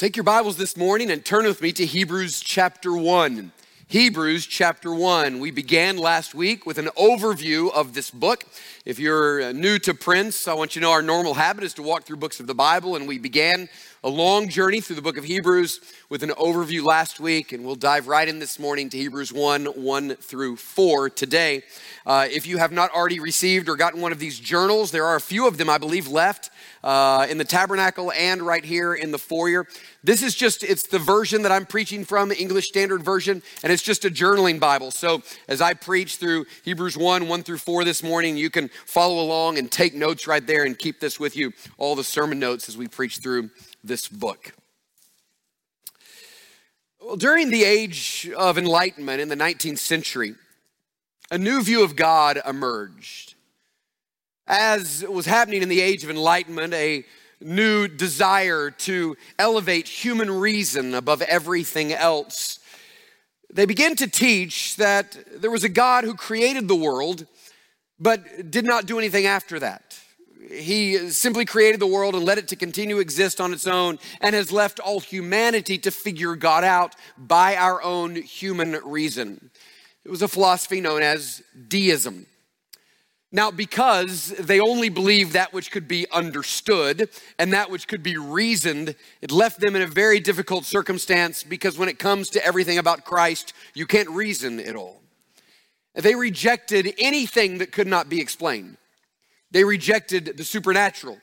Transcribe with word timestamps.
take 0.00 0.16
your 0.16 0.24
Bibles 0.24 0.56
this 0.56 0.78
morning 0.78 1.10
and 1.10 1.22
turn 1.22 1.44
with 1.44 1.60
me 1.60 1.72
to 1.72 1.84
Hebrews 1.84 2.40
chapter 2.40 2.96
1. 2.96 3.52
Hebrews 3.88 4.46
chapter 4.46 4.94
1. 4.94 5.40
We 5.40 5.50
began 5.50 5.98
last 5.98 6.34
week 6.34 6.64
with 6.64 6.78
an 6.78 6.86
overview 6.96 7.70
of 7.70 7.92
this 7.92 8.10
book. 8.10 8.44
If 8.86 8.98
you're 8.98 9.42
uh, 9.42 9.52
new 9.52 9.78
to 9.80 9.92
Prince, 9.92 10.48
I 10.48 10.54
want 10.54 10.74
you 10.74 10.80
to 10.80 10.86
know 10.86 10.92
our 10.92 11.02
normal 11.02 11.34
habit 11.34 11.64
is 11.64 11.74
to 11.74 11.82
walk 11.82 12.04
through 12.04 12.16
books 12.16 12.40
of 12.40 12.46
the 12.46 12.54
Bible, 12.54 12.96
and 12.96 13.06
we 13.06 13.18
began 13.18 13.68
a 14.02 14.08
long 14.08 14.48
journey 14.48 14.80
through 14.80 14.96
the 14.96 15.02
book 15.02 15.18
of 15.18 15.24
Hebrews 15.24 15.80
with 16.08 16.22
an 16.22 16.30
overview 16.30 16.82
last 16.82 17.20
week, 17.20 17.52
and 17.52 17.66
we'll 17.66 17.74
dive 17.74 18.08
right 18.08 18.26
in 18.26 18.38
this 18.38 18.58
morning 18.58 18.88
to 18.88 18.96
Hebrews 18.96 19.30
1 19.30 19.66
1 19.66 20.16
through 20.16 20.56
4 20.56 21.10
today. 21.10 21.62
Uh, 22.06 22.26
if 22.30 22.46
you 22.46 22.56
have 22.56 22.72
not 22.72 22.90
already 22.92 23.20
received 23.20 23.68
or 23.68 23.76
gotten 23.76 24.00
one 24.00 24.10
of 24.10 24.18
these 24.18 24.40
journals, 24.40 24.90
there 24.90 25.04
are 25.04 25.16
a 25.16 25.20
few 25.20 25.46
of 25.46 25.58
them, 25.58 25.68
I 25.68 25.76
believe, 25.76 26.08
left 26.08 26.50
uh, 26.82 27.26
in 27.28 27.36
the 27.36 27.44
tabernacle 27.44 28.10
and 28.12 28.40
right 28.40 28.64
here 28.64 28.94
in 28.94 29.10
the 29.10 29.18
foyer. 29.18 29.66
This 30.02 30.22
is 30.22 30.34
just, 30.34 30.62
it's 30.62 30.86
the 30.86 30.98
version 30.98 31.42
that 31.42 31.52
I'm 31.52 31.66
preaching 31.66 32.06
from, 32.06 32.32
English 32.32 32.68
Standard 32.68 33.02
Version, 33.02 33.42
and 33.62 33.70
it's 33.70 33.82
just 33.82 34.06
a 34.06 34.10
journaling 34.10 34.58
Bible. 34.58 34.90
So 34.90 35.22
as 35.46 35.60
I 35.60 35.74
preach 35.74 36.16
through 36.16 36.46
Hebrews 36.64 36.96
1, 36.96 37.28
1 37.28 37.42
through 37.42 37.58
4 37.58 37.84
this 37.84 38.02
morning, 38.02 38.38
you 38.38 38.48
can 38.48 38.70
follow 38.86 39.22
along 39.22 39.58
and 39.58 39.70
take 39.70 39.94
notes 39.94 40.26
right 40.26 40.46
there 40.46 40.64
and 40.64 40.78
keep 40.78 41.00
this 41.00 41.20
with 41.20 41.36
you, 41.36 41.52
all 41.76 41.94
the 41.94 42.04
sermon 42.04 42.38
notes 42.38 42.66
as 42.66 42.78
we 42.78 42.88
preach 42.88 43.18
through 43.18 43.50
this 43.82 44.08
book. 44.08 44.52
Well, 47.00 47.16
during 47.16 47.50
the 47.50 47.64
age 47.64 48.30
of 48.36 48.58
enlightenment 48.58 49.20
in 49.20 49.28
the 49.28 49.36
19th 49.36 49.78
century, 49.78 50.34
a 51.30 51.38
new 51.38 51.62
view 51.62 51.82
of 51.82 51.96
God 51.96 52.40
emerged. 52.46 53.34
As 54.46 55.04
was 55.08 55.26
happening 55.26 55.62
in 55.62 55.68
the 55.68 55.80
age 55.80 56.04
of 56.04 56.10
enlightenment, 56.10 56.74
a 56.74 57.04
new 57.40 57.88
desire 57.88 58.70
to 58.70 59.16
elevate 59.38 59.88
human 59.88 60.30
reason 60.30 60.94
above 60.94 61.22
everything 61.22 61.92
else. 61.92 62.58
They 63.52 63.64
began 63.64 63.96
to 63.96 64.06
teach 64.06 64.76
that 64.76 65.16
there 65.40 65.50
was 65.50 65.64
a 65.64 65.68
God 65.68 66.04
who 66.04 66.14
created 66.14 66.68
the 66.68 66.76
world, 66.76 67.26
but 67.98 68.50
did 68.50 68.64
not 68.64 68.86
do 68.86 68.98
anything 68.98 69.26
after 69.26 69.58
that. 69.60 69.98
He 70.48 71.10
simply 71.10 71.44
created 71.44 71.80
the 71.80 71.86
world 71.86 72.14
and 72.14 72.24
let 72.24 72.38
it 72.38 72.48
to 72.48 72.56
continue 72.56 72.98
exist 72.98 73.40
on 73.40 73.52
its 73.52 73.66
own 73.66 73.98
and 74.20 74.34
has 74.34 74.50
left 74.50 74.80
all 74.80 75.00
humanity 75.00 75.76
to 75.78 75.90
figure 75.90 76.34
God 76.34 76.64
out 76.64 76.94
by 77.18 77.56
our 77.56 77.82
own 77.82 78.16
human 78.16 78.72
reason. 78.84 79.50
It 80.04 80.10
was 80.10 80.22
a 80.22 80.28
philosophy 80.28 80.80
known 80.80 81.02
as 81.02 81.42
deism. 81.68 82.26
Now, 83.32 83.52
because 83.52 84.30
they 84.30 84.58
only 84.58 84.88
believed 84.88 85.34
that 85.34 85.52
which 85.52 85.70
could 85.70 85.86
be 85.86 86.10
understood 86.10 87.10
and 87.38 87.52
that 87.52 87.70
which 87.70 87.86
could 87.86 88.02
be 88.02 88.16
reasoned, 88.16 88.96
it 89.22 89.30
left 89.30 89.60
them 89.60 89.76
in 89.76 89.82
a 89.82 89.86
very 89.86 90.18
difficult 90.18 90.64
circumstance 90.64 91.44
because 91.44 91.78
when 91.78 91.88
it 91.88 92.00
comes 92.00 92.30
to 92.30 92.44
everything 92.44 92.78
about 92.78 93.04
Christ, 93.04 93.52
you 93.72 93.86
can't 93.86 94.10
reason 94.10 94.58
it 94.58 94.74
all. 94.74 95.00
They 95.94 96.16
rejected 96.16 96.92
anything 96.98 97.58
that 97.58 97.70
could 97.70 97.86
not 97.86 98.08
be 98.08 98.20
explained. 98.20 98.78
They 99.50 99.64
rejected 99.64 100.36
the 100.36 100.44
supernatural. 100.44 101.18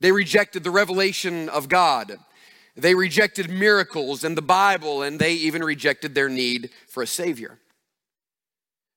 They 0.00 0.12
rejected 0.12 0.64
the 0.64 0.70
revelation 0.70 1.48
of 1.48 1.68
God. 1.68 2.16
They 2.76 2.94
rejected 2.94 3.50
miracles 3.50 4.24
and 4.24 4.36
the 4.36 4.42
Bible, 4.42 5.02
and 5.02 5.18
they 5.18 5.34
even 5.34 5.62
rejected 5.62 6.14
their 6.14 6.28
need 6.28 6.70
for 6.88 7.02
a 7.02 7.06
Savior. 7.06 7.58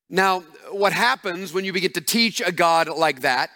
Now, 0.08 0.40
what 0.70 0.92
happens 0.92 1.52
when 1.52 1.64
you 1.64 1.72
begin 1.72 1.92
to 1.92 2.00
teach 2.00 2.40
a 2.40 2.52
God 2.52 2.88
like 2.88 3.22
that 3.22 3.50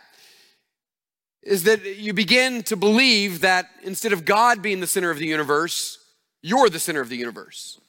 is 1.42 1.64
that 1.64 1.96
you 1.96 2.12
begin 2.12 2.62
to 2.64 2.76
believe 2.76 3.40
that 3.40 3.70
instead 3.82 4.12
of 4.12 4.24
God 4.24 4.60
being 4.60 4.80
the 4.80 4.86
center 4.86 5.10
of 5.10 5.18
the 5.18 5.26
universe, 5.26 5.98
you're 6.42 6.68
the 6.68 6.80
center 6.80 7.00
of 7.00 7.08
the 7.08 7.16
universe. 7.16 7.80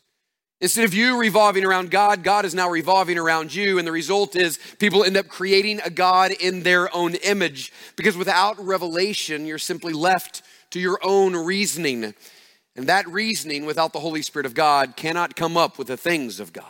Instead 0.62 0.84
of 0.84 0.94
you 0.94 1.18
revolving 1.18 1.64
around 1.64 1.90
God, 1.90 2.22
God 2.22 2.44
is 2.44 2.54
now 2.54 2.70
revolving 2.70 3.18
around 3.18 3.54
you. 3.54 3.78
And 3.78 3.88
the 3.88 3.94
result 3.94 4.36
is 4.36 4.60
people 4.78 5.06
end 5.06 5.16
up 5.16 5.30
creating 5.30 5.80
a 5.86 5.90
God 5.90 6.32
in 6.32 6.64
their 6.64 6.94
own 6.94 7.16
image 7.16 7.72
because 7.96 8.18
without 8.18 8.60
revelation, 8.64 9.46
you're 9.46 9.58
simply 9.58 9.94
left 9.94 10.42
to 10.72 10.80
your 10.80 11.00
own 11.02 11.34
reasoning. 11.34 12.14
And 12.76 12.88
that 12.88 13.08
reasoning 13.08 13.66
without 13.66 13.94
the 13.94 14.02
Holy 14.02 14.22
Spirit 14.22 14.46
of 14.46 14.54
God 14.54 14.98
cannot 14.98 15.36
come 15.36 15.56
up 15.56 15.78
with 15.78 15.88
the 15.88 15.98
things 15.98 16.42
of 16.42 16.52
God. 16.52 16.66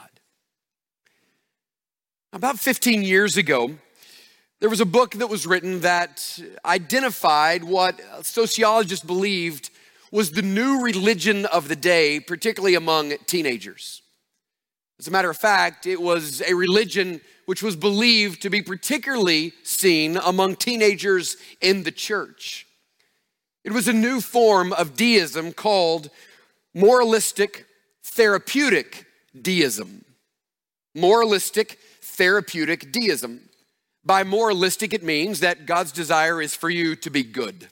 About 2.32 2.60
15 2.60 3.02
years 3.02 3.38
ago, 3.38 3.72
there 4.60 4.70
was 4.70 4.82
a 4.82 4.86
book 4.86 5.16
that 5.16 5.30
was 5.30 5.48
written 5.48 5.82
that 5.82 6.40
identified 6.64 7.64
what 7.64 8.00
sociologists 8.22 9.04
believed 9.04 9.72
was 10.12 10.32
the 10.32 10.42
new 10.42 10.82
religion 10.82 11.46
of 11.46 11.68
the 11.68 11.76
day, 11.76 12.20
particularly 12.20 12.76
among 12.76 13.14
teenagers. 13.26 14.02
As 15.00 15.08
a 15.08 15.12
matter 15.12 15.30
of 15.30 15.38
fact, 15.38 15.86
it 15.86 16.02
was 16.02 16.42
a 16.42 16.54
religion 16.54 17.22
which 17.46 17.64
was 17.64 17.76
believed 17.76 18.42
to 18.42 18.50
be 18.50 18.62
particularly 18.62 19.54
seen 19.64 20.18
among 20.18 20.56
teenagers 20.56 21.38
in 21.62 21.84
the 21.84 21.92
church. 21.92 22.68
It 23.64 23.72
was 23.72 23.88
a 23.88 23.94
new 23.94 24.20
form 24.20 24.74
of 24.74 24.96
deism 24.96 25.54
called 25.54 26.10
moralistic 26.74 27.66
therapeutic 28.04 29.06
deism. 29.40 30.04
Moralistic 30.94 31.80
therapeutic 32.02 32.92
deism. 32.92 33.50
By 34.04 34.24
moralistic, 34.24 34.94
it 34.94 35.04
means 35.04 35.40
that 35.40 35.66
God's 35.66 35.92
desire 35.92 36.42
is 36.42 36.56
for 36.56 36.70
you 36.70 36.96
to 36.98 37.10
be 37.10 37.24
good, 37.24 37.70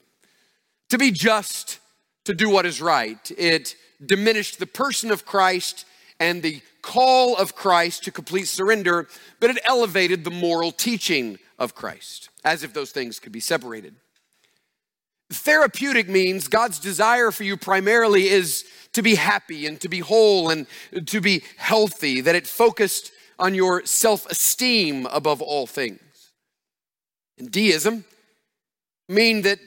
to 0.89 0.97
be 0.97 1.11
just, 1.11 1.79
to 2.27 2.33
do 2.33 2.49
what 2.49 2.65
is 2.65 2.81
right. 2.81 3.31
It 3.37 3.75
diminished 4.05 4.59
the 4.59 4.67
person 4.67 5.11
of 5.11 5.25
Christ 5.25 5.85
and 6.19 6.43
the 6.43 6.61
call 6.81 7.37
of 7.37 7.55
Christ 7.55 8.03
to 8.03 8.11
complete 8.11 8.49
surrender, 8.49 9.07
but 9.39 9.49
it 9.49 9.59
elevated 9.63 10.23
the 10.25 10.29
moral 10.29 10.73
teaching 10.73 11.39
of 11.57 11.73
Christ, 11.73 12.29
as 12.43 12.63
if 12.63 12.73
those 12.73 12.91
things 12.91 13.19
could 13.19 13.31
be 13.31 13.39
separated. 13.39 13.95
Therapeutic 15.29 16.09
means 16.09 16.49
God's 16.49 16.79
desire 16.79 17.31
for 17.31 17.43
you 17.43 17.55
primarily 17.55 18.27
is 18.27 18.65
to 18.91 19.01
be 19.01 19.15
happy 19.15 19.65
and 19.65 19.79
to 19.79 19.87
be 19.87 19.99
whole 19.99 20.49
and 20.49 20.67
to 21.05 21.21
be 21.21 21.43
healthy, 21.55 22.19
that 22.19 22.35
it 22.35 22.45
focused 22.45 23.11
on 23.39 23.55
your 23.55 23.85
self 23.85 24.25
esteem 24.29 25.05
above 25.07 25.41
all 25.41 25.65
things. 25.65 26.01
And 27.37 27.49
deism 27.49 28.03
mean 29.07 29.43
that 29.43 29.59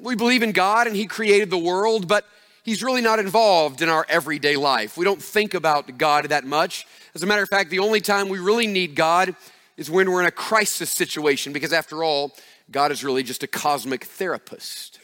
we 0.00 0.14
believe 0.14 0.42
in 0.42 0.52
God 0.52 0.86
and 0.86 0.96
He 0.96 1.06
created 1.06 1.50
the 1.50 1.58
world, 1.58 2.08
but 2.08 2.24
He's 2.62 2.82
really 2.82 3.00
not 3.00 3.18
involved 3.18 3.80
in 3.80 3.88
our 3.88 4.04
everyday 4.08 4.56
life. 4.56 4.96
We 4.96 5.04
don't 5.04 5.22
think 5.22 5.54
about 5.54 5.98
God 5.98 6.26
that 6.30 6.44
much. 6.44 6.86
As 7.14 7.22
a 7.22 7.26
matter 7.26 7.42
of 7.42 7.48
fact, 7.48 7.70
the 7.70 7.78
only 7.78 8.00
time 8.00 8.28
we 8.28 8.38
really 8.38 8.66
need 8.66 8.94
God 8.94 9.36
is 9.76 9.90
when 9.90 10.10
we're 10.10 10.20
in 10.20 10.26
a 10.26 10.32
crisis 10.32 10.90
situation, 10.90 11.52
because 11.52 11.72
after 11.72 12.02
all, 12.02 12.32
God 12.70 12.90
is 12.90 13.04
really 13.04 13.22
just 13.22 13.42
a 13.42 13.46
cosmic 13.46 14.04
therapist. 14.04 14.98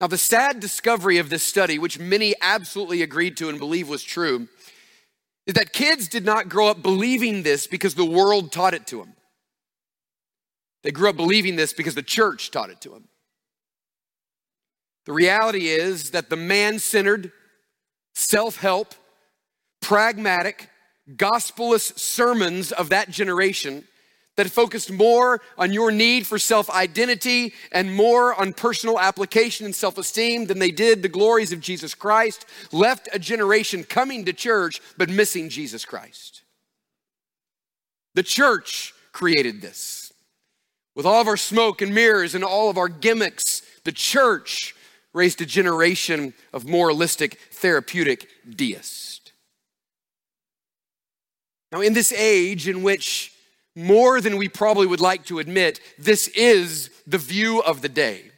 Now, 0.00 0.08
the 0.08 0.18
sad 0.18 0.60
discovery 0.60 1.18
of 1.18 1.30
this 1.30 1.42
study, 1.42 1.78
which 1.78 1.98
many 1.98 2.34
absolutely 2.42 3.00
agreed 3.00 3.36
to 3.38 3.48
and 3.48 3.58
believe 3.58 3.88
was 3.88 4.02
true, 4.02 4.48
is 5.46 5.54
that 5.54 5.72
kids 5.72 6.08
did 6.08 6.24
not 6.24 6.48
grow 6.48 6.68
up 6.68 6.82
believing 6.82 7.42
this 7.42 7.66
because 7.66 7.94
the 7.94 8.04
world 8.04 8.52
taught 8.52 8.74
it 8.74 8.86
to 8.88 8.98
them. 8.98 9.14
They 10.82 10.90
grew 10.90 11.08
up 11.08 11.16
believing 11.16 11.56
this 11.56 11.72
because 11.72 11.94
the 11.94 12.02
church 12.02 12.50
taught 12.50 12.68
it 12.68 12.80
to 12.82 12.90
them. 12.90 13.08
The 15.06 15.12
reality 15.12 15.68
is 15.68 16.10
that 16.10 16.30
the 16.30 16.36
man 16.36 16.78
centered, 16.78 17.32
self 18.14 18.56
help, 18.56 18.94
pragmatic, 19.80 20.70
gospelless 21.16 21.88
sermons 21.96 22.72
of 22.72 22.88
that 22.88 23.10
generation 23.10 23.84
that 24.36 24.50
focused 24.50 24.90
more 24.90 25.40
on 25.56 25.72
your 25.72 25.92
need 25.92 26.26
for 26.26 26.38
self 26.38 26.70
identity 26.70 27.52
and 27.70 27.94
more 27.94 28.34
on 28.34 28.52
personal 28.52 28.98
application 28.98 29.66
and 29.66 29.74
self 29.74 29.98
esteem 29.98 30.46
than 30.46 30.58
they 30.58 30.70
did 30.70 31.02
the 31.02 31.08
glories 31.08 31.52
of 31.52 31.60
Jesus 31.60 31.94
Christ, 31.94 32.46
left 32.72 33.08
a 33.12 33.18
generation 33.18 33.84
coming 33.84 34.24
to 34.24 34.32
church 34.32 34.80
but 34.96 35.10
missing 35.10 35.48
Jesus 35.48 35.84
Christ. 35.84 36.42
The 38.14 38.22
church 38.22 38.94
created 39.12 39.60
this. 39.60 40.12
With 40.94 41.06
all 41.06 41.20
of 41.20 41.26
our 41.26 41.36
smoke 41.36 41.82
and 41.82 41.92
mirrors 41.92 42.36
and 42.36 42.44
all 42.44 42.70
of 42.70 42.78
our 42.78 42.88
gimmicks, 42.88 43.62
the 43.84 43.92
church 43.92 44.73
raised 45.14 45.40
a 45.40 45.46
generation 45.46 46.34
of 46.52 46.68
moralistic, 46.68 47.38
therapeutic 47.52 48.28
deists. 48.48 49.32
Now, 51.72 51.80
in 51.80 51.94
this 51.94 52.12
age 52.12 52.68
in 52.68 52.82
which 52.82 53.32
more 53.74 54.20
than 54.20 54.36
we 54.36 54.48
probably 54.48 54.86
would 54.86 55.00
like 55.00 55.24
to 55.26 55.38
admit, 55.38 55.80
this 55.98 56.28
is 56.28 56.90
the 57.06 57.18
view 57.18 57.60
of 57.62 57.80
the 57.80 57.88
day, 57.88 58.30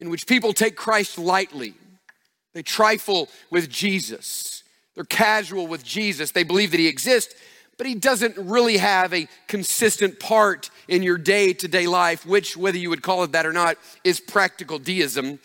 in 0.00 0.10
which 0.10 0.26
people 0.26 0.52
take 0.52 0.76
Christ 0.76 1.18
lightly. 1.18 1.74
They 2.52 2.62
trifle 2.62 3.28
with 3.50 3.68
Jesus. 3.68 4.64
They're 4.94 5.04
casual 5.04 5.68
with 5.68 5.84
Jesus. 5.84 6.32
They 6.32 6.42
believe 6.42 6.72
that 6.72 6.80
he 6.80 6.88
exists, 6.88 7.34
but 7.80 7.86
he 7.86 7.94
doesn't 7.94 8.36
really 8.36 8.76
have 8.76 9.14
a 9.14 9.26
consistent 9.48 10.20
part 10.20 10.68
in 10.86 11.02
your 11.02 11.16
day 11.16 11.54
to 11.54 11.66
day 11.66 11.86
life, 11.86 12.26
which, 12.26 12.54
whether 12.54 12.76
you 12.76 12.90
would 12.90 13.00
call 13.00 13.22
it 13.24 13.32
that 13.32 13.46
or 13.46 13.54
not, 13.54 13.78
is 14.04 14.20
practical 14.20 14.78
deism. 14.78 15.38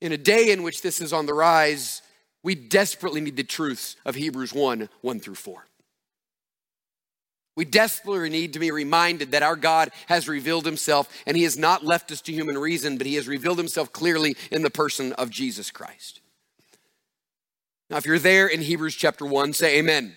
In 0.00 0.12
a 0.12 0.16
day 0.16 0.50
in 0.50 0.62
which 0.62 0.80
this 0.80 0.98
is 0.98 1.12
on 1.12 1.26
the 1.26 1.34
rise, 1.34 2.00
we 2.42 2.54
desperately 2.54 3.20
need 3.20 3.36
the 3.36 3.44
truths 3.44 3.96
of 4.06 4.14
Hebrews 4.14 4.54
1 4.54 4.88
1 5.02 5.20
through 5.20 5.34
4. 5.34 5.66
We 7.54 7.66
desperately 7.66 8.30
need 8.30 8.54
to 8.54 8.60
be 8.60 8.70
reminded 8.70 9.32
that 9.32 9.42
our 9.42 9.56
God 9.56 9.90
has 10.06 10.26
revealed 10.26 10.64
himself 10.64 11.14
and 11.26 11.36
he 11.36 11.42
has 11.42 11.58
not 11.58 11.84
left 11.84 12.10
us 12.10 12.22
to 12.22 12.32
human 12.32 12.56
reason, 12.56 12.96
but 12.96 13.06
he 13.06 13.16
has 13.16 13.28
revealed 13.28 13.58
himself 13.58 13.92
clearly 13.92 14.36
in 14.50 14.62
the 14.62 14.70
person 14.70 15.12
of 15.12 15.28
Jesus 15.28 15.70
Christ. 15.70 16.22
Now, 17.90 17.98
if 17.98 18.06
you're 18.06 18.18
there 18.18 18.46
in 18.46 18.62
Hebrews 18.62 18.94
chapter 18.94 19.26
1, 19.26 19.52
say 19.52 19.80
amen. 19.80 20.16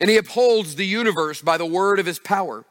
And 0.00 0.10
he 0.10 0.16
upholds 0.16 0.76
the 0.76 0.86
universe 0.86 1.42
by 1.42 1.56
the 1.56 1.66
word 1.66 1.98
of 1.98 2.06
his 2.06 2.18
power. 2.18 2.64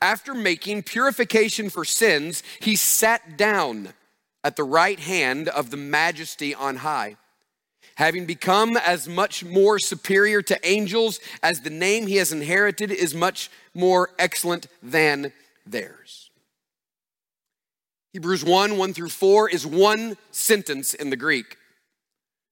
After 0.00 0.34
making 0.34 0.82
purification 0.82 1.70
for 1.70 1.84
sins, 1.84 2.42
he 2.60 2.76
sat 2.76 3.36
down 3.36 3.90
at 4.44 4.56
the 4.56 4.64
right 4.64 4.98
hand 4.98 5.48
of 5.48 5.70
the 5.70 5.76
majesty 5.76 6.54
on 6.54 6.76
high 6.76 7.16
having 7.96 8.26
become 8.26 8.76
as 8.76 9.08
much 9.08 9.44
more 9.44 9.78
superior 9.78 10.42
to 10.42 10.68
angels 10.68 11.20
as 11.42 11.60
the 11.60 11.70
name 11.70 12.06
he 12.06 12.16
has 12.16 12.32
inherited 12.32 12.90
is 12.90 13.14
much 13.14 13.50
more 13.74 14.10
excellent 14.18 14.66
than 14.82 15.32
theirs. 15.66 16.30
Hebrews 18.12 18.44
1 18.44 18.76
1 18.76 18.92
through 18.92 19.08
4 19.08 19.48
is 19.50 19.66
one 19.66 20.16
sentence 20.30 20.94
in 20.94 21.10
the 21.10 21.16
Greek, 21.16 21.56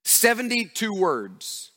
72 0.05 0.93
words. 0.93 1.70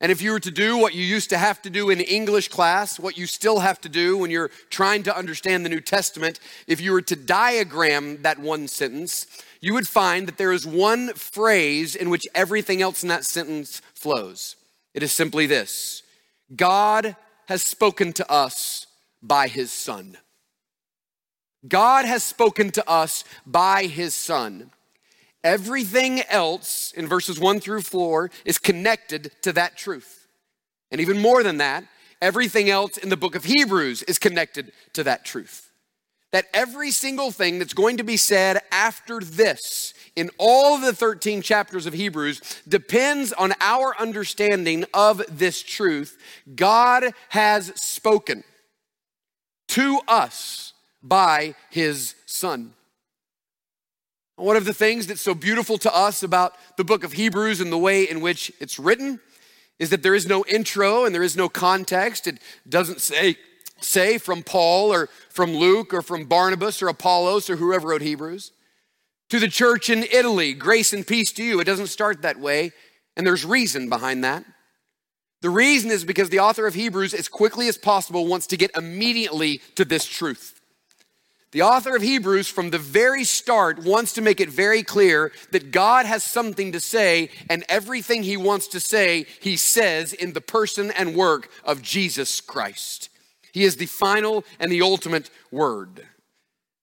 And 0.00 0.12
if 0.12 0.22
you 0.22 0.30
were 0.30 0.40
to 0.40 0.50
do 0.50 0.78
what 0.78 0.94
you 0.94 1.04
used 1.04 1.30
to 1.30 1.38
have 1.38 1.60
to 1.62 1.70
do 1.70 1.90
in 1.90 2.00
English 2.00 2.48
class, 2.48 3.00
what 3.00 3.18
you 3.18 3.26
still 3.26 3.58
have 3.58 3.80
to 3.80 3.88
do 3.88 4.16
when 4.16 4.30
you're 4.30 4.50
trying 4.70 5.02
to 5.04 5.16
understand 5.16 5.64
the 5.64 5.70
New 5.70 5.80
Testament, 5.80 6.38
if 6.68 6.80
you 6.80 6.92
were 6.92 7.02
to 7.02 7.16
diagram 7.16 8.22
that 8.22 8.38
one 8.38 8.68
sentence, 8.68 9.26
you 9.60 9.74
would 9.74 9.88
find 9.88 10.28
that 10.28 10.38
there 10.38 10.52
is 10.52 10.64
one 10.64 11.12
phrase 11.14 11.96
in 11.96 12.10
which 12.10 12.28
everything 12.32 12.80
else 12.80 13.02
in 13.02 13.08
that 13.08 13.24
sentence 13.24 13.82
flows. 13.92 14.54
It 14.94 15.02
is 15.02 15.10
simply 15.10 15.46
this 15.46 16.04
God 16.54 17.16
has 17.46 17.62
spoken 17.62 18.12
to 18.14 18.30
us 18.30 18.86
by 19.20 19.48
his 19.48 19.72
Son. 19.72 20.16
God 21.66 22.04
has 22.04 22.22
spoken 22.22 22.70
to 22.70 22.88
us 22.88 23.24
by 23.44 23.86
his 23.86 24.14
Son. 24.14 24.70
Everything 25.48 26.20
else 26.28 26.92
in 26.92 27.06
verses 27.06 27.40
one 27.40 27.58
through 27.58 27.80
four 27.80 28.30
is 28.44 28.58
connected 28.58 29.32
to 29.40 29.52
that 29.54 29.78
truth. 29.78 30.26
And 30.90 31.00
even 31.00 31.18
more 31.18 31.42
than 31.42 31.56
that, 31.56 31.84
everything 32.20 32.68
else 32.68 32.98
in 32.98 33.08
the 33.08 33.16
book 33.16 33.34
of 33.34 33.44
Hebrews 33.44 34.02
is 34.02 34.18
connected 34.18 34.72
to 34.92 35.02
that 35.04 35.24
truth 35.24 35.68
that 36.30 36.44
every 36.52 36.90
single 36.90 37.30
thing 37.30 37.58
that's 37.58 37.72
going 37.72 37.96
to 37.96 38.04
be 38.04 38.16
said 38.18 38.60
after 38.70 39.20
this 39.20 39.94
in 40.14 40.30
all 40.36 40.74
of 40.74 40.82
the 40.82 40.92
13 40.92 41.40
chapters 41.40 41.86
of 41.86 41.94
Hebrews 41.94 42.42
depends 42.68 43.32
on 43.32 43.54
our 43.60 43.98
understanding 43.98 44.84
of 44.92 45.22
this 45.30 45.62
truth. 45.62 46.18
God 46.54 47.14
has 47.30 47.72
spoken 47.80 48.44
to 49.68 50.00
us 50.06 50.74
by 51.02 51.54
his 51.70 52.14
Son. 52.26 52.74
One 54.38 54.56
of 54.56 54.64
the 54.64 54.72
things 54.72 55.08
that's 55.08 55.20
so 55.20 55.34
beautiful 55.34 55.78
to 55.78 55.92
us 55.92 56.22
about 56.22 56.54
the 56.76 56.84
book 56.84 57.02
of 57.02 57.12
Hebrews 57.12 57.60
and 57.60 57.72
the 57.72 57.78
way 57.78 58.08
in 58.08 58.20
which 58.20 58.52
it's 58.60 58.78
written 58.78 59.18
is 59.80 59.90
that 59.90 60.04
there 60.04 60.14
is 60.14 60.28
no 60.28 60.44
intro 60.44 61.04
and 61.04 61.12
there 61.12 61.24
is 61.24 61.36
no 61.36 61.48
context. 61.48 62.28
It 62.28 62.38
doesn't 62.68 63.00
say 63.00 63.36
say 63.80 64.16
from 64.16 64.44
Paul 64.44 64.92
or 64.92 65.08
from 65.28 65.56
Luke 65.56 65.92
or 65.92 66.02
from 66.02 66.26
Barnabas 66.26 66.80
or 66.82 66.88
Apollos 66.88 67.50
or 67.50 67.56
whoever 67.56 67.88
wrote 67.88 68.02
Hebrews. 68.02 68.52
To 69.30 69.40
the 69.40 69.48
church 69.48 69.90
in 69.90 70.04
Italy, 70.04 70.54
grace 70.54 70.92
and 70.92 71.06
peace 71.06 71.32
to 71.32 71.42
you. 71.42 71.60
It 71.60 71.64
doesn't 71.64 71.88
start 71.88 72.22
that 72.22 72.38
way, 72.38 72.72
and 73.16 73.26
there's 73.26 73.44
reason 73.44 73.88
behind 73.88 74.22
that. 74.24 74.44
The 75.42 75.50
reason 75.50 75.90
is 75.90 76.04
because 76.04 76.30
the 76.30 76.40
author 76.40 76.66
of 76.66 76.74
Hebrews, 76.74 77.12
as 77.12 77.28
quickly 77.28 77.68
as 77.68 77.76
possible, 77.76 78.26
wants 78.26 78.46
to 78.48 78.56
get 78.56 78.70
immediately 78.76 79.60
to 79.74 79.84
this 79.84 80.06
truth. 80.06 80.57
The 81.52 81.62
author 81.62 81.96
of 81.96 82.02
Hebrews, 82.02 82.48
from 82.48 82.70
the 82.70 82.78
very 82.78 83.24
start, 83.24 83.78
wants 83.78 84.12
to 84.14 84.20
make 84.20 84.38
it 84.38 84.50
very 84.50 84.82
clear 84.82 85.32
that 85.50 85.70
God 85.70 86.04
has 86.04 86.22
something 86.22 86.72
to 86.72 86.80
say, 86.80 87.30
and 87.48 87.64
everything 87.70 88.22
he 88.22 88.36
wants 88.36 88.68
to 88.68 88.80
say, 88.80 89.24
he 89.40 89.56
says 89.56 90.12
in 90.12 90.34
the 90.34 90.42
person 90.42 90.90
and 90.90 91.16
work 91.16 91.48
of 91.64 91.80
Jesus 91.80 92.42
Christ. 92.42 93.08
He 93.52 93.64
is 93.64 93.76
the 93.76 93.86
final 93.86 94.44
and 94.60 94.70
the 94.70 94.82
ultimate 94.82 95.30
word. 95.50 96.06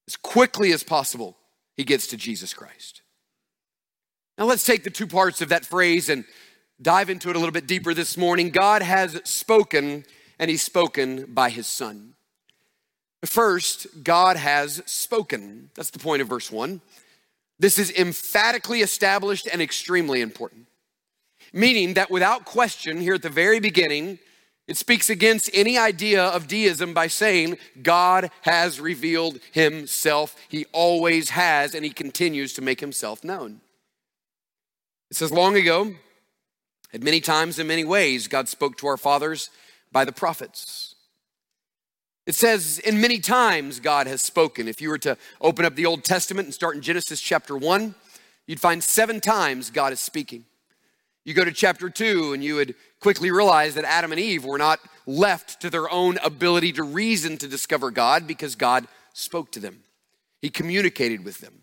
As 0.07 0.17
quickly 0.17 0.73
as 0.73 0.81
possible, 0.81 1.37
he 1.77 1.83
gets 1.83 2.07
to 2.07 2.17
Jesus 2.17 2.51
Christ. 2.51 3.03
Now 4.39 4.45
let's 4.45 4.65
take 4.65 4.83
the 4.83 4.89
two 4.89 5.07
parts 5.07 5.41
of 5.41 5.49
that 5.49 5.63
phrase 5.63 6.09
and 6.09 6.25
dive 6.81 7.11
into 7.11 7.29
it 7.29 7.35
a 7.35 7.39
little 7.39 7.53
bit 7.53 7.67
deeper 7.67 7.93
this 7.93 8.17
morning. 8.17 8.49
God 8.49 8.81
has 8.81 9.21
spoken, 9.25 10.05
and 10.39 10.49
he's 10.49 10.63
spoken 10.63 11.25
by 11.33 11.51
his 11.51 11.67
son. 11.67 12.14
First, 13.25 14.03
God 14.03 14.37
has 14.37 14.81
spoken. 14.85 15.69
That's 15.75 15.89
the 15.89 15.99
point 15.99 16.21
of 16.21 16.27
verse 16.27 16.51
1. 16.51 16.81
This 17.59 17.79
is 17.79 17.91
emphatically 17.91 18.81
established 18.81 19.47
and 19.51 19.61
extremely 19.61 20.21
important. 20.21 20.67
Meaning 21.53 21.93
that 21.93 22.11
without 22.11 22.45
question, 22.45 22.99
here 22.99 23.13
at 23.13 23.21
the 23.21 23.29
very 23.29 23.59
beginning, 23.59 24.19
it 24.67 24.77
speaks 24.77 25.09
against 25.09 25.49
any 25.53 25.77
idea 25.77 26.23
of 26.23 26.47
deism 26.47 26.93
by 26.93 27.07
saying 27.07 27.57
God 27.81 28.31
has 28.41 28.79
revealed 28.79 29.39
himself. 29.51 30.35
He 30.49 30.65
always 30.71 31.29
has, 31.29 31.75
and 31.75 31.85
he 31.85 31.91
continues 31.91 32.53
to 32.53 32.61
make 32.61 32.79
himself 32.79 33.23
known. 33.23 33.61
It 35.11 35.17
says, 35.17 35.31
Long 35.31 35.55
ago, 35.55 35.93
at 36.93 37.03
many 37.03 37.21
times 37.21 37.59
in 37.59 37.67
many 37.67 37.83
ways, 37.83 38.27
God 38.27 38.49
spoke 38.49 38.77
to 38.77 38.87
our 38.87 38.97
fathers 38.97 39.49
by 39.91 40.03
the 40.03 40.11
prophets. 40.11 40.94
It 42.25 42.33
says, 42.33 42.79
in 42.79 42.99
many 42.99 43.19
times, 43.19 43.79
God 43.79 44.07
has 44.07 44.21
spoken. 44.21 44.67
If 44.67 44.81
you 44.81 44.89
were 44.89 44.97
to 44.99 45.17
open 45.41 45.63
up 45.63 45.75
the 45.75 45.85
Old 45.85 46.03
Testament 46.03 46.47
and 46.47 46.53
start 46.53 46.75
in 46.75 46.81
Genesis 46.81 47.21
chapter 47.21 47.55
1, 47.55 47.93
you'd 48.47 48.59
find 48.59 48.83
seven 48.83 49.21
times 49.21 49.69
God 49.69 49.93
is 49.93 49.99
speaking. 49.99 50.45
You 51.23 51.35
go 51.35 51.45
to 51.45 51.51
chapter 51.51 51.89
2 51.89 52.33
and 52.33 52.43
you 52.43 52.55
would 52.55 52.75
quickly 52.99 53.29
realize 53.29 53.75
that 53.75 53.85
Adam 53.85 54.11
and 54.11 54.19
Eve 54.19 54.43
were 54.43 54.57
not 54.57 54.79
left 55.05 55.61
to 55.61 55.69
their 55.69 55.89
own 55.89 56.17
ability 56.23 56.71
to 56.73 56.83
reason 56.83 57.37
to 57.37 57.47
discover 57.47 57.91
God 57.91 58.25
because 58.25 58.55
God 58.55 58.87
spoke 59.13 59.51
to 59.51 59.59
them. 59.59 59.81
He 60.41 60.49
communicated 60.49 61.23
with 61.23 61.39
them. 61.39 61.61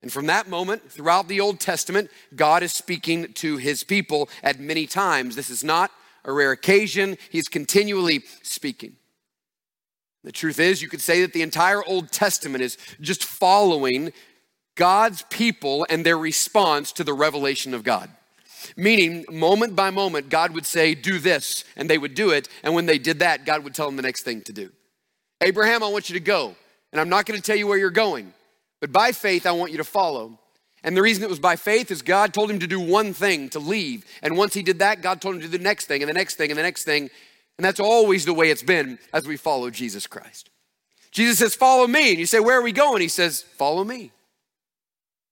And 0.00 0.12
from 0.12 0.26
that 0.26 0.48
moment, 0.48 0.90
throughout 0.90 1.26
the 1.26 1.40
Old 1.40 1.58
Testament, 1.58 2.08
God 2.36 2.62
is 2.62 2.72
speaking 2.72 3.32
to 3.34 3.56
his 3.56 3.82
people 3.82 4.28
at 4.44 4.60
many 4.60 4.86
times. 4.86 5.34
This 5.34 5.50
is 5.50 5.64
not 5.64 5.90
a 6.24 6.32
rare 6.32 6.52
occasion, 6.52 7.16
he's 7.30 7.48
continually 7.48 8.22
speaking. 8.42 8.97
The 10.28 10.32
truth 10.32 10.60
is, 10.60 10.82
you 10.82 10.90
could 10.90 11.00
say 11.00 11.22
that 11.22 11.32
the 11.32 11.40
entire 11.40 11.82
Old 11.82 12.12
Testament 12.12 12.62
is 12.62 12.76
just 13.00 13.24
following 13.24 14.12
God's 14.74 15.22
people 15.30 15.86
and 15.88 16.04
their 16.04 16.18
response 16.18 16.92
to 16.92 17.02
the 17.02 17.14
revelation 17.14 17.72
of 17.72 17.82
God. 17.82 18.10
Meaning, 18.76 19.24
moment 19.30 19.74
by 19.74 19.88
moment, 19.88 20.28
God 20.28 20.52
would 20.52 20.66
say, 20.66 20.94
Do 20.94 21.18
this, 21.18 21.64
and 21.76 21.88
they 21.88 21.96
would 21.96 22.14
do 22.14 22.28
it. 22.28 22.46
And 22.62 22.74
when 22.74 22.84
they 22.84 22.98
did 22.98 23.20
that, 23.20 23.46
God 23.46 23.64
would 23.64 23.74
tell 23.74 23.86
them 23.86 23.96
the 23.96 24.02
next 24.02 24.22
thing 24.24 24.42
to 24.42 24.52
do. 24.52 24.70
Abraham, 25.40 25.82
I 25.82 25.88
want 25.88 26.10
you 26.10 26.14
to 26.14 26.20
go, 26.20 26.54
and 26.92 27.00
I'm 27.00 27.08
not 27.08 27.24
going 27.24 27.40
to 27.40 27.42
tell 27.42 27.56
you 27.56 27.66
where 27.66 27.78
you're 27.78 27.88
going, 27.88 28.34
but 28.82 28.92
by 28.92 29.12
faith, 29.12 29.46
I 29.46 29.52
want 29.52 29.72
you 29.72 29.78
to 29.78 29.84
follow. 29.84 30.38
And 30.84 30.94
the 30.94 31.00
reason 31.00 31.24
it 31.24 31.30
was 31.30 31.40
by 31.40 31.56
faith 31.56 31.90
is 31.90 32.02
God 32.02 32.34
told 32.34 32.50
him 32.50 32.58
to 32.58 32.66
do 32.66 32.80
one 32.80 33.14
thing, 33.14 33.48
to 33.48 33.60
leave. 33.60 34.04
And 34.22 34.36
once 34.36 34.52
he 34.52 34.62
did 34.62 34.80
that, 34.80 35.00
God 35.00 35.22
told 35.22 35.36
him 35.36 35.40
to 35.40 35.48
do 35.48 35.56
the 35.56 35.64
next 35.64 35.86
thing, 35.86 36.02
and 36.02 36.08
the 36.10 36.12
next 36.12 36.34
thing, 36.34 36.50
and 36.50 36.58
the 36.58 36.62
next 36.62 36.84
thing. 36.84 37.08
And 37.58 37.64
that's 37.64 37.80
always 37.80 38.24
the 38.24 38.32
way 38.32 38.50
it's 38.50 38.62
been 38.62 38.98
as 39.12 39.26
we 39.26 39.36
follow 39.36 39.68
Jesus 39.68 40.06
Christ. 40.06 40.50
Jesus 41.10 41.38
says, 41.38 41.54
Follow 41.54 41.86
me. 41.86 42.10
And 42.10 42.18
you 42.18 42.26
say, 42.26 42.40
Where 42.40 42.58
are 42.58 42.62
we 42.62 42.72
going? 42.72 43.02
He 43.02 43.08
says, 43.08 43.42
Follow 43.42 43.84
me. 43.84 44.12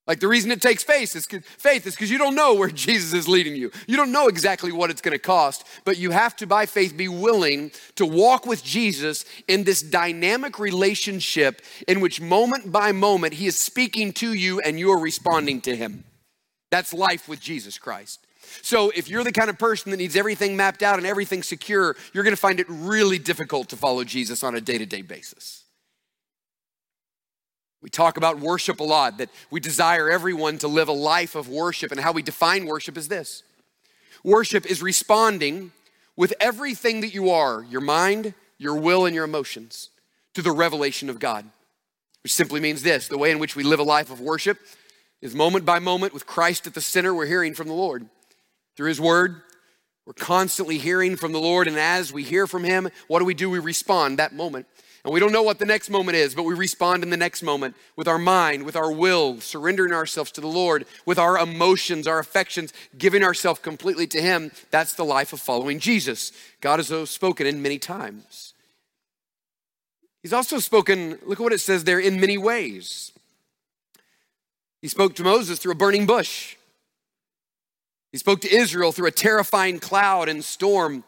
Like 0.06 0.21
the 0.21 0.28
reason 0.28 0.52
it 0.52 0.62
takes 0.62 0.85
faith 0.85 1.16
is 1.16 1.26
faith 1.26 1.87
is 1.87 1.95
because 1.95 2.11
you 2.11 2.18
don't 2.18 2.37
know 2.37 2.54
where 2.54 2.68
Jesus 2.87 3.12
is 3.12 3.28
leading 3.28 3.56
you. 3.56 3.71
You 3.87 3.97
don't 3.97 4.12
know 4.12 4.28
exactly 4.28 4.73
what 4.73 4.90
it's 4.90 5.00
going 5.00 5.12
to 5.12 5.18
cost, 5.18 5.66
but 5.85 5.99
you 5.99 6.11
have 6.11 6.37
to 6.37 6.47
by 6.47 6.66
faith 6.66 6.97
be 6.97 7.09
willing 7.09 7.73
to 7.97 8.06
walk 8.06 8.47
with 8.47 8.62
Jesus 8.62 9.25
in 9.49 9.64
this 9.64 9.83
dynamic 9.83 10.59
relationship 10.59 11.62
in 11.88 12.00
which 12.00 12.21
moment 12.21 12.71
by 12.71 12.92
moment 12.92 13.35
he 13.35 13.47
is 13.47 13.59
speaking 13.59 14.12
to 14.14 14.33
you 14.33 14.61
and 14.61 14.78
you 14.78 14.92
are 14.92 14.99
responding 14.99 15.61
to 15.62 15.75
him. 15.75 16.04
That's 16.71 16.95
life 16.95 17.28
with 17.28 17.40
Jesus 17.40 17.78
Christ. 17.78 18.25
So 18.62 18.90
if 18.94 19.08
you're 19.08 19.24
the 19.24 19.32
kind 19.32 19.50
of 19.50 19.58
person 19.58 19.90
that 19.90 19.96
needs 19.96 20.16
everything 20.16 20.56
mapped 20.56 20.82
out 20.82 20.98
and 20.98 21.06
everything 21.06 21.42
secure, 21.42 21.96
you're 22.12 22.24
going 22.24 22.34
to 22.34 22.40
find 22.40 22.60
it 22.60 22.66
really 22.68 23.18
difficult 23.18 23.68
to 23.70 23.76
follow 23.76 24.04
Jesus 24.04 24.42
on 24.42 24.54
a 24.54 24.60
day-to-day 24.60 25.02
basis. 25.02 25.64
We 27.82 27.90
talk 27.90 28.16
about 28.16 28.40
worship 28.40 28.80
a 28.80 28.84
lot, 28.84 29.18
that 29.18 29.30
we 29.50 29.60
desire 29.60 30.10
everyone 30.10 30.58
to 30.58 30.68
live 30.68 30.88
a 30.88 30.92
life 30.92 31.34
of 31.34 31.48
worship, 31.48 31.92
and 31.92 32.00
how 32.00 32.12
we 32.12 32.22
define 32.22 32.66
worship 32.66 32.96
is 32.96 33.08
this. 33.08 33.42
Worship 34.24 34.66
is 34.66 34.82
responding 34.82 35.70
with 36.16 36.34
everything 36.40 37.00
that 37.02 37.14
you 37.14 37.30
are 37.30 37.62
your 37.62 37.80
mind, 37.82 38.34
your 38.58 38.74
will, 38.76 39.06
and 39.06 39.14
your 39.14 39.24
emotions 39.24 39.90
to 40.34 40.42
the 40.42 40.50
revelation 40.50 41.08
of 41.08 41.20
God, 41.20 41.44
which 42.22 42.32
simply 42.32 42.58
means 42.58 42.82
this 42.82 43.06
the 43.06 43.18
way 43.18 43.30
in 43.30 43.38
which 43.38 43.54
we 43.54 43.62
live 43.62 43.78
a 43.78 43.84
life 43.84 44.10
of 44.10 44.20
worship 44.20 44.58
is 45.22 45.34
moment 45.34 45.64
by 45.64 45.78
moment 45.78 46.12
with 46.12 46.26
Christ 46.26 46.66
at 46.66 46.74
the 46.74 46.80
center, 46.80 47.14
we're 47.14 47.26
hearing 47.26 47.54
from 47.54 47.68
the 47.68 47.74
Lord 47.74 48.08
through 48.76 48.88
His 48.88 49.00
Word. 49.00 49.42
We're 50.06 50.12
constantly 50.12 50.78
hearing 50.78 51.16
from 51.16 51.33
the 51.33 51.40
Lord, 51.40 51.66
and 51.66 51.76
as 51.76 52.12
we 52.12 52.23
hear 52.23 52.47
from 52.47 52.62
Him, 52.62 52.88
what 53.09 53.18
do 53.18 53.25
we 53.25 53.35
do? 53.35 53.50
We 53.50 53.59
respond 53.59 54.18
that 54.18 54.35
moment. 54.35 54.66
And 55.04 55.12
we 55.12 55.21
don't 55.21 55.33
know 55.33 55.45
what 55.45 55.61
the 55.61 55.66
next 55.66 55.88
moment 55.88 56.16
is, 56.16 56.35
but 56.35 56.42
we 56.42 56.54
respond 56.54 57.04
in 57.04 57.11
the 57.11 57.16
next 57.16 57.45
moment 57.45 57.76
with 57.95 58.09
our 58.09 58.18
mind, 58.18 58.64
with 58.64 58.75
our 58.75 58.90
will, 58.90 59.40
surrendering 59.40 59.92
ourselves 59.92 60.33
to 60.33 60.40
the 60.40 60.49
Lord, 60.49 60.85
with 61.04 61.16
our 61.16 61.38
emotions, 61.38 62.09
our 62.09 62.18
affections, 62.18 62.73
giving 62.99 63.23
ourselves 63.23 63.61
completely 63.61 64.09
to 64.09 64.21
Him. 64.21 64.50
That's 64.73 64.95
the 64.95 65.04
life 65.04 65.33
of 65.33 65.40
following 65.40 65.78
Jesus. 65.78 66.33
God 66.61 66.80
has 66.80 67.09
spoken 67.09 67.47
in 67.47 67.62
many 67.62 67.78
times. 67.78 68.54
He's 70.25 70.33
also 70.33 70.59
spoken, 70.59 71.21
look 71.25 71.38
at 71.38 71.45
what 71.45 71.52
it 71.52 71.61
says 71.61 71.85
there, 71.85 72.00
in 72.00 72.21
many 72.21 72.37
ways. 72.37 73.12
He 74.83 74.88
spoke 74.88 75.14
to 75.16 75.23
Moses 75.23 75.61
through 75.61 75.73
a 75.73 75.76
burning 75.76 76.06
bush. 76.06 76.55
He 78.12 78.18
spoke 78.18 78.40
to 78.42 78.54
Israel 78.54 78.92
through 78.92 79.08
a 79.08 79.12
terrifying 79.12 79.78
cloud 79.78 80.28
and 80.28 80.44
storm. 80.44 81.04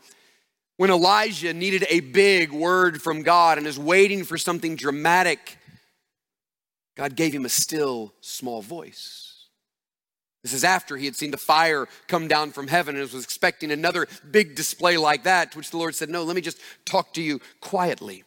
When 0.76 0.90
Elijah 0.90 1.52
needed 1.52 1.86
a 1.88 2.00
big 2.00 2.52
word 2.52 3.02
from 3.02 3.22
God 3.22 3.58
and 3.58 3.66
is 3.66 3.78
waiting 3.78 4.24
for 4.24 4.38
something 4.38 4.76
dramatic, 4.76 5.58
God 6.96 7.16
gave 7.16 7.32
him 7.32 7.44
a 7.44 7.48
still 7.48 8.12
small 8.20 8.62
voice. 8.62 9.28
This 10.42 10.52
is 10.52 10.64
after 10.64 10.96
he 10.96 11.04
had 11.04 11.16
seen 11.16 11.30
the 11.30 11.36
fire 11.36 11.88
come 12.06 12.28
down 12.28 12.52
from 12.52 12.68
heaven 12.68 12.96
and 12.96 13.12
was 13.12 13.24
expecting 13.24 13.70
another 13.70 14.06
big 14.30 14.54
display 14.54 14.96
like 14.96 15.24
that, 15.24 15.52
to 15.52 15.58
which 15.58 15.70
the 15.70 15.76
Lord 15.76 15.94
said, 15.94 16.08
No, 16.08 16.22
let 16.22 16.36
me 16.36 16.42
just 16.42 16.58
talk 16.84 17.12
to 17.14 17.22
you 17.22 17.40
quietly. 17.60 18.24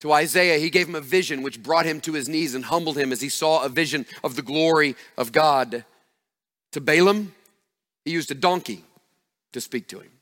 To 0.00 0.12
Isaiah, 0.12 0.58
he 0.58 0.70
gave 0.70 0.88
him 0.88 0.94
a 0.94 1.00
vision 1.00 1.42
which 1.42 1.62
brought 1.62 1.84
him 1.84 2.00
to 2.02 2.12
his 2.12 2.28
knees 2.28 2.54
and 2.54 2.64
humbled 2.64 2.96
him 2.96 3.12
as 3.12 3.20
he 3.20 3.28
saw 3.28 3.64
a 3.64 3.68
vision 3.68 4.06
of 4.22 4.36
the 4.36 4.42
glory 4.42 4.94
of 5.16 5.32
God. 5.32 5.84
To 6.72 6.80
Balaam, 6.80 7.34
he 8.08 8.14
used 8.14 8.30
a 8.30 8.34
donkey 8.34 8.84
to 9.52 9.60
speak 9.60 9.88
to 9.88 10.00
him 10.00 10.18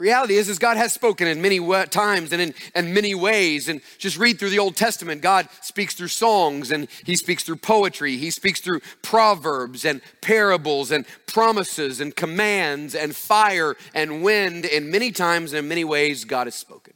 reality 0.00 0.34
is, 0.34 0.48
is 0.48 0.58
God 0.58 0.76
has 0.76 0.92
spoken 0.92 1.28
in 1.28 1.40
many 1.40 1.60
times 1.86 2.32
and 2.32 2.42
in, 2.42 2.54
in 2.74 2.94
many 2.94 3.14
ways. 3.14 3.68
And 3.68 3.80
just 3.98 4.18
read 4.18 4.38
through 4.38 4.50
the 4.50 4.58
Old 4.58 4.74
Testament. 4.74 5.22
God 5.22 5.48
speaks 5.60 5.94
through 5.94 6.08
songs 6.08 6.72
and 6.72 6.88
he 7.04 7.14
speaks 7.14 7.44
through 7.44 7.56
poetry. 7.56 8.16
He 8.16 8.30
speaks 8.30 8.60
through 8.60 8.80
proverbs 9.02 9.84
and 9.84 10.00
parables 10.22 10.90
and 10.90 11.06
promises 11.26 12.00
and 12.00 12.16
commands 12.16 12.94
and 12.94 13.14
fire 13.14 13.76
and 13.94 14.22
wind. 14.22 14.64
And 14.66 14.90
many 14.90 15.12
times 15.12 15.52
and 15.52 15.60
in 15.60 15.68
many 15.68 15.84
ways, 15.84 16.24
God 16.24 16.46
has 16.46 16.54
spoken. 16.54 16.94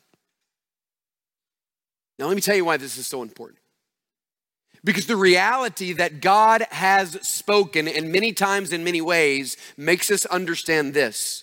Now, 2.19 2.27
let 2.27 2.35
me 2.35 2.41
tell 2.41 2.57
you 2.57 2.65
why 2.65 2.77
this 2.77 2.97
is 2.97 3.07
so 3.07 3.23
important. 3.23 3.59
Because 4.85 5.07
the 5.07 5.17
reality 5.17 5.95
that 5.95 6.21
God 6.21 6.67
has 6.71 7.19
spoken 7.27 7.89
in 7.89 8.13
many 8.13 8.33
times 8.33 8.71
in 8.71 8.85
many 8.85 9.01
ways 9.01 9.57
makes 9.79 10.11
us 10.11 10.27
understand 10.27 10.93
this 10.93 11.43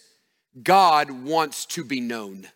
God 0.61 1.09
wants 1.09 1.65
to 1.67 1.83
be 1.83 1.99
known. 1.99 2.47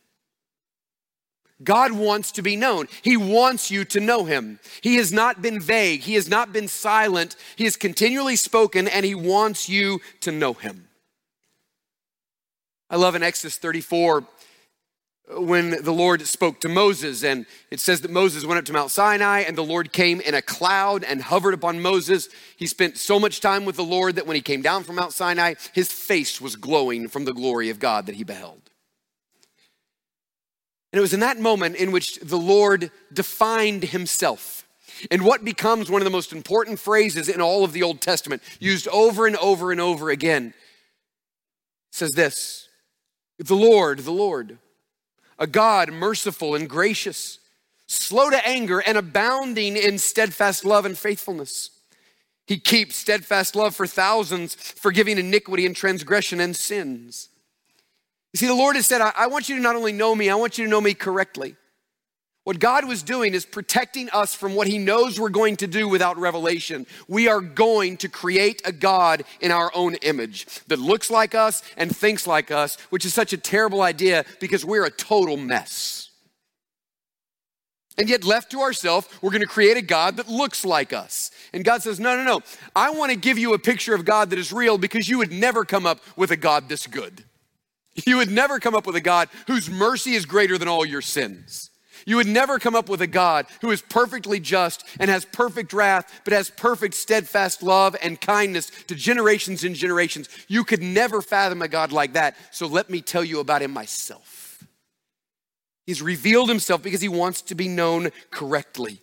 God 1.63 1.93
wants 1.93 2.33
to 2.33 2.41
be 2.41 2.55
known. 2.55 2.87
He 3.01 3.15
wants 3.15 3.71
you 3.71 3.85
to 3.85 3.99
know 3.99 4.25
him. 4.25 4.59
He 4.81 4.97
has 4.97 5.13
not 5.13 5.41
been 5.41 5.59
vague. 5.59 6.01
He 6.01 6.15
has 6.15 6.27
not 6.27 6.51
been 6.51 6.67
silent. 6.67 7.37
He 7.55 7.63
has 7.63 7.77
continually 7.77 8.35
spoken 8.35 8.87
and 8.87 9.05
he 9.05 9.15
wants 9.15 9.69
you 9.69 10.01
to 10.19 10.33
know 10.33 10.53
him. 10.53 10.89
I 12.89 12.97
love 12.97 13.15
in 13.15 13.23
Exodus 13.23 13.57
34 13.57 14.25
when 15.29 15.83
the 15.83 15.91
Lord 15.91 16.21
spoke 16.27 16.61
to 16.61 16.69
Moses. 16.69 17.23
And 17.23 17.45
it 17.71 17.79
says 17.79 18.01
that 18.01 18.11
Moses 18.11 18.45
went 18.45 18.59
up 18.59 18.65
to 18.65 18.73
Mount 18.73 18.91
Sinai 18.91 19.41
and 19.41 19.57
the 19.57 19.63
Lord 19.63 19.91
came 19.91 20.21
in 20.21 20.35
a 20.35 20.41
cloud 20.41 21.03
and 21.03 21.21
hovered 21.21 21.53
upon 21.53 21.81
Moses. 21.81 22.29
He 22.57 22.67
spent 22.67 22.97
so 22.97 23.19
much 23.19 23.41
time 23.41 23.65
with 23.65 23.75
the 23.75 23.83
Lord 23.83 24.15
that 24.15 24.27
when 24.27 24.35
he 24.35 24.41
came 24.41 24.61
down 24.61 24.83
from 24.83 24.95
Mount 24.95 25.13
Sinai, 25.13 25.55
his 25.73 25.91
face 25.91 26.39
was 26.39 26.55
glowing 26.55 27.07
from 27.07 27.25
the 27.25 27.33
glory 27.33 27.69
of 27.69 27.79
God 27.79 28.05
that 28.05 28.15
he 28.15 28.23
beheld. 28.23 28.61
And 30.93 30.99
it 30.99 31.01
was 31.01 31.13
in 31.13 31.19
that 31.19 31.39
moment 31.39 31.75
in 31.75 31.91
which 31.91 32.19
the 32.21 32.37
Lord 32.37 32.91
defined 33.11 33.83
himself. 33.83 34.65
And 35.11 35.25
what 35.25 35.43
becomes 35.43 35.89
one 35.89 36.01
of 36.01 36.05
the 36.05 36.11
most 36.11 36.31
important 36.31 36.79
phrases 36.79 37.27
in 37.27 37.41
all 37.41 37.65
of 37.65 37.73
the 37.73 37.83
Old 37.83 37.99
Testament, 37.99 38.41
used 38.59 38.87
over 38.87 39.27
and 39.27 39.35
over 39.37 39.71
and 39.71 39.81
over 39.81 40.09
again, 40.09 40.53
says 41.91 42.11
this 42.11 42.69
The 43.39 43.55
Lord, 43.55 43.99
the 43.99 44.11
Lord, 44.11 44.57
a 45.37 45.47
God 45.47 45.91
merciful 45.91 46.55
and 46.55 46.69
gracious, 46.69 47.39
slow 47.87 48.29
to 48.29 48.47
anger, 48.47 48.79
and 48.79 48.97
abounding 48.97 49.75
in 49.77 49.97
steadfast 49.97 50.65
love 50.65 50.85
and 50.85 50.97
faithfulness. 50.97 51.71
He 52.47 52.59
keeps 52.59 52.95
steadfast 52.95 53.55
love 53.55 53.75
for 53.75 53.87
thousands, 53.87 54.55
forgiving 54.55 55.17
iniquity 55.17 55.65
and 55.65 55.75
transgression 55.75 56.39
and 56.39 56.55
sins. 56.55 57.29
You 58.33 58.37
see, 58.37 58.47
the 58.47 58.53
Lord 58.53 58.75
has 58.75 58.85
said, 58.85 59.01
I, 59.01 59.13
I 59.15 59.27
want 59.27 59.49
you 59.49 59.55
to 59.55 59.61
not 59.61 59.75
only 59.75 59.93
know 59.93 60.13
me, 60.13 60.29
I 60.29 60.35
want 60.35 60.57
you 60.57 60.65
to 60.65 60.69
know 60.69 60.81
me 60.81 60.93
correctly. 60.93 61.55
What 62.45 62.59
God 62.59 62.87
was 62.87 63.01
doing 63.01 63.33
is 63.33 63.43
protecting 63.43 64.07
us 64.11 64.35
from 64.35 64.53
what 64.53 64.67
He 64.67 64.77
knows 64.77 65.19
we're 65.19 65.29
going 65.29 65.57
to 65.57 65.67
do 65.67 65.89
without 65.89 66.15
revelation. 66.17 66.85
We 67.07 67.27
are 67.27 67.41
going 67.41 67.97
to 67.97 68.07
create 68.07 68.61
a 68.63 68.71
God 68.71 69.23
in 69.41 69.51
our 69.51 69.71
own 69.73 69.95
image 69.95 70.45
that 70.67 70.77
looks 70.77 71.09
like 71.09 71.33
us 71.33 71.63
and 71.75 71.93
thinks 71.93 72.27
like 72.27 72.51
us, 72.51 72.77
which 72.91 73.03
is 73.03 73.15
such 73.15 73.33
a 73.33 73.37
terrible 73.37 73.81
idea 73.81 74.25
because 74.39 74.63
we're 74.63 74.85
a 74.85 74.91
total 74.91 75.37
mess. 75.37 76.11
And 77.97 78.07
yet, 78.07 78.23
left 78.23 78.51
to 78.51 78.61
ourselves, 78.61 79.09
we're 79.23 79.31
going 79.31 79.41
to 79.41 79.47
create 79.47 79.77
a 79.77 79.81
God 79.81 80.17
that 80.17 80.29
looks 80.29 80.63
like 80.63 80.93
us. 80.93 81.31
And 81.51 81.65
God 81.65 81.81
says, 81.81 81.99
No, 81.99 82.15
no, 82.15 82.23
no. 82.23 82.41
I 82.75 82.91
want 82.91 83.11
to 83.11 83.17
give 83.17 83.39
you 83.39 83.55
a 83.55 83.59
picture 83.59 83.95
of 83.95 84.05
God 84.05 84.29
that 84.29 84.37
is 84.37 84.53
real 84.53 84.77
because 84.77 85.09
you 85.09 85.17
would 85.17 85.31
never 85.31 85.65
come 85.65 85.87
up 85.87 85.99
with 86.15 86.29
a 86.29 86.37
God 86.37 86.69
this 86.69 86.85
good. 86.85 87.23
You 88.05 88.17
would 88.17 88.29
never 88.29 88.59
come 88.59 88.75
up 88.75 88.85
with 88.85 88.97
a 88.97 89.01
God 89.01 89.29
whose 89.47 89.67
mercy 89.67 90.13
is 90.13 90.27
greater 90.27 90.59
than 90.59 90.67
all 90.67 90.85
your 90.85 91.01
sins. 91.01 91.71
You 92.05 92.17
would 92.17 92.27
never 92.27 92.59
come 92.59 92.75
up 92.75 92.87
with 92.87 93.01
a 93.01 93.07
God 93.07 93.47
who 93.61 93.71
is 93.71 93.81
perfectly 93.81 94.39
just 94.39 94.85
and 94.99 95.09
has 95.09 95.25
perfect 95.25 95.73
wrath, 95.73 96.21
but 96.23 96.33
has 96.33 96.51
perfect 96.51 96.93
steadfast 96.93 97.63
love 97.63 97.95
and 98.01 98.21
kindness 98.21 98.71
to 98.87 98.95
generations 98.95 99.63
and 99.63 99.75
generations. 99.75 100.29
You 100.47 100.63
could 100.63 100.83
never 100.83 101.21
fathom 101.21 101.63
a 101.63 101.67
God 101.67 101.91
like 101.91 102.13
that. 102.13 102.37
So 102.51 102.67
let 102.67 102.91
me 102.91 103.01
tell 103.01 103.23
you 103.23 103.39
about 103.39 103.63
him 103.63 103.71
myself. 103.71 104.63
He's 105.87 106.01
revealed 106.01 106.49
himself 106.49 106.83
because 106.83 107.01
he 107.01 107.09
wants 107.09 107.41
to 107.43 107.55
be 107.55 107.67
known 107.67 108.11
correctly. 108.29 109.01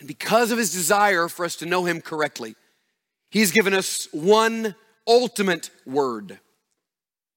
And 0.00 0.08
because 0.08 0.50
of 0.50 0.58
his 0.58 0.72
desire 0.72 1.28
for 1.28 1.44
us 1.44 1.56
to 1.56 1.66
know 1.66 1.84
him 1.84 2.00
correctly, 2.00 2.56
he's 3.30 3.52
given 3.52 3.74
us 3.74 4.08
one 4.10 4.74
ultimate 5.06 5.70
word, 5.86 6.40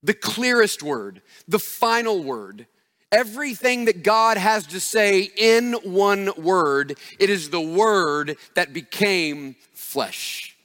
the 0.01 0.13
clearest 0.15 0.81
word, 0.81 1.21
the 1.47 1.59
final 1.59 2.23
word 2.23 2.65
Everything 3.11 3.85
that 3.85 4.03
God 4.03 4.37
has 4.37 4.67
to 4.67 4.79
say 4.79 5.31
in 5.37 5.73
one 5.83 6.31
word, 6.37 6.97
it 7.19 7.29
is 7.29 7.49
the 7.49 7.61
word 7.61 8.37
that 8.55 8.73
became 8.73 9.55
flesh. 9.73 10.55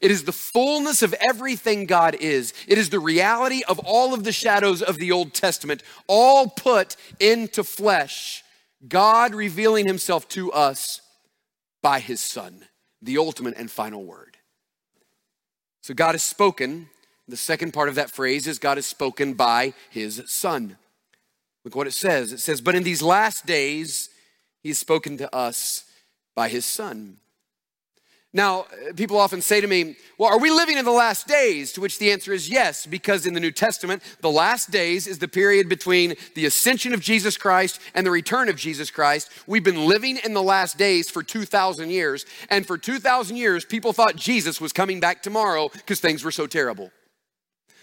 It 0.00 0.10
is 0.10 0.24
the 0.24 0.32
fullness 0.32 1.02
of 1.02 1.14
everything 1.20 1.86
God 1.86 2.14
is. 2.14 2.54
It 2.66 2.78
is 2.78 2.90
the 2.90 3.00
reality 3.00 3.62
of 3.68 3.78
all 3.80 4.14
of 4.14 4.24
the 4.24 4.32
shadows 4.32 4.82
of 4.82 4.96
the 4.96 5.12
Old 5.12 5.34
Testament, 5.34 5.82
all 6.06 6.46
put 6.48 6.96
into 7.18 7.62
flesh. 7.62 8.42
God 8.88 9.34
revealing 9.34 9.86
himself 9.86 10.26
to 10.30 10.50
us 10.52 11.02
by 11.82 12.00
his 12.00 12.20
Son, 12.20 12.64
the 13.02 13.18
ultimate 13.18 13.54
and 13.58 13.70
final 13.70 14.04
word. 14.04 14.38
So 15.82 15.92
God 15.92 16.12
has 16.12 16.22
spoken 16.22 16.88
The 17.30 17.36
second 17.36 17.72
part 17.72 17.88
of 17.88 17.94
that 17.94 18.10
phrase 18.10 18.48
is 18.48 18.58
God 18.58 18.76
has 18.76 18.86
spoken 18.86 19.34
by 19.34 19.72
his 19.88 20.20
Son. 20.26 20.76
Look 21.64 21.74
what 21.74 21.86
it 21.86 21.94
says. 21.94 22.32
It 22.32 22.40
says, 22.40 22.60
But 22.60 22.74
in 22.74 22.82
these 22.82 23.02
last 23.02 23.46
days, 23.46 24.08
he 24.62 24.70
has 24.70 24.78
spoken 24.78 25.16
to 25.18 25.34
us 25.34 25.84
by 26.34 26.48
his 26.48 26.64
Son. 26.64 27.18
Now, 28.32 28.60
uh, 28.60 28.92
people 28.94 29.18
often 29.18 29.42
say 29.42 29.60
to 29.60 29.66
me, 29.66 29.96
Well, 30.16 30.30
are 30.30 30.38
we 30.38 30.50
living 30.50 30.78
in 30.78 30.84
the 30.84 30.92
last 30.92 31.26
days? 31.26 31.72
To 31.72 31.80
which 31.80 31.98
the 31.98 32.12
answer 32.12 32.32
is 32.32 32.48
yes, 32.48 32.86
because 32.86 33.26
in 33.26 33.34
the 33.34 33.40
New 33.40 33.50
Testament, 33.50 34.02
the 34.20 34.30
last 34.30 34.70
days 34.70 35.08
is 35.08 35.18
the 35.18 35.26
period 35.26 35.68
between 35.68 36.14
the 36.34 36.46
ascension 36.46 36.94
of 36.94 37.00
Jesus 37.00 37.36
Christ 37.36 37.80
and 37.92 38.06
the 38.06 38.10
return 38.10 38.48
of 38.48 38.54
Jesus 38.54 38.90
Christ. 38.90 39.30
We've 39.48 39.64
been 39.64 39.86
living 39.86 40.18
in 40.24 40.32
the 40.32 40.42
last 40.42 40.78
days 40.78 41.10
for 41.10 41.24
2,000 41.24 41.90
years. 41.90 42.24
And 42.48 42.64
for 42.64 42.78
2,000 42.78 43.36
years, 43.36 43.64
people 43.64 43.92
thought 43.92 44.14
Jesus 44.14 44.60
was 44.60 44.72
coming 44.72 45.00
back 45.00 45.22
tomorrow 45.22 45.68
because 45.68 45.98
things 45.98 46.22
were 46.22 46.30
so 46.30 46.46
terrible. 46.46 46.92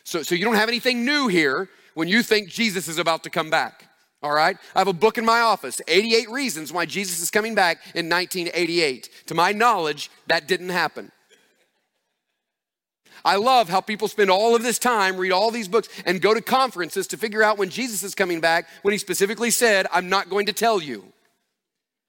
So, 0.06 0.24
so 0.24 0.34
you 0.34 0.46
don't 0.46 0.56
have 0.56 0.70
anything 0.70 1.04
new 1.04 1.28
here 1.28 1.68
when 1.98 2.08
you 2.08 2.22
think 2.22 2.48
Jesus 2.48 2.88
is 2.88 3.00
about 3.00 3.24
to 3.24 3.30
come 3.32 3.50
back. 3.50 3.90
All 4.22 4.32
right? 4.32 4.56
I 4.76 4.80
have 4.80 4.88
a 4.88 4.94
book 4.94 5.18
in 5.18 5.26
my 5.26 5.40
office 5.40 5.82
88 5.88 6.30
Reasons 6.30 6.72
Why 6.72 6.86
Jesus 6.86 7.24
is 7.24 7.32
Coming 7.32 7.56
Back 7.56 7.78
in 7.96 8.08
1988. 8.08 9.10
To 9.26 9.34
my 9.34 9.52
knowledge, 9.52 10.12
that 10.28 10.48
didn't 10.48 10.70
happen. 10.70 11.12
I 13.26 13.38
love 13.38 13.68
how 13.68 13.82
people 13.82 14.08
spend 14.08 14.30
all 14.30 14.56
of 14.56 14.62
this 14.62 14.78
time, 14.78 15.18
read 15.18 15.32
all 15.32 15.50
these 15.50 15.68
books, 15.68 15.90
and 16.06 16.22
go 16.22 16.36
to 16.36 16.42
conferences 16.42 17.08
to 17.08 17.18
figure 17.18 17.42
out 17.42 17.58
when 17.58 17.72
Jesus 17.72 18.04
is 18.04 18.14
coming 18.14 18.42
back 18.42 18.68
when 18.84 18.92
he 18.92 19.00
specifically 19.00 19.50
said, 19.50 19.88
I'm 19.92 20.08
not 20.08 20.30
going 20.30 20.46
to 20.46 20.54
tell 20.54 20.80
you. 20.80 21.04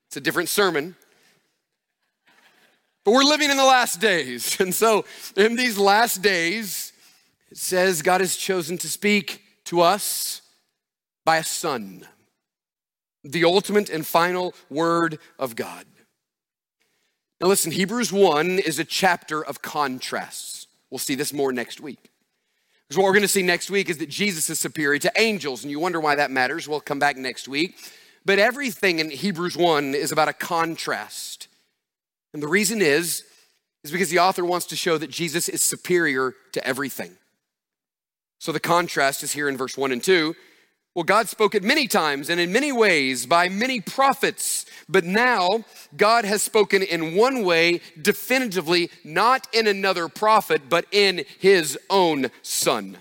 It's 0.09 0.19
a 0.19 0.21
different 0.21 0.51
sermon. 0.51 0.97
But 3.05 3.13
we're 3.13 3.25
living 3.25 3.49
in 3.49 3.57
the 3.57 3.65
last 3.65 4.03
days. 4.03 4.61
And 4.61 4.75
so, 4.75 5.07
in 5.35 5.57
these 5.57 5.79
last 5.79 6.21
days, 6.21 6.93
it 7.51 7.57
says 7.57 8.03
God 8.03 8.21
has 8.21 8.37
chosen 8.37 8.77
to 8.77 8.89
speak 8.91 9.45
to 9.69 9.83
us 9.83 10.41
by 11.25 11.37
a 11.37 11.45
son, 11.45 12.07
the 13.23 13.45
ultimate 13.45 13.91
and 13.91 14.07
final 14.07 14.55
word 14.71 15.19
of 15.39 15.57
God. 15.57 15.85
Now, 17.39 17.49
listen, 17.49 17.71
Hebrews 17.71 18.11
1 18.11 18.59
is 18.61 18.79
a 18.79 18.85
chapter 18.85 19.45
of 19.45 19.61
contrasts. 19.61 20.67
We'll 20.91 20.99
see 20.99 21.15
this 21.15 21.35
more 21.35 21.53
next 21.53 21.81
week. 21.81 22.11
Because 22.89 22.97
what 22.97 23.05
we're 23.05 23.13
going 23.13 23.23
to 23.23 23.29
see 23.29 23.43
next 23.43 23.71
week 23.71 23.91
is 23.91 23.99
that 23.99 24.09
Jesus 24.09 24.49
is 24.49 24.59
superior 24.59 24.99
to 25.01 25.13
angels, 25.17 25.63
and 25.63 25.71
you 25.71 25.79
wonder 25.79 26.01
why 26.01 26.15
that 26.15 26.31
matters. 26.31 26.67
We'll 26.67 26.81
come 26.81 26.99
back 26.99 27.19
next 27.19 27.47
week. 27.47 27.77
But 28.25 28.39
everything 28.39 28.99
in 28.99 29.11
Hebrews 29.11 29.57
1 29.57 29.95
is 29.95 30.13
about 30.13 30.29
a 30.29 30.33
contrast. 30.33 31.49
And 32.33 32.43
the 32.43 32.49
reason 32.49 32.81
is, 32.81 33.23
is 33.85 33.91
because 33.91 34.09
the 34.09 34.21
author 34.21 34.47
wants 34.47 34.65
to 34.67 34.77
show 34.77 34.97
that 34.97 35.11
Jesus 35.11 35.47
is 35.47 35.61
superior 35.61 36.35
to 36.53 36.67
everything. 36.67 37.19
So 38.39 38.53
the 38.53 38.61
contrast 38.61 39.23
is 39.23 39.33
here 39.33 39.49
in 39.49 39.57
verse 39.57 39.77
1 39.77 39.93
and 39.93 40.03
2. 40.03 40.35
Well, 40.95 41.05
God 41.05 41.29
spoke 41.29 41.55
it 41.55 41.63
many 41.63 41.87
times 41.87 42.29
and 42.29 42.41
in 42.41 42.53
many 42.53 42.73
ways 42.73 43.27
by 43.27 43.49
many 43.49 43.81
prophets, 43.81 44.67
but 44.89 45.05
now 45.05 45.65
God 45.97 46.25
has 46.25 46.43
spoken 46.43 46.83
in 46.83 47.15
one 47.15 47.45
way 47.45 47.81
definitively, 48.01 48.91
not 49.05 49.47
in 49.53 49.67
another 49.67 50.09
prophet, 50.09 50.63
but 50.69 50.87
in 50.91 51.25
his 51.39 51.79
own 51.89 52.31
son. 52.43 52.99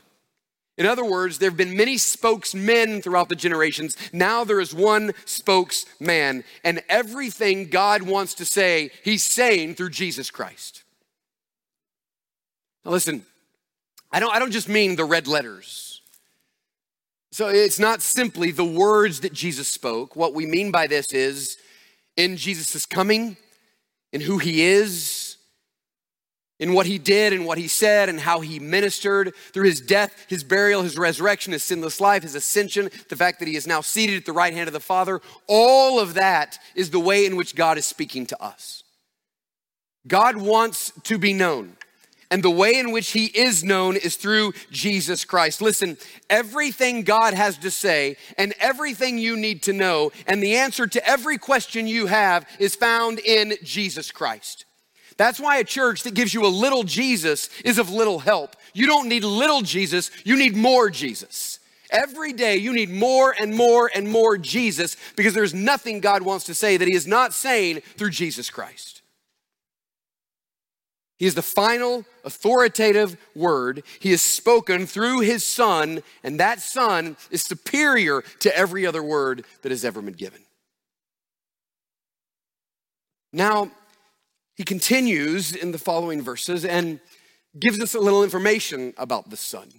In 0.78 0.86
other 0.86 1.04
words, 1.04 1.40
there 1.40 1.50
have 1.50 1.58
been 1.58 1.76
many 1.76 1.98
spokesmen 1.98 3.02
throughout 3.02 3.30
the 3.30 3.36
generations. 3.36 3.98
Now 4.14 4.44
there 4.44 4.60
is 4.60 4.76
one 4.76 5.14
spokesman, 5.26 6.44
and 6.64 6.84
everything 6.88 7.70
God 7.70 8.04
wants 8.04 8.36
to 8.36 8.46
say, 8.46 8.92
he's 9.04 9.24
saying 9.24 9.74
through 9.74 9.90
Jesus 9.90 10.30
Christ. 10.30 10.84
Now, 12.86 12.92
listen, 12.92 13.26
I 14.12 14.20
don't, 14.20 14.34
I 14.34 14.40
don't 14.40 14.52
just 14.52 14.70
mean 14.70 14.96
the 14.96 15.06
red 15.06 15.28
letters. 15.28 16.02
So 17.32 17.50
it's 17.50 17.80
not 17.80 18.02
simply 18.02 18.52
the 18.52 18.66
words 18.66 19.20
that 19.22 19.34
Jesus 19.34 19.68
spoke. 19.68 20.16
What 20.16 20.34
we 20.34 20.46
mean 20.46 20.72
by 20.72 20.88
this 20.88 21.12
is 21.14 21.58
in 22.16 22.38
Jesus' 22.38 22.86
coming, 22.86 23.38
in 24.12 24.22
who 24.22 24.38
he 24.38 24.64
is, 24.64 25.38
in 26.60 26.74
what 26.74 26.88
he 26.88 26.98
did 26.98 27.34
and 27.34 27.46
what 27.46 27.58
he 27.58 27.68
said 27.68 28.10
and 28.10 28.20
how 28.20 28.40
he 28.40 28.60
ministered 28.60 29.36
through 29.54 29.66
his 29.66 29.82
death, 29.82 30.26
his 30.28 30.44
burial, 30.44 30.82
his 30.82 30.98
resurrection, 30.98 31.54
his 31.54 31.64
sinless 31.64 32.02
life, 32.02 32.24
his 32.24 32.34
ascension, 32.34 32.90
the 33.10 33.16
fact 33.16 33.40
that 33.40 33.48
he 33.48 33.56
is 33.56 33.68
now 33.68 33.82
seated 33.82 34.18
at 34.18 34.26
the 34.26 34.34
right 34.34 34.54
hand 34.54 34.68
of 34.68 34.74
the 34.74 34.80
Father. 34.80 35.22
All 35.48 36.00
of 36.00 36.16
that 36.16 36.58
is 36.74 36.90
the 36.90 37.00
way 37.00 37.26
in 37.26 37.36
which 37.36 37.56
God 37.56 37.78
is 37.78 37.86
speaking 37.86 38.26
to 38.28 38.44
us. 38.44 38.84
God 40.08 40.38
wants 40.38 40.92
to 41.04 41.18
be 41.18 41.34
known. 41.34 41.78
And 42.30 42.44
the 42.44 42.52
way 42.52 42.76
in 42.76 42.92
which 42.92 43.12
he 43.12 43.28
is 43.28 43.64
known 43.64 43.96
is 43.96 44.18
through 44.18 44.54
Jesus 44.70 45.24
Christ. 45.24 45.62
Listen, 45.62 45.98
everything 46.30 47.04
God 47.04 47.34
has 47.34 47.58
to 47.60 47.72
say 47.72 48.18
and 48.38 48.54
everything 48.60 49.18
you 49.18 49.38
need 49.38 49.64
to 49.64 49.74
know, 49.74 50.12
and 50.26 50.44
the 50.44 50.58
answer 50.58 50.88
to 50.88 51.08
every 51.08 51.38
question 51.38 51.88
you 51.88 52.08
have 52.08 52.46
is 52.60 52.76
found 52.76 53.20
in 53.20 53.54
Jesus 53.64 54.12
Christ. 54.12 54.66
That's 55.16 55.40
why 55.40 55.58
a 55.58 55.64
church 55.64 56.04
that 56.04 56.14
gives 56.14 56.34
you 56.34 56.46
a 56.46 56.48
little 56.48 56.84
Jesus 56.84 57.50
is 57.64 57.80
of 57.80 57.90
little 57.90 58.20
help. 58.20 58.56
You 58.74 58.88
don't 58.88 59.08
need 59.08 59.24
little 59.24 59.62
Jesus, 59.62 60.12
you 60.24 60.38
need 60.38 60.56
more 60.56 60.90
Jesus. 60.90 61.60
Every 61.90 62.34
day 62.34 62.58
you 62.58 62.74
need 62.74 62.90
more 62.90 63.34
and 63.40 63.56
more 63.56 63.90
and 63.96 64.10
more 64.10 64.38
Jesus 64.38 64.98
because 65.16 65.34
there's 65.34 65.54
nothing 65.54 66.02
God 66.02 66.22
wants 66.22 66.46
to 66.46 66.54
say 66.54 66.76
that 66.76 66.88
he 66.88 66.94
is 66.94 67.08
not 67.08 67.34
saying 67.34 67.82
through 67.96 68.10
Jesus 68.10 68.50
Christ. 68.50 69.02
He 71.18 71.26
is 71.26 71.36
the 71.36 71.42
final 71.42 72.06
authoritative 72.24 73.18
word. 73.36 73.84
He 74.00 74.12
is 74.12 74.22
spoken 74.22 74.86
through 74.86 75.22
his 75.22 75.44
son, 75.44 76.04
and 76.24 76.40
that 76.40 76.62
son 76.62 77.18
is 77.32 77.42
superior 77.42 78.22
to 78.40 78.56
every 78.56 78.86
other 78.86 79.02
word 79.02 79.44
that 79.64 79.72
has 79.72 79.84
ever 79.84 80.02
been 80.02 80.14
given. 80.14 80.42
Now, 83.34 83.72
he 84.56 84.64
continues 84.64 85.56
in 85.56 85.72
the 85.72 85.78
following 85.78 86.22
verses 86.22 86.66
and 86.66 87.00
gives 87.60 87.80
us 87.82 87.96
a 87.96 88.00
little 88.00 88.24
information 88.24 88.94
about 88.98 89.30
the 89.30 89.38
son. 89.38 89.70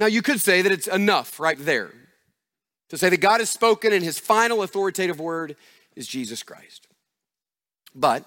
Now, 0.00 0.06
you 0.06 0.22
could 0.22 0.40
say 0.40 0.62
that 0.62 0.72
it's 0.72 0.86
enough 0.86 1.38
right 1.38 1.58
there 1.58 1.92
to 2.88 2.98
say 2.98 3.08
that 3.10 3.20
God 3.20 3.40
has 3.40 3.50
spoken 3.50 3.92
and 3.92 4.02
his 4.02 4.18
final 4.18 4.62
authoritative 4.62 5.20
word 5.20 5.56
is 5.96 6.06
Jesus 6.06 6.42
Christ. 6.42 6.88
But 7.94 8.24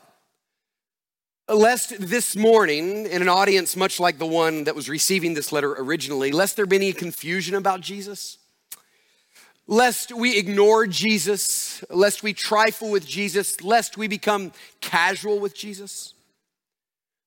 lest 1.50 2.00
this 2.00 2.36
morning, 2.36 3.06
in 3.06 3.22
an 3.22 3.30
audience 3.30 3.76
much 3.76 4.00
like 4.00 4.18
the 4.18 4.26
one 4.26 4.66
that 4.66 4.76
was 4.76 4.90
receiving 4.90 5.34
this 5.34 5.52
letter 5.52 5.74
originally, 5.74 6.32
lest 6.32 6.56
there 6.56 6.66
be 6.66 6.76
any 6.76 6.94
confusion 6.94 7.56
about 7.56 7.80
Jesus, 7.80 8.38
lest 9.66 10.12
we 10.12 10.38
ignore 10.38 10.88
Jesus, 10.88 11.84
lest 11.90 12.22
we 12.22 12.34
trifle 12.34 12.92
with 12.92 13.08
Jesus, 13.08 13.62
lest 13.62 13.98
we 13.98 14.08
become 14.08 14.52
casual 14.82 15.40
with 15.40 15.56
Jesus, 15.56 16.14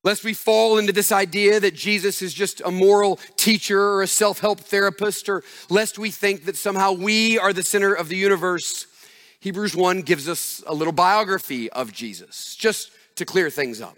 lest 0.03 0.23
we 0.23 0.33
fall 0.33 0.77
into 0.77 0.93
this 0.93 1.11
idea 1.11 1.59
that 1.59 1.75
Jesus 1.75 2.21
is 2.21 2.33
just 2.33 2.61
a 2.61 2.71
moral 2.71 3.19
teacher 3.37 3.81
or 3.81 4.03
a 4.03 4.07
self 4.07 4.39
help 4.39 4.59
therapist, 4.59 5.29
or 5.29 5.43
lest 5.69 5.97
we 5.97 6.11
think 6.11 6.45
that 6.45 6.57
somehow 6.57 6.91
we 6.91 7.39
are 7.39 7.53
the 7.53 7.63
center 7.63 7.93
of 7.93 8.07
the 8.07 8.17
universe. 8.17 8.85
Hebrews 9.39 9.75
1 9.75 10.01
gives 10.03 10.29
us 10.29 10.63
a 10.67 10.75
little 10.75 10.93
biography 10.93 11.71
of 11.71 11.91
Jesus, 11.91 12.55
just 12.55 12.91
to 13.15 13.25
clear 13.25 13.49
things 13.49 13.81
up. 13.81 13.97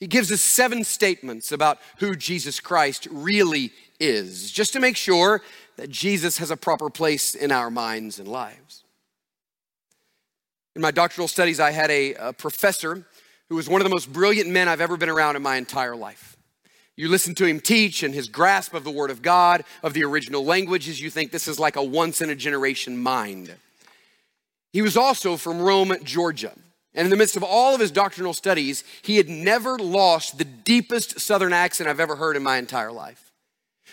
He 0.00 0.06
gives 0.06 0.30
us 0.30 0.40
seven 0.40 0.84
statements 0.84 1.50
about 1.50 1.78
who 1.98 2.14
Jesus 2.14 2.60
Christ 2.60 3.08
really 3.10 3.72
is, 3.98 4.50
just 4.52 4.72
to 4.74 4.80
make 4.80 4.96
sure 4.96 5.42
that 5.76 5.90
Jesus 5.90 6.38
has 6.38 6.50
a 6.50 6.56
proper 6.56 6.88
place 6.88 7.34
in 7.34 7.50
our 7.50 7.70
minds 7.70 8.18
and 8.18 8.28
lives. 8.28 8.84
In 10.76 10.82
my 10.82 10.92
doctoral 10.92 11.26
studies, 11.26 11.58
I 11.58 11.72
had 11.72 11.90
a, 11.90 12.14
a 12.14 12.32
professor 12.32 13.04
who 13.48 13.56
was 13.56 13.68
one 13.68 13.80
of 13.80 13.84
the 13.84 13.90
most 13.90 14.12
brilliant 14.12 14.48
men 14.48 14.68
I've 14.68 14.80
ever 14.80 14.96
been 14.96 15.08
around 15.08 15.34
in 15.34 15.42
my 15.42 15.56
entire 15.56 15.96
life. 15.96 16.36
You 16.96 17.08
listen 17.08 17.34
to 17.36 17.46
him 17.46 17.60
teach 17.60 18.02
and 18.02 18.12
his 18.14 18.28
grasp 18.28 18.74
of 18.74 18.84
the 18.84 18.90
Word 18.90 19.10
of 19.10 19.22
God, 19.22 19.64
of 19.82 19.94
the 19.94 20.04
original 20.04 20.44
languages, 20.44 21.00
you 21.00 21.10
think 21.10 21.30
this 21.30 21.48
is 21.48 21.58
like 21.58 21.76
a 21.76 21.82
once 21.82 22.20
in 22.20 22.30
a 22.30 22.34
generation 22.34 22.98
mind. 22.98 23.54
He 24.72 24.82
was 24.82 24.96
also 24.96 25.36
from 25.36 25.60
Rome, 25.60 25.94
Georgia. 26.02 26.52
And 26.94 27.06
in 27.06 27.10
the 27.10 27.16
midst 27.16 27.36
of 27.36 27.42
all 27.42 27.74
of 27.74 27.80
his 27.80 27.90
doctrinal 27.90 28.34
studies, 28.34 28.82
he 29.02 29.16
had 29.16 29.28
never 29.28 29.78
lost 29.78 30.38
the 30.38 30.44
deepest 30.44 31.20
Southern 31.20 31.52
accent 31.52 31.88
I've 31.88 32.00
ever 32.00 32.16
heard 32.16 32.36
in 32.36 32.42
my 32.42 32.56
entire 32.56 32.92
life. 32.92 33.32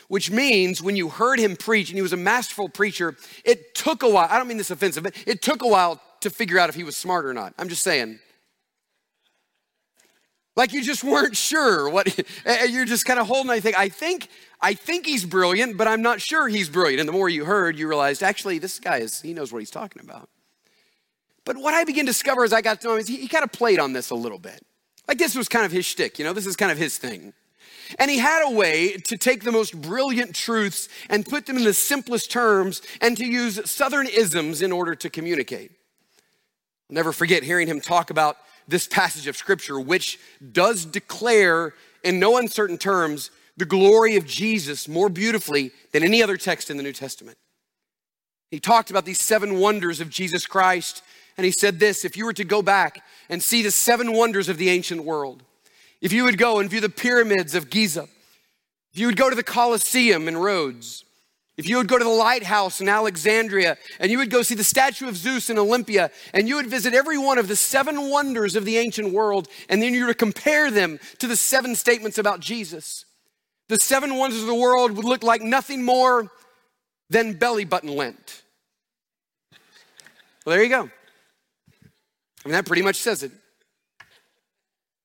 Which 0.08 0.32
means 0.32 0.82
when 0.82 0.96
you 0.96 1.10
heard 1.10 1.40
him 1.40 1.56
preach, 1.56 1.90
and 1.90 1.98
he 1.98 2.02
was 2.02 2.14
a 2.14 2.18
masterful 2.18 2.70
preacher, 2.70 3.16
it 3.44 3.76
took 3.76 4.04
a 4.04 4.10
while. 4.10 4.28
I 4.30 4.38
don't 4.38 4.48
mean 4.48 4.58
this 4.58 4.72
offensive, 4.72 5.04
but 5.04 5.16
it 5.26 5.42
took 5.42 5.62
a 5.62 5.68
while 5.68 6.02
to 6.22 6.30
figure 6.30 6.60
out 6.60 6.70
if 6.70 6.76
he 6.76 6.84
was 6.84 6.96
smart 6.96 7.26
or 7.26 7.34
not. 7.34 7.54
I'm 7.58 7.70
just 7.70 7.84
saying. 7.84 8.20
Like 10.56 10.72
you 10.74 10.82
just 10.82 11.04
weren't 11.04 11.36
sure 11.36 11.90
what 11.90 12.18
you're 12.70 12.86
just 12.86 13.06
kind 13.06 13.20
of 13.20 13.28
holding. 13.28 13.52
I 13.52 13.60
think 13.60 13.78
I 13.78 13.90
think 13.90 14.30
I 14.62 14.74
think 14.74 15.06
he's 15.06 15.26
brilliant, 15.26 15.78
but 15.78 15.88
I'm 15.88 16.02
not 16.02 16.22
sure 16.22 16.48
he's 16.48 16.70
brilliant. 16.70 17.02
And 17.02 17.10
the 17.10 17.14
more 17.14 17.28
you 17.28 17.46
heard, 17.46 17.78
you 17.78 17.88
realized 17.88 18.24
actually 18.24 18.60
this 18.60 18.80
guy 18.80 18.98
is 18.98 19.22
he 19.22 19.34
knows 19.34 19.52
what 19.52 19.60
he's 19.60 19.72
talking 19.72 20.02
about. 20.02 20.30
But 21.46 21.58
what 21.58 21.74
I 21.74 21.84
began 21.84 22.06
to 22.06 22.12
discover 22.12 22.44
as 22.44 22.52
I 22.52 22.62
got 22.62 22.82
to 22.82 22.88
know 22.88 22.94
him 22.96 23.00
is 23.00 23.08
he, 23.08 23.18
he 23.18 23.28
kind 23.28 23.44
of 23.44 23.52
played 23.52 23.80
on 23.80 23.94
this 23.94 24.10
a 24.10 24.16
little 24.16 24.40
bit. 24.40 24.62
Like 25.08 25.20
this 25.20 25.36
was 25.36 25.48
kind 25.48 25.66
of 25.66 25.72
his 25.72 25.86
shtick, 25.86 26.18
you 26.18 26.26
know, 26.26 26.34
this 26.34 26.48
is 26.48 26.56
kind 26.56 26.72
of 26.72 26.78
his 26.78 26.98
thing. 26.98 27.34
And 28.00 28.10
he 28.10 28.18
had 28.18 28.44
a 28.44 28.52
way 28.52 28.94
to 28.98 29.18
take 29.18 29.44
the 29.44 29.52
most 29.52 29.80
brilliant 29.80 30.36
truths 30.36 30.90
and 31.08 31.24
put 31.24 31.46
them 31.46 31.58
in 31.58 31.64
the 31.64 31.74
simplest 31.74 32.32
terms 32.32 32.82
and 33.00 33.16
to 33.18 33.26
use 33.26 33.70
Southern 33.70 34.08
isms 34.08 34.64
in 34.64 34.72
order 34.72 34.96
to 34.96 35.10
communicate. 35.10 35.72
I'll 36.90 36.96
never 36.96 37.12
forget 37.12 37.44
hearing 37.44 37.68
him 37.68 37.80
talk 37.80 38.10
about 38.10 38.38
this 38.68 38.88
passage 38.88 39.28
of 39.28 39.38
Scripture, 39.38 39.80
which 39.80 40.20
does 40.52 40.86
declare 40.86 41.74
in 42.04 42.20
no 42.20 42.38
uncertain 42.38 42.80
terms 42.80 43.30
the 43.58 43.66
glory 43.66 44.16
of 44.16 44.26
Jesus 44.26 44.88
more 44.88 45.10
beautifully 45.10 45.72
than 45.92 46.04
any 46.04 46.22
other 46.24 46.38
text 46.38 46.72
in 46.72 46.78
the 46.78 46.84
New 46.84 46.94
Testament. 46.94 47.38
He 48.52 48.60
talked 48.60 48.90
about 48.90 49.06
these 49.06 49.20
seven 49.20 49.60
wonders 49.60 50.02
of 50.02 50.10
Jesus 50.10 50.46
Christ, 50.46 51.04
and 51.38 51.46
he 51.46 51.52
said 51.52 51.80
this 51.80 52.06
if 52.06 52.16
you 52.16 52.26
were 52.26 52.34
to 52.34 52.44
go 52.44 52.62
back 52.62 53.04
and 53.30 53.42
see 53.42 53.62
the 53.62 53.72
seven 53.72 54.14
wonders 54.14 54.50
of 54.50 54.58
the 54.58 54.70
ancient 54.70 55.04
world, 55.04 55.44
if 56.02 56.14
you 56.14 56.24
would 56.24 56.38
go 56.38 56.60
and 56.60 56.70
view 56.70 56.82
the 56.82 56.90
pyramids 56.90 57.56
of 57.56 57.70
Giza, 57.70 58.08
if 58.94 59.00
you 59.00 59.08
would 59.08 59.18
go 59.18 59.30
to 59.30 59.36
the 59.36 59.44
Colosseum 59.44 60.28
in 60.28 60.38
Rhodes, 60.38 61.04
if 61.58 61.70
you 61.70 61.78
would 61.78 61.88
go 61.88 61.98
to 61.98 62.04
the 62.04 62.10
lighthouse 62.10 62.82
in 62.82 62.90
Alexandria 62.90 63.78
and 64.00 64.12
you 64.12 64.18
would 64.18 64.30
go 64.30 64.42
see 64.42 64.56
the 64.56 64.64
statue 64.64 65.08
of 65.08 65.16
Zeus 65.16 65.50
in 65.50 65.58
Olympia 65.58 66.12
and 66.34 66.50
you 66.50 66.56
would 66.56 66.68
visit 66.68 66.94
every 66.94 67.18
one 67.18 67.38
of 67.38 67.48
the 67.48 67.56
seven 67.56 68.10
wonders 68.10 68.56
of 68.56 68.66
the 68.66 68.78
ancient 68.78 69.14
world 69.14 69.48
and 69.70 69.82
then 69.82 69.94
you 69.94 70.06
were 70.06 70.12
to 70.12 70.18
compare 70.18 70.70
them 70.70 71.00
to 71.20 71.28
the 71.28 71.38
seven 71.38 71.76
statements 71.76 72.18
about 72.18 72.42
Jesus, 72.42 73.06
the 73.70 73.80
seven 73.80 74.16
wonders 74.16 74.42
of 74.42 74.48
the 74.48 74.56
world 74.56 74.92
would 74.92 75.06
look 75.06 75.24
like 75.24 75.42
nothing 75.42 75.84
more 75.84 76.30
than 77.10 77.34
belly 77.34 77.64
button 77.64 77.90
lint. 77.90 78.44
Well, 80.46 80.56
there 80.56 80.64
you 80.64 80.70
go. 80.70 80.90
I 82.46 82.48
mean, 82.48 82.54
that 82.54 82.68
pretty 82.68 82.84
much 82.84 82.98
says 82.98 83.24
it. 83.24 83.32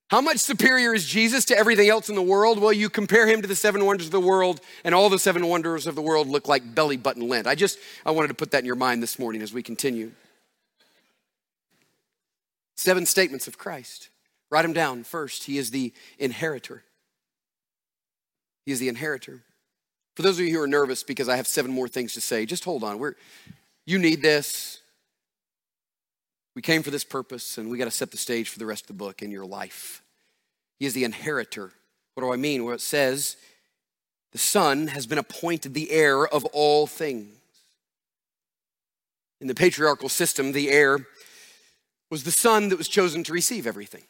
How 0.09 0.20
much 0.20 0.38
superior 0.38 0.92
is 0.92 1.07
Jesus 1.07 1.46
to 1.46 1.57
everything 1.57 1.88
else 1.88 2.11
in 2.11 2.16
the 2.16 2.22
world? 2.22 2.59
Well, 2.59 2.72
you 2.72 2.90
compare 2.90 3.26
him 3.26 3.40
to 3.40 3.48
the 3.48 3.57
seven 3.57 3.87
wonders 3.87 4.09
of 4.09 4.12
the 4.12 4.20
world, 4.20 4.61
and 4.85 4.94
all 4.94 5.09
the 5.09 5.18
seven 5.18 5.46
wonders 5.46 5.87
of 5.87 5.94
the 5.94 6.03
world 6.03 6.26
look 6.29 6.48
like 6.48 6.74
belly 6.74 6.96
button 6.96 7.29
lint. 7.29 7.46
I 7.46 7.55
just, 7.55 7.79
I 8.05 8.11
wanted 8.11 8.29
to 8.29 8.35
put 8.35 8.50
that 8.50 8.59
in 8.59 8.66
your 8.66 8.74
mind 8.74 9.03
this 9.03 9.18
morning 9.18 9.40
as 9.40 9.55
we 9.55 9.62
continue. 9.62 10.11
Seven 12.76 13.07
statements 13.07 13.46
of 13.46 13.57
Christ. 13.57 14.11
Write 14.50 14.62
them 14.62 14.72
down. 14.72 15.05
First, 15.05 15.44
he 15.44 15.59
is 15.59 15.70
the 15.70 15.92
inheritor. 16.18 16.83
He 18.66 18.72
is 18.72 18.81
the 18.81 18.88
inheritor. 18.88 19.42
For 20.16 20.22
those 20.22 20.38
of 20.38 20.44
you 20.44 20.53
who 20.53 20.61
are 20.61 20.66
nervous 20.66 21.03
because 21.05 21.29
I 21.29 21.37
have 21.37 21.46
seven 21.46 21.70
more 21.70 21.88
things 21.88 22.14
to 22.14 22.20
say, 22.20 22.44
just 22.46 22.64
hold 22.64 22.83
on. 22.83 22.98
We're, 22.98 23.14
you 23.87 23.98
need 23.98 24.22
this. 24.22 24.80
We 26.54 26.62
came 26.62 26.82
for 26.82 26.90
this 26.90 27.04
purpose, 27.04 27.58
and 27.58 27.70
we 27.70 27.78
got 27.78 27.84
to 27.84 27.90
set 27.90 28.10
the 28.10 28.16
stage 28.16 28.48
for 28.48 28.58
the 28.58 28.66
rest 28.66 28.84
of 28.84 28.88
the 28.88 28.92
book 28.94 29.22
in 29.22 29.30
your 29.30 29.46
life. 29.46 30.02
He 30.78 30.86
is 30.86 30.94
the 30.94 31.04
inheritor. 31.04 31.72
What 32.14 32.24
do 32.24 32.32
I 32.32 32.36
mean? 32.36 32.64
Well, 32.64 32.74
it 32.74 32.80
says 32.80 33.36
the 34.32 34.38
Son 34.38 34.88
has 34.88 35.06
been 35.06 35.18
appointed 35.18 35.74
the 35.74 35.90
heir 35.90 36.26
of 36.26 36.44
all 36.46 36.86
things. 36.86 37.36
In 39.40 39.46
the 39.46 39.54
patriarchal 39.54 40.08
system, 40.08 40.52
the 40.52 40.70
heir 40.70 41.06
was 42.10 42.24
the 42.24 42.30
son 42.30 42.68
that 42.68 42.76
was 42.76 42.88
chosen 42.88 43.24
to 43.24 43.32
receive 43.32 43.66
everything. 43.66 44.02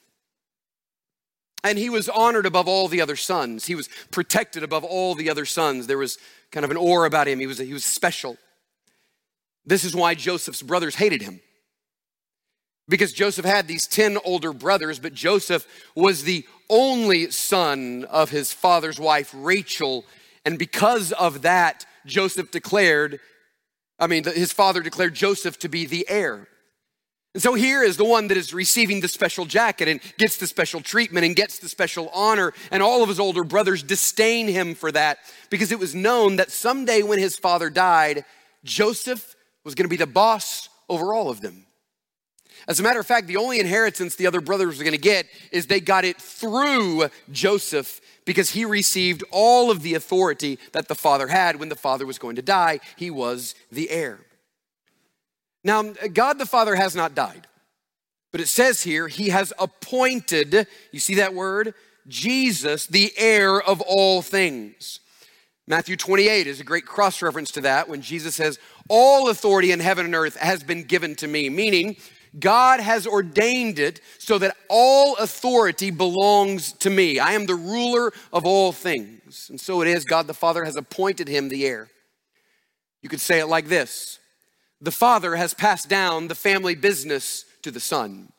And 1.63 1.79
he 1.79 1.91
was 1.91 2.09
honored 2.09 2.47
above 2.47 2.67
all 2.67 2.89
the 2.89 3.01
other 3.03 3.17
sons. 3.17 3.67
He 3.67 3.75
was 3.75 3.89
protected 4.11 4.63
above 4.63 4.83
all 4.83 5.15
the 5.15 5.31
other 5.31 5.45
sons. 5.45 5.87
There 5.87 5.99
was 5.99 6.19
kind 6.51 6.65
of 6.65 6.71
an 6.71 6.79
aura 6.79 7.07
about 7.07 7.29
him. 7.29 7.39
He 7.39 7.47
was, 7.47 7.59
he 7.59 7.73
was 7.73 7.85
special. 7.85 8.39
This 9.65 9.85
is 9.85 9.95
why 9.95 10.15
Joseph's 10.15 10.63
brothers 10.63 10.97
hated 10.97 11.23
him 11.23 11.41
because 12.91 13.13
Joseph 13.13 13.45
had 13.45 13.69
these 13.69 13.87
10 13.87 14.19
older 14.25 14.53
brothers, 14.53 14.99
but 14.99 15.15
Joseph 15.15 15.67
was 15.95 16.25
the 16.25 16.45
only 16.69 17.31
son 17.31 18.05
of 18.05 18.31
his 18.31 18.53
father's 18.53 19.01
wife, 19.01 19.33
Rachel. 19.35 20.05
And 20.45 20.59
because 20.59 21.13
of 21.13 21.43
that, 21.43 21.87
Joseph 22.05 22.51
declared, 22.51 23.21
I 23.99 24.07
mean, 24.07 24.25
his 24.25 24.53
father 24.53 24.83
declared 24.83 25.15
Joseph 25.15 25.59
to 25.61 25.69
be 25.69 25.87
the 25.87 26.07
heir. 26.09 26.49
And 27.33 27.43
so 27.43 27.55
here 27.55 27.83
is 27.83 27.97
the 27.97 28.05
one 28.05 28.27
that 28.29 28.37
is 28.37 28.53
receiving 28.53 29.01
the 29.01 29.07
special 29.07 29.45
jacket 29.45 29.87
and 29.87 30.01
gets 30.19 30.39
the 30.39 30.49
special 30.49 30.81
treatment 30.81 31.25
and 31.25 31.37
gets 31.37 31.61
the 31.61 31.69
special 31.69 32.09
honor. 32.09 32.53
And 32.73 32.83
all 32.83 33.05
of 33.05 33.09
his 33.09 33.21
older 33.21 33.45
brothers 33.45 33.85
disdain 33.85 34.49
him 34.49 34.75
for 34.75 34.91
that 34.91 35.19
because 35.49 35.71
it 35.71 35.79
was 35.79 35.95
known 35.95 36.37
that 36.37 36.51
someday 36.51 37.03
when 37.03 37.21
his 37.21 37.37
father 37.37 37.71
died, 37.71 38.25
Joseph 38.65 39.37
was 39.63 39.77
going 39.77 39.85
to 39.85 39.91
be 39.91 39.97
the 39.97 40.09
boss 40.09 40.69
over 40.89 41.15
all 41.15 41.31
of 41.31 41.41
them. 41.41 41.67
As 42.71 42.79
a 42.79 42.85
matter 42.85 43.01
of 43.01 43.07
fact, 43.07 43.27
the 43.27 43.37
only 43.37 43.59
inheritance 43.59 44.15
the 44.15 44.29
other 44.29 44.41
brothers 44.41 44.79
were 44.79 44.85
going 44.85 44.93
to 44.93 44.99
get 44.99 45.27
is 45.51 45.67
they 45.67 45.81
got 45.81 46.05
it 46.05 46.19
through 46.19 47.09
Joseph 47.33 48.01
because 48.25 48.51
he 48.51 48.65
received 48.65 49.25
all 49.33 49.73
of 49.73 49.83
the 49.83 49.95
authority 49.95 50.57
that 50.71 50.87
the 50.87 50.95
father 50.95 51.27
had 51.27 51.57
when 51.57 51.69
the 51.69 51.75
father 51.75 52.07
was 52.07 52.17
going 52.17 52.37
to 52.37 52.43
die. 52.43 52.79
He 52.95 53.11
was 53.11 53.57
the 53.73 53.91
heir. 53.91 54.21
Now, 55.65 55.83
God 55.83 56.39
the 56.39 56.47
Father 56.47 56.77
has 56.77 56.95
not 56.95 57.17
died, 57.17 57.49
but 58.31 58.41
it 58.41 58.47
says 58.47 58.85
here, 58.85 59.09
He 59.09 59.31
has 59.31 59.53
appointed, 59.59 60.69
you 60.93 61.01
see 61.01 61.17
that 61.17 61.35
word? 61.35 61.75
Jesus, 62.07 62.87
the 62.87 63.13
heir 63.17 63.61
of 63.61 63.81
all 63.81 64.23
things. 64.23 65.01
Matthew 65.67 65.97
28 65.97 66.47
is 66.47 66.61
a 66.61 66.65
great 66.65 66.87
cross 66.87 67.21
reference 67.21 67.51
to 67.53 67.63
that 67.63 67.89
when 67.89 68.01
Jesus 68.01 68.37
says, 68.37 68.61
All 68.89 69.29
authority 69.29 69.73
in 69.73 69.81
heaven 69.81 70.07
and 70.07 70.15
earth 70.15 70.37
has 70.37 70.63
been 70.63 70.85
given 70.85 71.17
to 71.17 71.27
me, 71.27 71.51
meaning 71.51 71.97
God 72.39 72.81
has 72.81 73.07
ordained 73.07 73.79
it 73.79 74.01
so 74.19 74.39
that 74.39 74.57
all 74.69 75.17
authority 75.17 75.91
belongs 75.91 76.73
to 76.75 76.91
me. 76.91 77.19
I 77.19 77.33
am 77.33 77.47
the 77.47 77.57
ruler 77.57 78.13
of 78.33 78.47
all 78.47 78.73
things. 78.73 79.49
And 79.51 79.61
so 79.61 79.83
it 79.83 79.89
is, 79.89 80.05
God 80.05 80.27
the 80.27 80.35
Father 80.35 80.65
has 80.65 80.77
appointed 80.77 81.29
him 81.29 81.49
the 81.49 81.67
heir. 81.67 81.89
You 83.03 83.09
could 83.09 83.21
say 83.21 83.41
it 83.41 83.47
like 83.47 83.69
this 83.69 84.21
The 84.81 84.93
Father 84.93 85.37
has 85.37 85.55
passed 85.55 85.89
down 85.89 86.29
the 86.29 86.35
family 86.35 86.75
business 86.75 87.45
to 87.63 87.71
the 87.71 87.81
Son. 87.81 88.33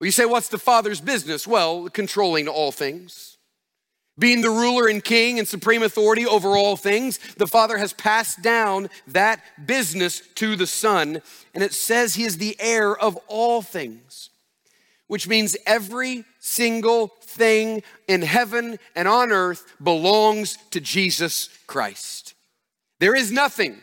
Well, 0.00 0.06
you 0.06 0.12
say, 0.12 0.24
What's 0.24 0.48
the 0.48 0.58
Father's 0.58 1.00
business? 1.00 1.46
Well, 1.46 1.88
controlling 1.88 2.48
all 2.48 2.72
things. 2.72 3.31
Being 4.18 4.42
the 4.42 4.50
ruler 4.50 4.88
and 4.88 5.02
king 5.02 5.38
and 5.38 5.48
supreme 5.48 5.82
authority 5.82 6.26
over 6.26 6.50
all 6.50 6.76
things, 6.76 7.18
the 7.36 7.46
Father 7.46 7.78
has 7.78 7.92
passed 7.92 8.42
down 8.42 8.90
that 9.08 9.42
business 9.64 10.22
to 10.34 10.54
the 10.54 10.66
Son, 10.66 11.22
and 11.54 11.62
it 11.64 11.72
says 11.72 12.14
he 12.14 12.24
is 12.24 12.36
the 12.36 12.56
heir 12.60 12.94
of 12.94 13.16
all 13.26 13.62
things, 13.62 14.28
which 15.06 15.26
means 15.26 15.56
every 15.66 16.24
single 16.40 17.08
thing 17.22 17.82
in 18.06 18.20
heaven 18.20 18.78
and 18.94 19.08
on 19.08 19.32
earth 19.32 19.64
belongs 19.82 20.58
to 20.70 20.80
Jesus 20.80 21.48
Christ. 21.66 22.34
There 23.00 23.14
is 23.14 23.32
nothing 23.32 23.80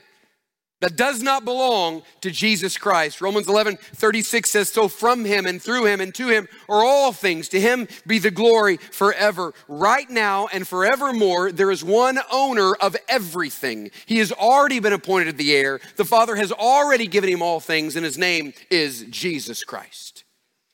that 0.81 0.95
does 0.95 1.21
not 1.21 1.43
belong 1.43 2.03
to 2.21 2.31
Jesus 2.31 2.77
Christ. 2.77 3.19
Romans 3.19 3.47
11, 3.49 3.77
36 3.77 4.49
says, 4.49 4.69
So 4.69 4.87
from 4.87 5.25
him 5.25 5.45
and 5.45 5.61
through 5.61 5.85
him 5.85 5.99
and 5.99 6.15
to 6.15 6.29
him 6.29 6.47
are 6.69 6.83
all 6.83 7.11
things. 7.11 7.49
To 7.49 7.59
him 7.59 7.87
be 8.07 8.17
the 8.19 8.31
glory 8.31 8.77
forever. 8.77 9.53
Right 9.67 10.09
now 10.09 10.47
and 10.47 10.67
forevermore, 10.67 11.51
there 11.51 11.71
is 11.71 11.83
one 11.83 12.19
owner 12.31 12.75
of 12.75 12.95
everything. 13.09 13.91
He 14.05 14.19
has 14.19 14.31
already 14.31 14.79
been 14.79 14.93
appointed 14.93 15.37
the 15.37 15.53
heir. 15.53 15.81
The 15.97 16.05
Father 16.05 16.35
has 16.35 16.51
already 16.51 17.07
given 17.07 17.29
him 17.29 17.41
all 17.41 17.59
things, 17.59 17.97
and 17.97 18.05
his 18.05 18.17
name 18.17 18.53
is 18.71 19.05
Jesus 19.09 19.65
Christ. 19.65 20.23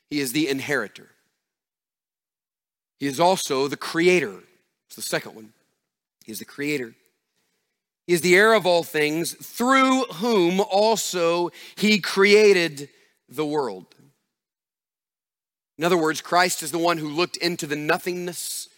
He 0.08 0.20
is 0.20 0.32
the 0.32 0.48
inheritor. 0.48 1.08
He 2.98 3.06
is 3.06 3.18
also 3.18 3.66
the 3.66 3.76
creator. 3.76 4.42
It's 4.86 4.96
the 4.96 5.02
second 5.02 5.34
one. 5.34 5.52
He 6.24 6.32
is 6.32 6.38
the 6.38 6.44
creator. 6.44 6.94
Is 8.06 8.20
the 8.20 8.36
heir 8.36 8.54
of 8.54 8.66
all 8.66 8.84
things, 8.84 9.32
through 9.34 10.04
whom 10.04 10.60
also 10.60 11.50
he 11.76 11.98
created 11.98 12.88
the 13.28 13.44
world. 13.44 13.86
In 15.76 15.84
other 15.84 15.96
words, 15.96 16.20
Christ 16.20 16.62
is 16.62 16.70
the 16.70 16.78
one 16.78 16.98
who 16.98 17.08
looked 17.08 17.36
into 17.36 17.66
the 17.66 17.76
nothingness 17.76 18.68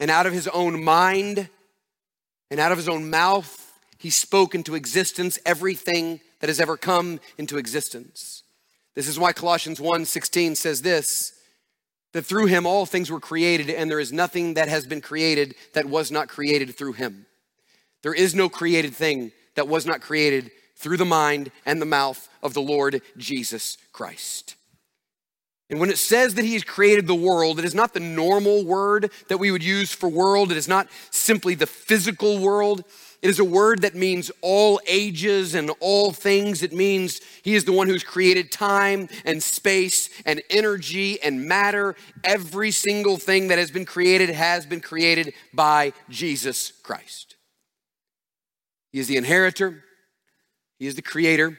and 0.00 0.10
out 0.10 0.26
of 0.26 0.32
his 0.32 0.48
own 0.48 0.82
mind 0.82 1.48
and 2.50 2.60
out 2.60 2.72
of 2.72 2.78
his 2.78 2.88
own 2.88 3.10
mouth, 3.10 3.72
he 3.98 4.10
spoke 4.10 4.54
into 4.54 4.74
existence 4.74 5.38
everything 5.44 6.20
that 6.40 6.48
has 6.48 6.60
ever 6.60 6.76
come 6.76 7.20
into 7.36 7.58
existence. 7.58 8.44
This 8.94 9.08
is 9.08 9.18
why 9.18 9.32
Colossians 9.32 9.80
1:16 9.80 10.56
says 10.56 10.82
this 10.82 11.34
that 12.12 12.24
through 12.24 12.46
him 12.46 12.64
all 12.64 12.86
things 12.86 13.10
were 13.10 13.20
created 13.20 13.68
and 13.68 13.90
there 13.90 14.00
is 14.00 14.12
nothing 14.12 14.54
that 14.54 14.68
has 14.68 14.86
been 14.86 15.00
created 15.00 15.54
that 15.74 15.86
was 15.86 16.10
not 16.10 16.28
created 16.28 16.74
through 16.74 16.94
him. 16.94 17.26
There 18.02 18.14
is 18.14 18.34
no 18.34 18.48
created 18.48 18.94
thing 18.94 19.32
that 19.54 19.68
was 19.68 19.86
not 19.86 20.00
created 20.00 20.50
through 20.76 20.96
the 20.96 21.04
mind 21.04 21.50
and 21.66 21.82
the 21.82 21.86
mouth 21.86 22.28
of 22.42 22.54
the 22.54 22.62
Lord 22.62 23.02
Jesus 23.16 23.76
Christ. 23.92 24.54
And 25.70 25.80
when 25.80 25.90
it 25.90 25.98
says 25.98 26.34
that 26.34 26.46
he 26.46 26.54
has 26.54 26.64
created 26.64 27.06
the 27.06 27.14
world, 27.14 27.58
it 27.58 27.64
is 27.64 27.74
not 27.74 27.92
the 27.92 28.00
normal 28.00 28.64
word 28.64 29.10
that 29.28 29.36
we 29.36 29.50
would 29.50 29.62
use 29.62 29.92
for 29.92 30.08
world. 30.08 30.50
It 30.50 30.56
is 30.56 30.68
not 30.68 30.88
simply 31.10 31.54
the 31.54 31.66
physical 31.66 32.38
world. 32.38 32.84
It 33.20 33.28
is 33.28 33.38
a 33.38 33.44
word 33.44 33.82
that 33.82 33.94
means 33.94 34.30
all 34.40 34.80
ages 34.86 35.54
and 35.54 35.70
all 35.80 36.12
things. 36.12 36.62
It 36.62 36.72
means 36.72 37.20
he 37.42 37.54
is 37.54 37.64
the 37.64 37.72
one 37.72 37.88
who's 37.88 38.04
created 38.04 38.50
time 38.50 39.08
and 39.26 39.42
space 39.42 40.08
and 40.24 40.40
energy 40.48 41.20
and 41.20 41.44
matter. 41.46 41.96
Every 42.24 42.70
single 42.70 43.18
thing 43.18 43.48
that 43.48 43.58
has 43.58 43.70
been 43.70 43.84
created 43.84 44.30
has 44.30 44.64
been 44.64 44.80
created 44.80 45.34
by 45.52 45.92
Jesus 46.08 46.72
Christ. 46.82 47.34
He 48.90 48.98
is 48.98 49.06
the 49.06 49.16
inheritor, 49.16 49.84
he 50.78 50.86
is 50.86 50.94
the 50.94 51.02
creator, 51.02 51.58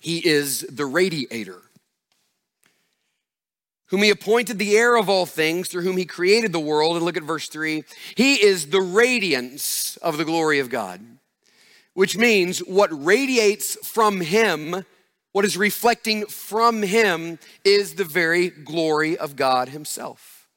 he 0.00 0.26
is 0.26 0.60
the 0.62 0.86
radiator 0.86 1.60
whom 3.90 4.02
he 4.02 4.10
appointed 4.10 4.58
the 4.58 4.76
heir 4.76 4.96
of 4.96 5.08
all 5.08 5.26
things, 5.26 5.68
through 5.68 5.82
whom 5.82 5.96
he 5.96 6.04
created 6.04 6.52
the 6.52 6.60
world. 6.60 6.96
And 6.96 7.04
look 7.04 7.16
at 7.16 7.24
verse 7.24 7.48
3. 7.48 7.84
He 8.14 8.34
is 8.36 8.68
the 8.68 8.80
radiance 8.80 9.96
of 9.98 10.16
the 10.16 10.24
glory 10.24 10.60
of 10.60 10.70
God, 10.70 11.00
which 11.94 12.16
means 12.16 12.60
what 12.60 12.88
radiates 12.92 13.76
from 13.86 14.20
him, 14.20 14.84
what 15.32 15.44
is 15.44 15.56
reflecting 15.56 16.26
from 16.26 16.82
him, 16.82 17.40
is 17.64 17.94
the 17.94 18.04
very 18.04 18.48
glory 18.48 19.18
of 19.18 19.34
God 19.34 19.70
himself. 19.70 20.48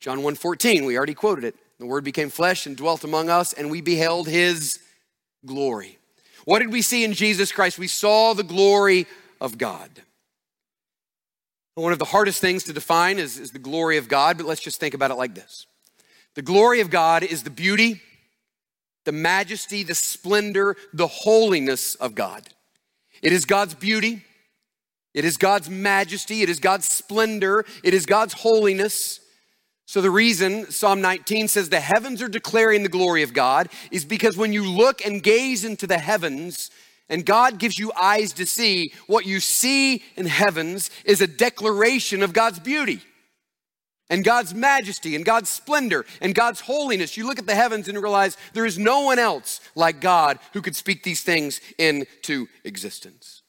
John 0.00 0.22
1:14, 0.22 0.86
we 0.86 0.96
already 0.96 1.14
quoted 1.14 1.44
it. 1.44 1.54
The 1.78 1.86
word 1.86 2.04
became 2.04 2.30
flesh 2.30 2.66
and 2.66 2.76
dwelt 2.76 3.04
among 3.04 3.30
us, 3.30 3.52
and 3.52 3.70
we 3.70 3.80
beheld 3.80 4.28
his 4.28 4.80
glory. 5.44 5.98
What 6.44 6.60
did 6.60 6.72
we 6.72 6.82
see 6.82 7.04
in 7.04 7.12
Jesus 7.12 7.52
Christ? 7.52 7.78
We 7.78 7.86
saw 7.86 8.34
the 8.34 8.42
glory 8.42 9.06
of 9.40 9.58
God. 9.58 9.90
One 11.74 11.92
of 11.92 11.98
the 11.98 12.04
hardest 12.04 12.40
things 12.40 12.64
to 12.64 12.72
define 12.72 13.18
is, 13.18 13.38
is 13.38 13.52
the 13.52 13.58
glory 13.58 13.96
of 13.96 14.08
God, 14.08 14.36
but 14.36 14.46
let's 14.46 14.60
just 14.60 14.80
think 14.80 14.94
about 14.94 15.10
it 15.10 15.14
like 15.14 15.34
this 15.34 15.66
The 16.34 16.42
glory 16.42 16.80
of 16.80 16.90
God 16.90 17.22
is 17.22 17.42
the 17.42 17.50
beauty, 17.50 18.00
the 19.04 19.12
majesty, 19.12 19.82
the 19.82 19.94
splendor, 19.94 20.76
the 20.92 21.06
holiness 21.06 21.94
of 21.94 22.14
God. 22.14 22.48
It 23.22 23.32
is 23.32 23.44
God's 23.44 23.74
beauty, 23.74 24.24
it 25.14 25.24
is 25.24 25.36
God's 25.36 25.70
majesty, 25.70 26.42
it 26.42 26.48
is 26.48 26.60
God's 26.60 26.88
splendor, 26.88 27.64
it 27.82 27.94
is 27.94 28.06
God's 28.06 28.34
holiness. 28.34 29.20
So, 29.90 30.00
the 30.00 30.08
reason 30.08 30.70
Psalm 30.70 31.00
19 31.00 31.48
says 31.48 31.68
the 31.68 31.80
heavens 31.80 32.22
are 32.22 32.28
declaring 32.28 32.84
the 32.84 32.88
glory 32.88 33.24
of 33.24 33.34
God 33.34 33.68
is 33.90 34.04
because 34.04 34.36
when 34.36 34.52
you 34.52 34.64
look 34.64 35.04
and 35.04 35.20
gaze 35.20 35.64
into 35.64 35.84
the 35.84 35.98
heavens, 35.98 36.70
and 37.08 37.26
God 37.26 37.58
gives 37.58 37.76
you 37.76 37.90
eyes 38.00 38.32
to 38.34 38.46
see, 38.46 38.92
what 39.08 39.26
you 39.26 39.40
see 39.40 40.04
in 40.14 40.26
heavens 40.26 40.90
is 41.04 41.20
a 41.20 41.26
declaration 41.26 42.22
of 42.22 42.32
God's 42.32 42.60
beauty 42.60 43.00
and 44.08 44.22
God's 44.22 44.54
majesty 44.54 45.16
and 45.16 45.24
God's 45.24 45.50
splendor 45.50 46.06
and 46.20 46.36
God's 46.36 46.60
holiness. 46.60 47.16
You 47.16 47.26
look 47.26 47.40
at 47.40 47.46
the 47.46 47.56
heavens 47.56 47.88
and 47.88 48.00
realize 48.00 48.36
there 48.52 48.66
is 48.66 48.78
no 48.78 49.00
one 49.00 49.18
else 49.18 49.60
like 49.74 50.00
God 50.00 50.38
who 50.52 50.62
could 50.62 50.76
speak 50.76 51.02
these 51.02 51.24
things 51.24 51.60
into 51.78 52.46
existence. 52.62 53.42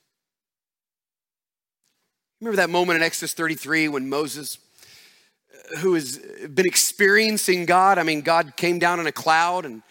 Remember 2.39 2.57
that 2.57 2.71
moment 2.71 2.97
in 2.97 3.03
Exodus 3.03 3.35
33 3.35 3.89
when 3.89 4.09
Moses, 4.09 4.57
who 5.79 5.93
has 5.93 6.17
been 6.17 6.65
experiencing 6.65 7.65
God, 7.65 7.97
I 7.97 8.03
mean, 8.03 8.21
God 8.21 8.55
came 8.57 8.79
down 8.79 8.99
in 8.99 9.07
a 9.07 9.11
cloud 9.11 9.65
and 9.65 9.81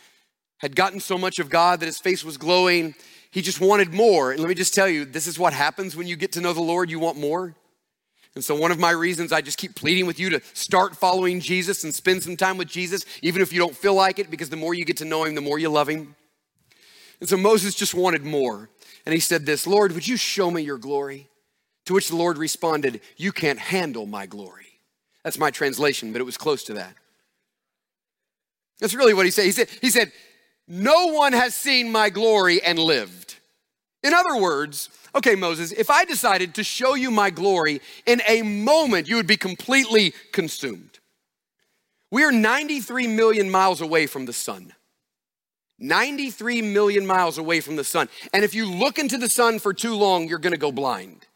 had 0.59 0.77
gotten 0.77 1.01
so 1.01 1.16
much 1.16 1.38
of 1.38 1.49
God 1.49 1.81
that 1.81 1.87
his 1.87 1.99
face 1.99 2.25
was 2.25 2.37
glowing 2.37 2.95
he 3.31 3.43
just 3.43 3.61
wanted 3.61 3.93
more. 3.93 4.33
And 4.33 4.40
let 4.40 4.49
me 4.49 4.55
just 4.55 4.75
tell 4.75 4.88
you, 4.88 5.05
this 5.05 5.27
is 5.27 5.38
what 5.38 5.53
happens 5.53 5.95
when 5.95 6.07
you 6.07 6.16
get 6.16 6.33
to 6.33 6.40
know 6.40 6.53
the 6.53 6.61
Lord, 6.61 6.90
you 6.90 6.99
want 6.99 7.16
more. 7.16 7.55
And 8.35 8.45
so, 8.45 8.55
one 8.55 8.71
of 8.71 8.79
my 8.79 8.90
reasons 8.90 9.33
I 9.33 9.40
just 9.40 9.59
keep 9.59 9.75
pleading 9.75 10.07
with 10.07 10.21
you 10.21 10.31
to 10.31 10.40
start 10.53 10.97
following 10.97 11.40
Jesus 11.40 11.83
and 11.83 11.93
spend 11.93 12.23
some 12.23 12.37
time 12.37 12.59
with 12.59 12.69
Jesus, 12.69 13.05
even 13.23 13.43
if 13.43 13.53
you 13.53 13.59
don't 13.59 13.75
feel 13.75 13.95
like 13.95 14.21
it, 14.21 14.31
because 14.31 14.51
the 14.51 14.57
more 14.57 14.73
you 14.73 14.85
get 14.85 14.99
to 14.99 15.05
know 15.05 15.25
him, 15.25 15.35
the 15.35 15.40
more 15.40 15.59
you 15.59 15.69
love 15.69 15.88
him. 15.88 16.14
And 17.19 17.29
so, 17.29 17.37
Moses 17.37 17.75
just 17.75 17.93
wanted 17.93 18.25
more. 18.25 18.71
And 19.05 19.12
he 19.12 19.21
said, 19.21 19.47
This, 19.47 19.66
Lord, 19.66 19.93
would 19.93 20.07
you 20.07 20.16
show 20.16 20.49
me 20.51 20.62
your 20.62 20.79
glory? 20.79 21.29
To 21.87 21.95
which 21.95 22.09
the 22.09 22.16
Lord 22.16 22.38
responded, 22.38 23.01
You 23.16 23.33
can't 23.33 23.59
handle 23.59 24.07
my 24.07 24.27
glory. 24.27 24.69
That's 25.24 25.38
my 25.38 25.50
translation, 25.50 26.12
but 26.12 26.20
it 26.20 26.24
was 26.24 26.37
close 26.37 26.64
to 26.64 26.74
that. 26.74 26.94
That's 28.78 28.94
really 28.94 29.14
what 29.14 29.26
he 29.26 29.30
said. 29.30 29.44
He 29.44 29.52
said, 29.52 29.68
he 29.80 29.90
said 29.90 30.12
no 30.66 31.09
one 31.09 31.33
has 31.33 31.54
seen 31.54 31.92
my 31.92 32.11
glory 32.11 32.62
and 32.62 32.78
lived. 32.78 33.37
In 34.02 34.14
other 34.14 34.37
words, 34.37 34.88
okay, 35.14 35.35
Moses, 35.35 35.72
if 35.72 35.90
I 35.90 36.04
decided 36.04 36.54
to 36.54 36.64
show 36.64 36.94
you 36.94 37.11
my 37.11 37.30
glory 37.30 37.83
in 38.06 38.22
a 38.26 38.42
moment, 38.42 39.09
you 39.09 39.16
would 39.16 39.26
be 39.26 39.37
completely 39.37 40.14
consumed. 40.33 41.00
We 42.11 42.24
are 42.24 42.33
93 42.33 43.06
million 43.09 43.50
miles 43.50 43.80
away 43.80 44.06
from 44.06 44.24
the 44.26 44.33
sun. 44.33 44.72
93 45.78 46.62
million 46.62 47.06
miles 47.06 47.38
away 47.38 47.61
from 47.61 47.76
the 47.76 47.85
sun. 47.85 48.09
And 48.33 48.44
if 48.44 48.54
you 48.54 48.70
look 48.70 48.98
into 48.98 49.18
the 49.18 49.28
sun 49.28 49.59
for 49.59 49.72
too 49.72 49.94
long, 49.94 50.28
you're 50.28 50.38
gonna 50.38 50.56
go 50.56 50.72
blind. 50.72 51.26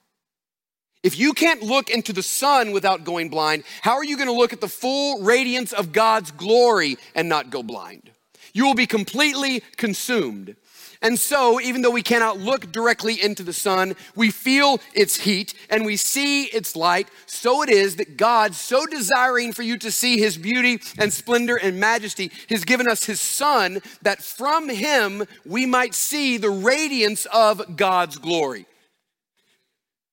If 1.04 1.18
you 1.18 1.34
can't 1.34 1.62
look 1.62 1.90
into 1.90 2.14
the 2.14 2.22
sun 2.22 2.72
without 2.72 3.04
going 3.04 3.28
blind, 3.28 3.64
how 3.82 3.92
are 3.92 4.04
you 4.04 4.16
gonna 4.16 4.32
look 4.32 4.54
at 4.54 4.62
the 4.62 4.68
full 4.68 5.22
radiance 5.22 5.74
of 5.74 5.92
God's 5.92 6.30
glory 6.30 6.96
and 7.14 7.28
not 7.28 7.50
go 7.50 7.62
blind? 7.62 8.10
You 8.54 8.64
will 8.64 8.74
be 8.74 8.86
completely 8.86 9.60
consumed. 9.76 10.56
And 11.02 11.18
so, 11.18 11.60
even 11.60 11.82
though 11.82 11.90
we 11.90 12.02
cannot 12.02 12.38
look 12.38 12.72
directly 12.72 13.22
into 13.22 13.42
the 13.42 13.52
sun, 13.52 13.96
we 14.16 14.30
feel 14.30 14.80
its 14.94 15.16
heat 15.16 15.52
and 15.68 15.84
we 15.84 15.98
see 15.98 16.44
its 16.44 16.74
light. 16.74 17.08
So 17.26 17.62
it 17.62 17.68
is 17.68 17.96
that 17.96 18.16
God, 18.16 18.54
so 18.54 18.86
desiring 18.86 19.52
for 19.52 19.62
you 19.62 19.76
to 19.80 19.90
see 19.90 20.16
his 20.16 20.38
beauty 20.38 20.80
and 20.96 21.12
splendor 21.12 21.56
and 21.56 21.78
majesty, 21.78 22.32
has 22.48 22.64
given 22.64 22.88
us 22.88 23.04
his 23.04 23.20
son 23.20 23.82
that 24.00 24.22
from 24.22 24.70
him 24.70 25.24
we 25.44 25.66
might 25.66 25.92
see 25.92 26.38
the 26.38 26.48
radiance 26.48 27.26
of 27.26 27.76
God's 27.76 28.16
glory. 28.16 28.64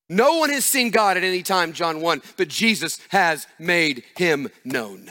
No 0.08 0.38
one 0.38 0.50
has 0.50 0.64
seen 0.64 0.90
God 0.90 1.16
at 1.16 1.24
any 1.24 1.42
time, 1.42 1.72
John 1.72 2.00
1, 2.00 2.22
but 2.36 2.48
Jesus 2.48 2.98
has 3.08 3.46
made 3.58 4.04
him 4.16 4.48
known. 4.64 5.10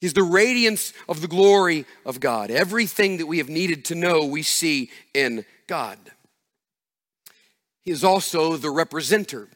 He's 0.00 0.14
the 0.14 0.22
radiance 0.22 0.92
of 1.08 1.20
the 1.20 1.28
glory 1.28 1.86
of 2.04 2.20
God. 2.20 2.50
Everything 2.50 3.16
that 3.16 3.26
we 3.26 3.38
have 3.38 3.48
needed 3.48 3.84
to 3.86 3.94
know, 3.94 4.24
we 4.24 4.42
see 4.42 4.90
in 5.14 5.44
God. 5.66 5.98
He 7.82 7.90
is 7.90 8.04
also 8.04 8.56
the 8.56 8.68
representer. 8.68 9.48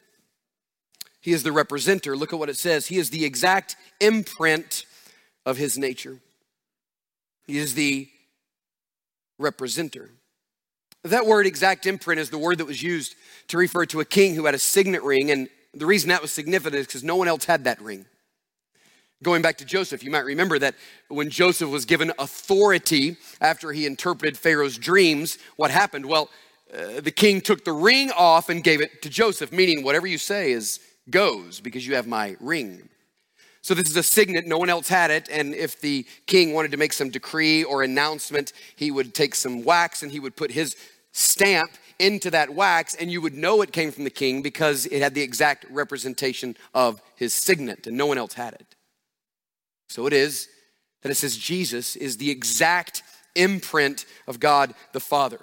He 1.21 1.31
is 1.31 1.43
the 1.43 1.51
representer. 1.51 2.17
Look 2.17 2.33
at 2.33 2.39
what 2.39 2.49
it 2.49 2.57
says. 2.57 2.87
He 2.87 2.97
is 2.97 3.11
the 3.11 3.25
exact 3.25 3.75
imprint 3.99 4.85
of 5.45 5.57
his 5.57 5.77
nature. 5.77 6.19
He 7.45 7.57
is 7.57 7.75
the 7.75 8.09
representer. 9.39 10.09
That 11.03 11.25
word, 11.25 11.47
exact 11.47 11.85
imprint, 11.87 12.19
is 12.19 12.29
the 12.29 12.37
word 12.37 12.59
that 12.59 12.65
was 12.65 12.83
used 12.83 13.15
to 13.47 13.57
refer 13.57 13.85
to 13.87 14.01
a 14.01 14.05
king 14.05 14.35
who 14.35 14.45
had 14.45 14.53
a 14.53 14.59
signet 14.59 15.03
ring. 15.03 15.31
And 15.31 15.49
the 15.73 15.85
reason 15.85 16.09
that 16.09 16.21
was 16.21 16.31
significant 16.31 16.75
is 16.75 16.87
because 16.87 17.03
no 17.03 17.15
one 17.15 17.27
else 17.27 17.45
had 17.45 17.63
that 17.63 17.81
ring. 17.81 18.05
Going 19.23 19.41
back 19.41 19.57
to 19.57 19.65
Joseph, 19.65 20.03
you 20.03 20.09
might 20.11 20.25
remember 20.25 20.57
that 20.59 20.75
when 21.07 21.29
Joseph 21.29 21.69
was 21.69 21.85
given 21.85 22.11
authority 22.17 23.17
after 23.39 23.71
he 23.71 23.85
interpreted 23.85 24.37
Pharaoh's 24.37 24.77
dreams, 24.77 25.37
what 25.57 25.69
happened? 25.69 26.05
Well, 26.07 26.29
uh, 26.73 27.01
the 27.01 27.11
king 27.11 27.41
took 27.41 27.63
the 27.63 27.73
ring 27.73 28.11
off 28.11 28.49
and 28.49 28.63
gave 28.63 28.81
it 28.81 29.01
to 29.03 29.09
Joseph, 29.09 29.51
meaning 29.51 29.83
whatever 29.83 30.07
you 30.07 30.17
say 30.17 30.51
is 30.51 30.79
goes 31.09 31.59
because 31.59 31.85
you 31.85 31.95
have 31.95 32.07
my 32.07 32.35
ring. 32.39 32.89
So 33.61 33.75
this 33.75 33.89
is 33.89 33.95
a 33.95 34.03
signet, 34.03 34.47
no 34.47 34.57
one 34.57 34.69
else 34.69 34.87
had 34.89 35.11
it, 35.11 35.29
and 35.29 35.53
if 35.53 35.79
the 35.79 36.05
king 36.25 36.53
wanted 36.53 36.71
to 36.71 36.77
make 36.77 36.93
some 36.93 37.11
decree 37.11 37.63
or 37.63 37.83
announcement, 37.83 38.53
he 38.75 38.89
would 38.89 39.13
take 39.13 39.35
some 39.35 39.63
wax 39.63 40.01
and 40.01 40.11
he 40.11 40.19
would 40.19 40.35
put 40.35 40.51
his 40.51 40.75
stamp 41.11 41.71
into 41.99 42.31
that 42.31 42.55
wax, 42.55 42.95
and 42.95 43.11
you 43.11 43.21
would 43.21 43.35
know 43.35 43.61
it 43.61 43.71
came 43.71 43.91
from 43.91 44.03
the 44.03 44.09
king 44.09 44.41
because 44.41 44.87
it 44.87 45.03
had 45.03 45.13
the 45.13 45.21
exact 45.21 45.65
representation 45.69 46.57
of 46.73 46.99
his 47.15 47.33
signet, 47.33 47.85
and 47.85 47.95
no 47.95 48.07
one 48.07 48.17
else 48.17 48.33
had 48.33 48.53
it. 48.53 48.75
So 49.89 50.07
it 50.07 50.13
is 50.13 50.47
that 51.03 51.11
it 51.11 51.15
says 51.15 51.37
Jesus 51.37 51.95
is 51.95 52.17
the 52.17 52.31
exact 52.31 53.03
imprint 53.35 54.05
of 54.27 54.39
God 54.39 54.73
the 54.93 54.99
Father. 54.99 55.39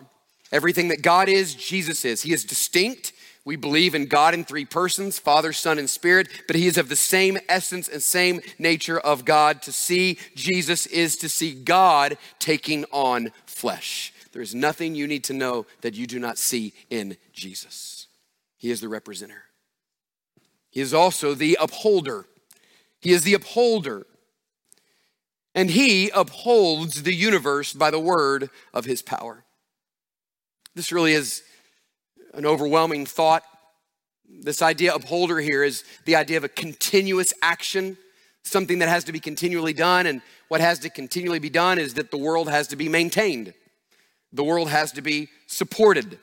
Everything 0.50 0.88
that 0.88 1.02
God 1.02 1.28
is, 1.28 1.54
Jesus 1.54 2.04
is. 2.04 2.22
He 2.22 2.32
is 2.32 2.44
distinct. 2.44 3.12
We 3.44 3.56
believe 3.56 3.94
in 3.94 4.06
God 4.06 4.34
in 4.34 4.44
three 4.44 4.64
persons 4.64 5.18
Father, 5.18 5.52
Son, 5.52 5.78
and 5.78 5.88
Spirit, 5.88 6.28
but 6.46 6.56
He 6.56 6.66
is 6.66 6.78
of 6.78 6.88
the 6.88 6.96
same 6.96 7.38
essence 7.48 7.88
and 7.88 8.02
same 8.02 8.40
nature 8.58 8.98
of 8.98 9.24
God. 9.24 9.62
To 9.62 9.72
see 9.72 10.18
Jesus 10.34 10.86
is 10.86 11.16
to 11.16 11.28
see 11.28 11.54
God 11.54 12.18
taking 12.38 12.84
on 12.92 13.32
flesh. 13.46 14.12
There's 14.32 14.54
nothing 14.54 14.94
you 14.94 15.06
need 15.06 15.24
to 15.24 15.32
know 15.32 15.66
that 15.80 15.94
you 15.94 16.06
do 16.06 16.18
not 16.18 16.38
see 16.38 16.74
in 16.90 17.16
Jesus. 17.32 18.06
He 18.56 18.70
is 18.70 18.80
the 18.80 18.88
representative. 18.88 19.42
He 20.70 20.80
is 20.80 20.92
also 20.92 21.34
the 21.34 21.56
upholder. 21.60 22.26
He 23.00 23.12
is 23.12 23.22
the 23.22 23.34
upholder 23.34 24.06
and 25.58 25.70
he 25.70 26.08
upholds 26.10 27.02
the 27.02 27.12
universe 27.14 27.72
by 27.72 27.90
the 27.90 27.98
word 27.98 28.48
of 28.72 28.84
his 28.84 29.02
power. 29.02 29.44
This 30.76 30.92
really 30.92 31.14
is 31.14 31.42
an 32.34 32.46
overwhelming 32.46 33.06
thought. 33.06 33.42
This 34.28 34.62
idea 34.62 34.94
upholder 34.94 35.38
here 35.38 35.62
is 35.64 35.84
the 36.04 36.16
idea 36.16 36.36
of 36.36 36.44
a 36.44 36.48
continuous 36.48 37.32
action, 37.42 37.96
something 38.42 38.80
that 38.80 38.88
has 38.88 39.04
to 39.04 39.12
be 39.12 39.20
continually 39.20 39.72
done. 39.72 40.06
And 40.06 40.20
what 40.48 40.60
has 40.60 40.78
to 40.80 40.90
continually 40.90 41.38
be 41.38 41.50
done 41.50 41.78
is 41.78 41.94
that 41.94 42.10
the 42.10 42.18
world 42.18 42.48
has 42.48 42.68
to 42.68 42.76
be 42.76 42.88
maintained, 42.88 43.54
the 44.32 44.44
world 44.44 44.68
has 44.68 44.92
to 44.92 45.02
be 45.02 45.28
supported. 45.46 46.18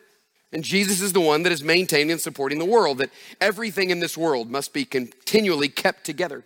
And 0.51 0.63
Jesus 0.63 1.01
is 1.01 1.11
the 1.11 1.19
one 1.19 1.43
that 1.43 1.51
is 1.51 1.63
maintaining 1.63 2.11
and 2.11 2.21
supporting 2.21 2.59
the 2.59 2.65
world, 2.65 2.99
that 2.99 3.09
everything 3.41 3.89
in 3.89 3.99
this 3.99 4.17
world 4.17 4.49
must 4.49 4.71
be 4.71 4.85
continually 4.85 5.67
kept 5.67 6.05
together. 6.05 6.45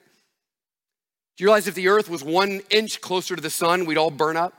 Do 1.39 1.43
you 1.43 1.47
realize 1.47 1.67
if 1.67 1.75
the 1.75 1.89
earth 1.89 2.09
was 2.09 2.23
one 2.23 2.61
inch 2.69 3.01
closer 3.01 3.35
to 3.35 3.41
the 3.41 3.49
sun, 3.49 3.85
we'd 3.85 3.97
all 3.97 4.09
burn 4.09 4.35
up? 4.35 4.58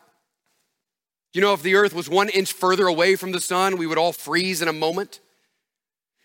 Do 1.33 1.39
you 1.39 1.45
know 1.45 1.55
if 1.55 1.63
the 1.63 1.77
earth 1.77 1.95
was 1.95 2.09
one 2.09 2.29
inch 2.29 2.53
further 2.53 2.87
away 2.87 3.15
from 3.15 3.33
the 3.33 3.41
sun, 3.41 3.77
we 3.77 3.87
would 3.87 3.99
all 3.99 4.13
freeze 4.13 4.63
in 4.63 4.69
a 4.69 4.73
moment? 4.73 5.21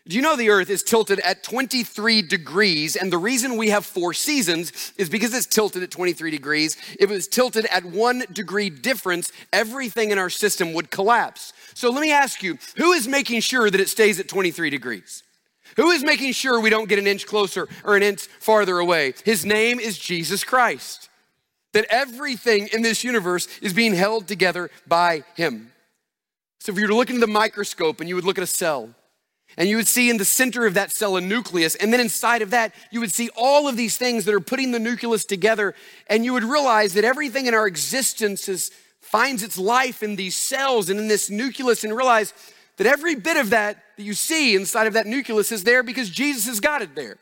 Do 0.08 0.16
you 0.16 0.22
know 0.22 0.36
the 0.36 0.52
earth 0.52 0.70
is 0.70 0.84
tilted 0.84 1.20
at 1.22 1.44
23 1.44 2.22
degrees? 2.22 2.96
And 2.96 3.12
the 3.12 3.18
reason 3.18 3.58
we 3.58 3.70
have 3.70 3.86
four 3.86 4.14
seasons 4.14 4.94
is 4.98 5.10
because 5.10 5.34
it's 5.34 5.48
tilted 5.48 5.82
at 5.82 5.90
23 5.90 6.30
degrees. 6.30 6.78
If 7.00 7.10
it 7.10 7.14
was 7.14 7.28
tilted 7.28 7.66
at 7.72 7.84
one 7.86 8.24
degree 8.32 8.70
difference, 8.70 9.32
everything 9.52 10.12
in 10.12 10.20
our 10.20 10.30
system 10.30 10.74
would 10.74 10.92
collapse. 10.92 11.54
So 11.74 11.90
let 11.90 12.02
me 12.02 12.12
ask 12.12 12.44
you 12.44 12.60
who 12.78 12.92
is 12.92 13.08
making 13.08 13.42
sure 13.42 13.70
that 13.72 13.82
it 13.82 13.90
stays 13.90 14.20
at 14.20 14.28
23 14.28 14.70
degrees? 14.70 15.24
Who 15.76 15.90
is 15.90 16.04
making 16.04 16.34
sure 16.34 16.60
we 16.60 16.70
don't 16.70 16.88
get 16.88 17.00
an 17.00 17.08
inch 17.08 17.26
closer 17.26 17.68
or 17.84 17.96
an 17.96 18.04
inch 18.04 18.28
farther 18.40 18.78
away? 18.78 19.14
His 19.24 19.44
name 19.44 19.80
is 19.80 19.98
Jesus 19.98 20.44
Christ. 20.44 21.10
That 21.76 21.86
everything 21.90 22.70
in 22.72 22.84
this 22.84 23.04
universe 23.04 23.50
is 23.62 23.74
being 23.74 23.94
held 23.94 24.28
together 24.30 24.72
by 24.88 25.24
Him. 25.36 25.74
So 26.60 26.72
if 26.72 26.78
you 26.78 26.86
were 26.86 26.88
to 26.88 26.96
look 26.96 27.10
into 27.10 27.20
the 27.20 27.28
microscope 27.28 28.00
and 28.00 28.08
you 28.08 28.16
would 28.16 28.24
look 28.24 28.38
at 28.38 28.44
a 28.44 28.48
cell, 28.48 28.96
and 29.58 29.68
you 29.68 29.76
would 29.76 29.88
see 29.88 30.10
in 30.10 30.16
the 30.16 30.26
center 30.26 30.66
of 30.66 30.74
that 30.74 30.92
cell 30.92 31.18
a 31.18 31.22
nucleus. 31.22 31.76
And 31.76 31.92
then 31.92 32.00
inside 32.00 32.42
of 32.42 32.52
that, 32.52 32.74
you 32.92 33.00
would 33.02 33.12
see 33.12 33.30
all 33.36 33.68
of 33.68 33.78
these 33.78 33.98
things 33.98 34.24
that 34.24 34.34
are 34.34 34.40
putting 34.40 34.72
the 34.72 34.80
nucleus 34.80 35.26
together. 35.26 35.76
And 36.08 36.24
you 36.26 36.34
would 36.34 36.44
realize 36.46 36.94
that 36.94 37.04
everything 37.04 37.46
in 37.46 37.54
our 37.54 37.68
existence 37.68 38.50
is, 38.50 38.72
finds 39.02 39.44
its 39.44 39.58
life 39.58 40.02
in 40.02 40.16
these 40.16 40.36
cells 40.36 40.90
and 40.90 41.00
in 41.00 41.08
this 41.08 41.30
nucleus, 41.30 41.84
and 41.84 41.96
realize 41.96 42.34
that 42.78 42.88
every 42.88 43.16
bit 43.16 43.38
of 43.38 43.52
that 43.52 43.82
that 43.98 44.04
you 44.04 44.14
see 44.14 44.56
inside 44.56 44.88
of 44.88 44.94
that 44.94 45.08
nucleus 45.08 45.52
is 45.52 45.64
there 45.64 45.84
because 45.84 46.10
Jesus 46.10 46.48
has 46.48 46.60
got 46.60 46.82
it 46.82 46.96
there. 46.96 47.18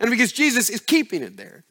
And 0.00 0.10
because 0.10 0.32
Jesus 0.32 0.70
is 0.70 0.80
keeping 0.80 1.22
it 1.22 1.36
there. 1.36 1.64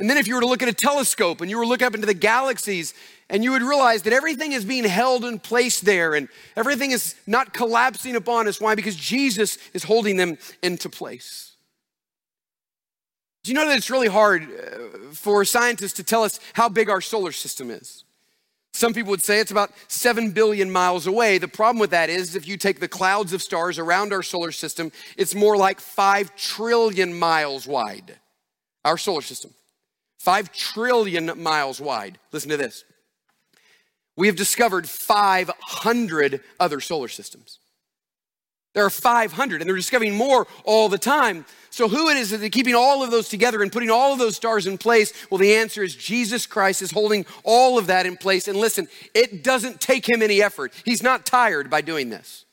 And 0.00 0.08
then 0.08 0.16
if 0.16 0.26
you 0.26 0.34
were 0.34 0.40
to 0.40 0.46
look 0.46 0.62
at 0.62 0.68
a 0.68 0.72
telescope 0.72 1.42
and 1.42 1.50
you 1.50 1.58
were 1.58 1.64
to 1.64 1.68
look 1.68 1.82
up 1.82 1.94
into 1.94 2.06
the 2.06 2.14
galaxies 2.14 2.94
and 3.28 3.44
you 3.44 3.52
would 3.52 3.60
realize 3.60 4.02
that 4.04 4.14
everything 4.14 4.52
is 4.52 4.64
being 4.64 4.84
held 4.84 5.26
in 5.26 5.38
place 5.38 5.78
there 5.78 6.14
and 6.14 6.26
everything 6.56 6.92
is 6.92 7.16
not 7.26 7.52
collapsing 7.52 8.16
upon 8.16 8.48
us. 8.48 8.62
Why? 8.62 8.74
Because 8.74 8.96
Jesus 8.96 9.58
is 9.74 9.84
holding 9.84 10.16
them 10.16 10.38
into 10.62 10.88
place. 10.88 11.52
Do 13.44 13.50
you 13.50 13.54
know 13.54 13.68
that 13.68 13.76
it's 13.76 13.90
really 13.90 14.08
hard 14.08 14.44
uh, 14.44 15.12
for 15.12 15.44
scientists 15.44 15.92
to 15.94 16.02
tell 16.02 16.24
us 16.24 16.40
how 16.54 16.70
big 16.70 16.88
our 16.88 17.02
solar 17.02 17.32
system 17.32 17.70
is? 17.70 18.04
Some 18.72 18.94
people 18.94 19.10
would 19.10 19.22
say 19.22 19.38
it's 19.38 19.50
about 19.50 19.70
7 19.88 20.30
billion 20.30 20.70
miles 20.70 21.06
away. 21.06 21.36
The 21.36 21.48
problem 21.48 21.78
with 21.78 21.90
that 21.90 22.08
is 22.08 22.34
if 22.34 22.48
you 22.48 22.56
take 22.56 22.80
the 22.80 22.88
clouds 22.88 23.34
of 23.34 23.42
stars 23.42 23.78
around 23.78 24.14
our 24.14 24.22
solar 24.22 24.52
system, 24.52 24.92
it's 25.18 25.34
more 25.34 25.58
like 25.58 25.78
5 25.78 26.34
trillion 26.36 27.18
miles 27.18 27.66
wide. 27.66 28.18
Our 28.82 28.96
solar 28.96 29.20
system. 29.20 29.52
5 30.20 30.52
trillion 30.52 31.32
miles 31.42 31.80
wide. 31.80 32.18
Listen 32.30 32.50
to 32.50 32.58
this. 32.58 32.84
We 34.18 34.26
have 34.26 34.36
discovered 34.36 34.86
500 34.86 36.42
other 36.60 36.80
solar 36.80 37.08
systems. 37.08 37.58
There 38.74 38.84
are 38.84 38.90
500, 38.90 39.62
and 39.62 39.68
they're 39.68 39.76
discovering 39.76 40.14
more 40.14 40.46
all 40.64 40.90
the 40.90 40.98
time. 40.98 41.46
So, 41.70 41.88
who 41.88 42.10
it 42.10 42.18
is 42.18 42.30
that 42.30 42.42
is 42.42 42.50
keeping 42.50 42.74
all 42.74 43.02
of 43.02 43.10
those 43.10 43.30
together 43.30 43.62
and 43.62 43.72
putting 43.72 43.90
all 43.90 44.12
of 44.12 44.18
those 44.18 44.36
stars 44.36 44.66
in 44.66 44.76
place? 44.76 45.14
Well, 45.30 45.38
the 45.38 45.54
answer 45.54 45.82
is 45.82 45.96
Jesus 45.96 46.46
Christ 46.46 46.82
is 46.82 46.90
holding 46.90 47.24
all 47.42 47.78
of 47.78 47.86
that 47.86 48.04
in 48.04 48.18
place. 48.18 48.46
And 48.46 48.58
listen, 48.58 48.88
it 49.14 49.42
doesn't 49.42 49.80
take 49.80 50.06
him 50.06 50.20
any 50.20 50.42
effort. 50.42 50.74
He's 50.84 51.02
not 51.02 51.24
tired 51.24 51.70
by 51.70 51.80
doing 51.80 52.10
this, 52.10 52.44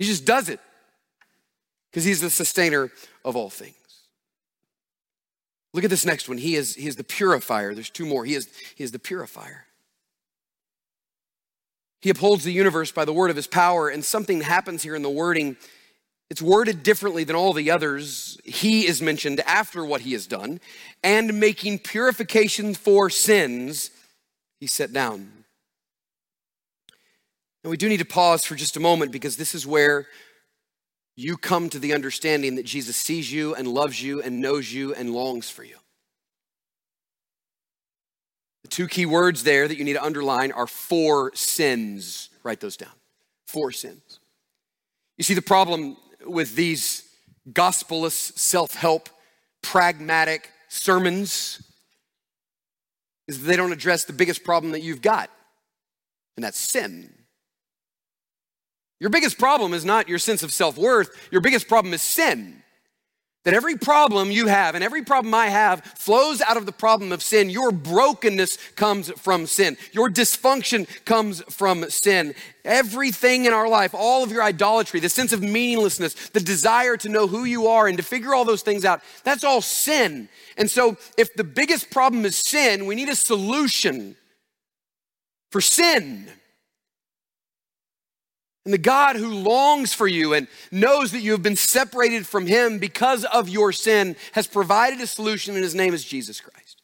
he 0.00 0.04
just 0.04 0.24
does 0.24 0.48
it 0.48 0.58
because 1.92 2.04
he's 2.04 2.20
the 2.20 2.28
sustainer 2.28 2.90
of 3.24 3.36
all 3.36 3.50
things. 3.50 3.83
Look 5.74 5.82
at 5.82 5.90
this 5.90 6.06
next 6.06 6.28
one. 6.28 6.38
He 6.38 6.54
is, 6.54 6.76
he 6.76 6.86
is 6.86 6.96
the 6.96 7.04
purifier. 7.04 7.74
There's 7.74 7.90
two 7.90 8.06
more. 8.06 8.24
He 8.24 8.34
is, 8.34 8.48
he 8.76 8.84
is 8.84 8.92
the 8.92 8.98
purifier. 9.00 9.66
He 12.00 12.10
upholds 12.10 12.44
the 12.44 12.52
universe 12.52 12.92
by 12.92 13.04
the 13.04 13.12
word 13.12 13.30
of 13.30 13.36
his 13.36 13.48
power, 13.48 13.88
and 13.88 14.04
something 14.04 14.40
happens 14.42 14.84
here 14.84 14.94
in 14.94 15.02
the 15.02 15.10
wording. 15.10 15.56
It's 16.30 16.40
worded 16.40 16.84
differently 16.84 17.24
than 17.24 17.34
all 17.34 17.52
the 17.52 17.72
others. 17.72 18.38
He 18.44 18.86
is 18.86 19.02
mentioned 19.02 19.40
after 19.40 19.84
what 19.84 20.02
he 20.02 20.12
has 20.12 20.28
done, 20.28 20.60
and 21.02 21.40
making 21.40 21.80
purification 21.80 22.74
for 22.74 23.10
sins, 23.10 23.90
he 24.60 24.68
set 24.68 24.92
down. 24.92 25.32
And 27.64 27.70
we 27.70 27.76
do 27.76 27.88
need 27.88 27.98
to 27.98 28.04
pause 28.04 28.44
for 28.44 28.54
just 28.54 28.76
a 28.76 28.80
moment 28.80 29.10
because 29.10 29.36
this 29.36 29.54
is 29.54 29.66
where 29.66 30.06
you 31.16 31.36
come 31.36 31.68
to 31.70 31.78
the 31.78 31.94
understanding 31.94 32.56
that 32.56 32.66
Jesus 32.66 32.96
sees 32.96 33.32
you 33.32 33.54
and 33.54 33.68
loves 33.68 34.02
you 34.02 34.20
and 34.20 34.40
knows 34.40 34.72
you 34.72 34.94
and 34.94 35.10
longs 35.10 35.48
for 35.48 35.62
you. 35.62 35.76
The 38.62 38.68
two 38.68 38.88
key 38.88 39.06
words 39.06 39.44
there 39.44 39.68
that 39.68 39.76
you 39.76 39.84
need 39.84 39.92
to 39.92 40.02
underline 40.02 40.50
are 40.50 40.66
for 40.66 41.30
sins. 41.34 42.30
Write 42.42 42.60
those 42.60 42.76
down. 42.76 42.92
For 43.46 43.70
sins. 43.70 44.18
You 45.16 45.24
see, 45.24 45.34
the 45.34 45.42
problem 45.42 45.96
with 46.26 46.56
these 46.56 47.08
gospelless, 47.52 48.14
self 48.14 48.74
help, 48.74 49.08
pragmatic 49.62 50.50
sermons 50.68 51.62
is 53.28 53.40
that 53.40 53.46
they 53.46 53.56
don't 53.56 53.72
address 53.72 54.04
the 54.04 54.12
biggest 54.12 54.44
problem 54.44 54.72
that 54.72 54.80
you've 54.80 55.02
got, 55.02 55.30
and 56.36 56.44
that's 56.44 56.58
sin. 56.58 57.12
Your 59.00 59.10
biggest 59.10 59.38
problem 59.38 59.74
is 59.74 59.84
not 59.84 60.08
your 60.08 60.18
sense 60.18 60.42
of 60.42 60.52
self 60.52 60.76
worth, 60.78 61.28
your 61.30 61.40
biggest 61.40 61.68
problem 61.68 61.94
is 61.94 62.02
sin. 62.02 62.62
That 63.44 63.52
every 63.52 63.76
problem 63.76 64.30
you 64.30 64.46
have 64.46 64.74
and 64.74 64.82
every 64.82 65.02
problem 65.02 65.34
I 65.34 65.48
have 65.48 65.84
flows 65.84 66.40
out 66.40 66.56
of 66.56 66.64
the 66.64 66.72
problem 66.72 67.12
of 67.12 67.22
sin. 67.22 67.50
Your 67.50 67.72
brokenness 67.72 68.56
comes 68.74 69.10
from 69.10 69.46
sin. 69.46 69.76
Your 69.92 70.08
dysfunction 70.08 70.88
comes 71.04 71.42
from 71.50 71.90
sin. 71.90 72.34
Everything 72.64 73.44
in 73.44 73.52
our 73.52 73.68
life, 73.68 73.94
all 73.94 74.24
of 74.24 74.32
your 74.32 74.42
idolatry, 74.42 74.98
the 74.98 75.10
sense 75.10 75.34
of 75.34 75.42
meaninglessness, 75.42 76.14
the 76.30 76.40
desire 76.40 76.96
to 76.96 77.10
know 77.10 77.26
who 77.26 77.44
you 77.44 77.66
are 77.66 77.86
and 77.86 77.98
to 77.98 78.02
figure 78.02 78.34
all 78.34 78.46
those 78.46 78.62
things 78.62 78.86
out, 78.86 79.02
that's 79.24 79.44
all 79.44 79.60
sin. 79.60 80.30
And 80.56 80.70
so, 80.70 80.96
if 81.18 81.34
the 81.34 81.44
biggest 81.44 81.90
problem 81.90 82.24
is 82.24 82.36
sin, 82.36 82.86
we 82.86 82.94
need 82.94 83.10
a 83.10 83.16
solution 83.16 84.16
for 85.50 85.60
sin. 85.60 86.30
And 88.64 88.72
the 88.72 88.78
God 88.78 89.16
who 89.16 89.28
longs 89.28 89.92
for 89.92 90.06
you 90.06 90.32
and 90.32 90.48
knows 90.70 91.12
that 91.12 91.20
you 91.20 91.32
have 91.32 91.42
been 91.42 91.56
separated 91.56 92.26
from 92.26 92.46
him 92.46 92.78
because 92.78 93.24
of 93.26 93.48
your 93.48 93.72
sin 93.72 94.16
has 94.32 94.46
provided 94.46 95.00
a 95.00 95.06
solution, 95.06 95.54
and 95.54 95.62
his 95.62 95.74
name 95.74 95.92
is 95.92 96.04
Jesus 96.04 96.40
Christ. 96.40 96.80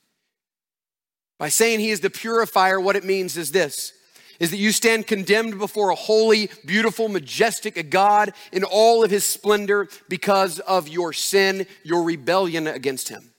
By 1.38 1.48
saying 1.48 1.80
he 1.80 1.90
is 1.90 2.00
the 2.00 2.10
purifier, 2.10 2.78
what 2.78 2.96
it 2.96 3.04
means 3.04 3.36
is 3.36 3.50
this 3.50 3.94
is 4.38 4.50
that 4.50 4.56
you 4.56 4.72
stand 4.72 5.06
condemned 5.06 5.58
before 5.58 5.90
a 5.90 5.94
holy, 5.94 6.50
beautiful, 6.64 7.10
majestic 7.10 7.90
God 7.90 8.32
in 8.52 8.64
all 8.64 9.04
of 9.04 9.10
his 9.10 9.22
splendor 9.22 9.86
because 10.08 10.58
of 10.60 10.88
your 10.88 11.12
sin, 11.12 11.66
your 11.82 12.02
rebellion 12.02 12.66
against 12.66 13.10
him. 13.10 13.29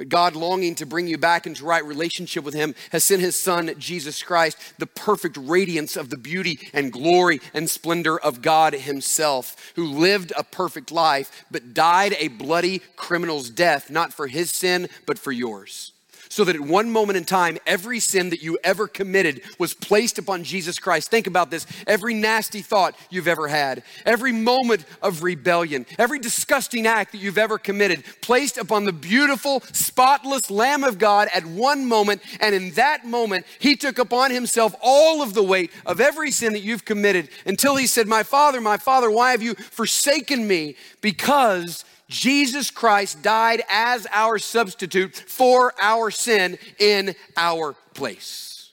But 0.00 0.08
God, 0.08 0.34
longing 0.34 0.76
to 0.76 0.86
bring 0.86 1.08
you 1.08 1.18
back 1.18 1.46
into 1.46 1.66
right 1.66 1.84
relationship 1.84 2.42
with 2.42 2.54
Him, 2.54 2.74
has 2.90 3.04
sent 3.04 3.20
His 3.20 3.36
Son, 3.36 3.74
Jesus 3.76 4.22
Christ, 4.22 4.56
the 4.78 4.86
perfect 4.86 5.36
radiance 5.36 5.94
of 5.94 6.08
the 6.08 6.16
beauty 6.16 6.70
and 6.72 6.90
glory 6.90 7.38
and 7.52 7.68
splendor 7.68 8.18
of 8.18 8.40
God 8.40 8.72
Himself, 8.72 9.74
who 9.76 9.84
lived 9.84 10.32
a 10.38 10.42
perfect 10.42 10.90
life, 10.90 11.44
but 11.50 11.74
died 11.74 12.16
a 12.18 12.28
bloody 12.28 12.78
criminal's 12.96 13.50
death, 13.50 13.90
not 13.90 14.14
for 14.14 14.26
His 14.26 14.50
sin, 14.50 14.88
but 15.04 15.18
for 15.18 15.32
yours 15.32 15.92
so 16.30 16.44
that 16.44 16.54
at 16.54 16.60
one 16.60 16.90
moment 16.90 17.16
in 17.18 17.24
time, 17.24 17.58
every 17.66 17.98
sin 18.00 18.30
that 18.30 18.40
you 18.40 18.56
ever 18.62 18.86
committed 18.86 19.42
was 19.58 19.74
placed 19.74 20.16
upon 20.16 20.44
Jesus 20.44 20.78
Christ. 20.78 21.10
Think 21.10 21.26
about 21.26 21.50
this 21.50 21.66
every 21.86 22.14
nasty 22.14 22.62
thought 22.62 22.96
you've 23.10 23.28
ever 23.28 23.48
had, 23.48 23.82
every 24.06 24.32
moment 24.32 24.84
of 25.02 25.24
rebellion, 25.24 25.84
every 25.98 26.20
disgusting 26.20 26.86
act 26.86 27.12
that 27.12 27.18
you've 27.18 27.36
ever 27.36 27.58
committed, 27.58 28.04
placed 28.22 28.56
upon 28.56 28.84
the 28.84 28.92
beautiful, 28.92 29.60
spotless 29.72 30.50
Lamb 30.50 30.84
of 30.84 30.98
God 30.98 31.28
at 31.34 31.44
one 31.44 31.84
moment. 31.84 32.22
And 32.40 32.54
in 32.54 32.70
that 32.72 33.04
moment, 33.04 33.44
He 33.58 33.74
took 33.74 33.98
upon 33.98 34.30
Himself 34.30 34.74
all 34.80 35.22
of 35.22 35.34
the 35.34 35.42
weight 35.42 35.72
of 35.84 36.00
every 36.00 36.30
sin 36.30 36.52
that 36.52 36.62
you've 36.62 36.84
committed 36.84 37.28
until 37.44 37.74
He 37.74 37.88
said, 37.88 38.06
My 38.06 38.22
Father, 38.22 38.60
my 38.60 38.76
Father, 38.76 39.10
why 39.10 39.32
have 39.32 39.42
you 39.42 39.54
forsaken 39.54 40.46
me? 40.46 40.76
Because 41.00 41.84
Jesus 42.10 42.70
Christ 42.72 43.22
died 43.22 43.62
as 43.70 44.06
our 44.12 44.38
substitute 44.38 45.14
for 45.14 45.72
our 45.80 46.10
sin 46.10 46.58
in 46.78 47.14
our 47.36 47.74
place. 47.94 48.72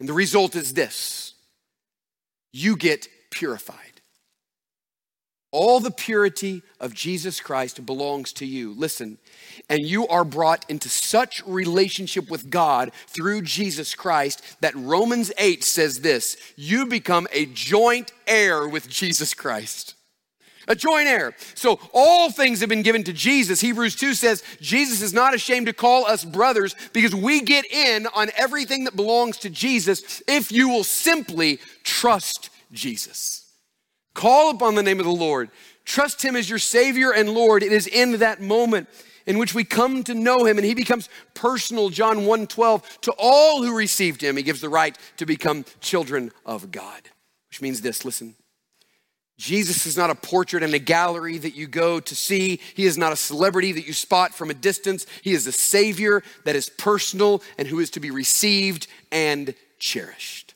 And 0.00 0.08
the 0.08 0.14
result 0.14 0.56
is 0.56 0.72
this 0.72 1.34
you 2.52 2.76
get 2.76 3.08
purified. 3.30 3.78
All 5.52 5.78
the 5.78 5.92
purity 5.92 6.62
of 6.80 6.94
Jesus 6.94 7.40
Christ 7.40 7.86
belongs 7.86 8.32
to 8.34 8.46
you. 8.46 8.72
Listen, 8.72 9.18
and 9.70 9.82
you 9.82 10.08
are 10.08 10.24
brought 10.24 10.68
into 10.68 10.88
such 10.88 11.46
relationship 11.46 12.28
with 12.28 12.50
God 12.50 12.90
through 13.06 13.42
Jesus 13.42 13.94
Christ 13.94 14.42
that 14.62 14.74
Romans 14.74 15.30
8 15.38 15.62
says 15.62 16.00
this 16.00 16.36
you 16.56 16.86
become 16.86 17.28
a 17.32 17.46
joint 17.46 18.12
heir 18.26 18.66
with 18.66 18.88
Jesus 18.88 19.32
Christ. 19.32 19.93
A 20.68 20.74
joint 20.74 21.06
heir. 21.06 21.34
So 21.54 21.78
all 21.92 22.30
things 22.30 22.60
have 22.60 22.68
been 22.68 22.82
given 22.82 23.04
to 23.04 23.12
Jesus. 23.12 23.60
Hebrews 23.60 23.96
2 23.96 24.14
says 24.14 24.42
Jesus 24.60 25.02
is 25.02 25.12
not 25.12 25.34
ashamed 25.34 25.66
to 25.66 25.72
call 25.72 26.06
us 26.06 26.24
brothers 26.24 26.74
because 26.92 27.14
we 27.14 27.42
get 27.42 27.64
in 27.70 28.06
on 28.14 28.30
everything 28.36 28.84
that 28.84 28.96
belongs 28.96 29.38
to 29.38 29.50
Jesus 29.50 30.22
if 30.26 30.50
you 30.50 30.68
will 30.68 30.84
simply 30.84 31.58
trust 31.82 32.50
Jesus. 32.72 33.52
Call 34.14 34.50
upon 34.50 34.74
the 34.74 34.82
name 34.82 35.00
of 35.00 35.06
the 35.06 35.12
Lord. 35.12 35.50
Trust 35.84 36.22
Him 36.22 36.36
as 36.36 36.48
your 36.48 36.58
Savior 36.58 37.12
and 37.12 37.28
Lord. 37.28 37.62
It 37.62 37.72
is 37.72 37.86
in 37.86 38.18
that 38.18 38.40
moment 38.40 38.88
in 39.26 39.38
which 39.38 39.54
we 39.54 39.64
come 39.64 40.04
to 40.04 40.14
know 40.14 40.44
Him 40.44 40.56
and 40.56 40.66
He 40.66 40.74
becomes 40.74 41.08
personal. 41.34 41.90
John 41.90 42.24
1 42.24 42.46
12. 42.46 43.00
To 43.02 43.14
all 43.18 43.62
who 43.62 43.76
received 43.76 44.22
Him, 44.22 44.36
He 44.36 44.42
gives 44.42 44.60
the 44.60 44.68
right 44.68 44.96
to 45.18 45.26
become 45.26 45.64
children 45.80 46.32
of 46.46 46.70
God. 46.70 47.02
Which 47.48 47.60
means 47.60 47.80
this 47.80 48.04
listen. 48.04 48.36
Jesus 49.36 49.84
is 49.86 49.96
not 49.96 50.10
a 50.10 50.14
portrait 50.14 50.62
in 50.62 50.72
a 50.74 50.78
gallery 50.78 51.38
that 51.38 51.56
you 51.56 51.66
go 51.66 51.98
to 51.98 52.14
see. 52.14 52.60
He 52.74 52.84
is 52.84 52.96
not 52.96 53.12
a 53.12 53.16
celebrity 53.16 53.72
that 53.72 53.86
you 53.86 53.92
spot 53.92 54.32
from 54.32 54.50
a 54.50 54.54
distance. 54.54 55.06
He 55.22 55.32
is 55.32 55.46
a 55.46 55.52
Savior 55.52 56.22
that 56.44 56.54
is 56.54 56.68
personal 56.68 57.42
and 57.58 57.66
who 57.66 57.80
is 57.80 57.90
to 57.90 58.00
be 58.00 58.10
received 58.12 58.86
and 59.10 59.54
cherished. 59.78 60.54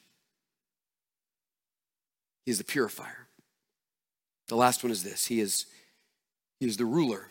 He 2.44 2.52
is 2.52 2.58
the 2.58 2.64
purifier. 2.64 3.26
The 4.46 4.56
last 4.56 4.82
one 4.82 4.92
is 4.92 5.02
this 5.02 5.26
He 5.26 5.40
is, 5.40 5.66
he 6.60 6.66
is 6.66 6.76
the 6.76 6.84
ruler. 6.84 7.26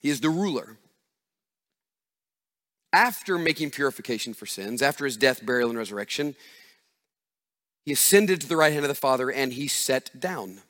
He 0.00 0.08
is 0.08 0.20
the 0.20 0.30
ruler. 0.30 0.78
After 2.94 3.38
making 3.38 3.70
purification 3.70 4.34
for 4.34 4.46
sins, 4.46 4.82
after 4.82 5.04
his 5.04 5.16
death, 5.16 5.44
burial, 5.46 5.70
and 5.70 5.78
resurrection, 5.78 6.34
he 7.84 7.92
ascended 7.92 8.40
to 8.40 8.48
the 8.48 8.56
right 8.56 8.72
hand 8.72 8.84
of 8.84 8.88
the 8.88 8.94
Father 8.94 9.30
and 9.30 9.52
he 9.52 9.68
sat 9.68 10.10
down 10.18 10.60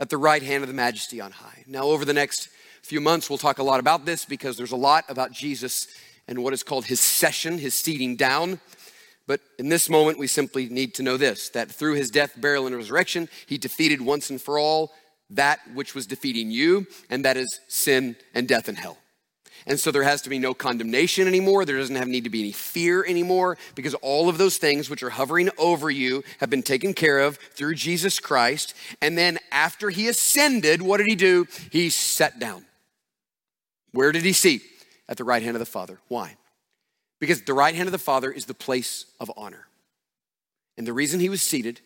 at 0.00 0.10
the 0.10 0.16
right 0.16 0.42
hand 0.42 0.62
of 0.62 0.68
the 0.68 0.74
majesty 0.74 1.20
on 1.20 1.32
high. 1.32 1.64
Now, 1.66 1.84
over 1.84 2.04
the 2.04 2.12
next 2.12 2.48
few 2.82 3.00
months, 3.00 3.28
we'll 3.28 3.38
talk 3.38 3.58
a 3.58 3.62
lot 3.62 3.80
about 3.80 4.04
this 4.04 4.24
because 4.24 4.56
there's 4.56 4.72
a 4.72 4.76
lot 4.76 5.04
about 5.08 5.32
Jesus 5.32 5.88
and 6.28 6.42
what 6.42 6.52
is 6.52 6.62
called 6.62 6.84
his 6.84 7.00
session, 7.00 7.58
his 7.58 7.74
seating 7.74 8.16
down. 8.16 8.60
But 9.26 9.40
in 9.58 9.68
this 9.68 9.90
moment, 9.90 10.18
we 10.18 10.26
simply 10.26 10.68
need 10.68 10.94
to 10.94 11.02
know 11.02 11.16
this 11.16 11.48
that 11.50 11.70
through 11.70 11.94
his 11.94 12.10
death, 12.10 12.40
burial, 12.40 12.66
and 12.66 12.76
resurrection, 12.76 13.28
he 13.46 13.58
defeated 13.58 14.00
once 14.00 14.30
and 14.30 14.40
for 14.40 14.58
all 14.58 14.92
that 15.30 15.60
which 15.74 15.94
was 15.94 16.06
defeating 16.06 16.50
you, 16.50 16.86
and 17.10 17.24
that 17.24 17.36
is 17.36 17.60
sin 17.68 18.16
and 18.34 18.48
death 18.48 18.68
and 18.68 18.78
hell. 18.78 18.96
And 19.68 19.78
so 19.78 19.90
there 19.90 20.02
has 20.02 20.22
to 20.22 20.30
be 20.30 20.38
no 20.38 20.54
condemnation 20.54 21.28
anymore. 21.28 21.66
There 21.66 21.76
doesn't 21.76 21.94
have 21.94 22.08
need 22.08 22.24
to 22.24 22.30
be 22.30 22.40
any 22.40 22.52
fear 22.52 23.04
anymore 23.04 23.58
because 23.74 23.92
all 23.94 24.30
of 24.30 24.38
those 24.38 24.56
things 24.56 24.88
which 24.88 25.02
are 25.02 25.10
hovering 25.10 25.50
over 25.58 25.90
you 25.90 26.24
have 26.40 26.48
been 26.48 26.62
taken 26.62 26.94
care 26.94 27.18
of 27.20 27.36
through 27.36 27.74
Jesus 27.74 28.18
Christ. 28.18 28.74
And 29.02 29.16
then 29.18 29.38
after 29.52 29.90
he 29.90 30.08
ascended, 30.08 30.80
what 30.80 30.96
did 30.96 31.06
he 31.06 31.16
do? 31.16 31.46
He 31.70 31.90
sat 31.90 32.38
down. 32.38 32.64
Where 33.92 34.10
did 34.10 34.22
he 34.22 34.32
seat? 34.32 34.62
At 35.06 35.18
the 35.18 35.24
right 35.24 35.42
hand 35.42 35.54
of 35.54 35.60
the 35.60 35.66
Father. 35.66 35.98
Why? 36.08 36.36
Because 37.20 37.42
the 37.42 37.54
right 37.54 37.74
hand 37.74 37.88
of 37.88 37.92
the 37.92 37.98
Father 37.98 38.30
is 38.30 38.46
the 38.46 38.54
place 38.54 39.04
of 39.20 39.30
honor. 39.36 39.66
And 40.78 40.86
the 40.86 40.92
reason 40.94 41.20
he 41.20 41.28
was 41.28 41.42
seated 41.42 41.80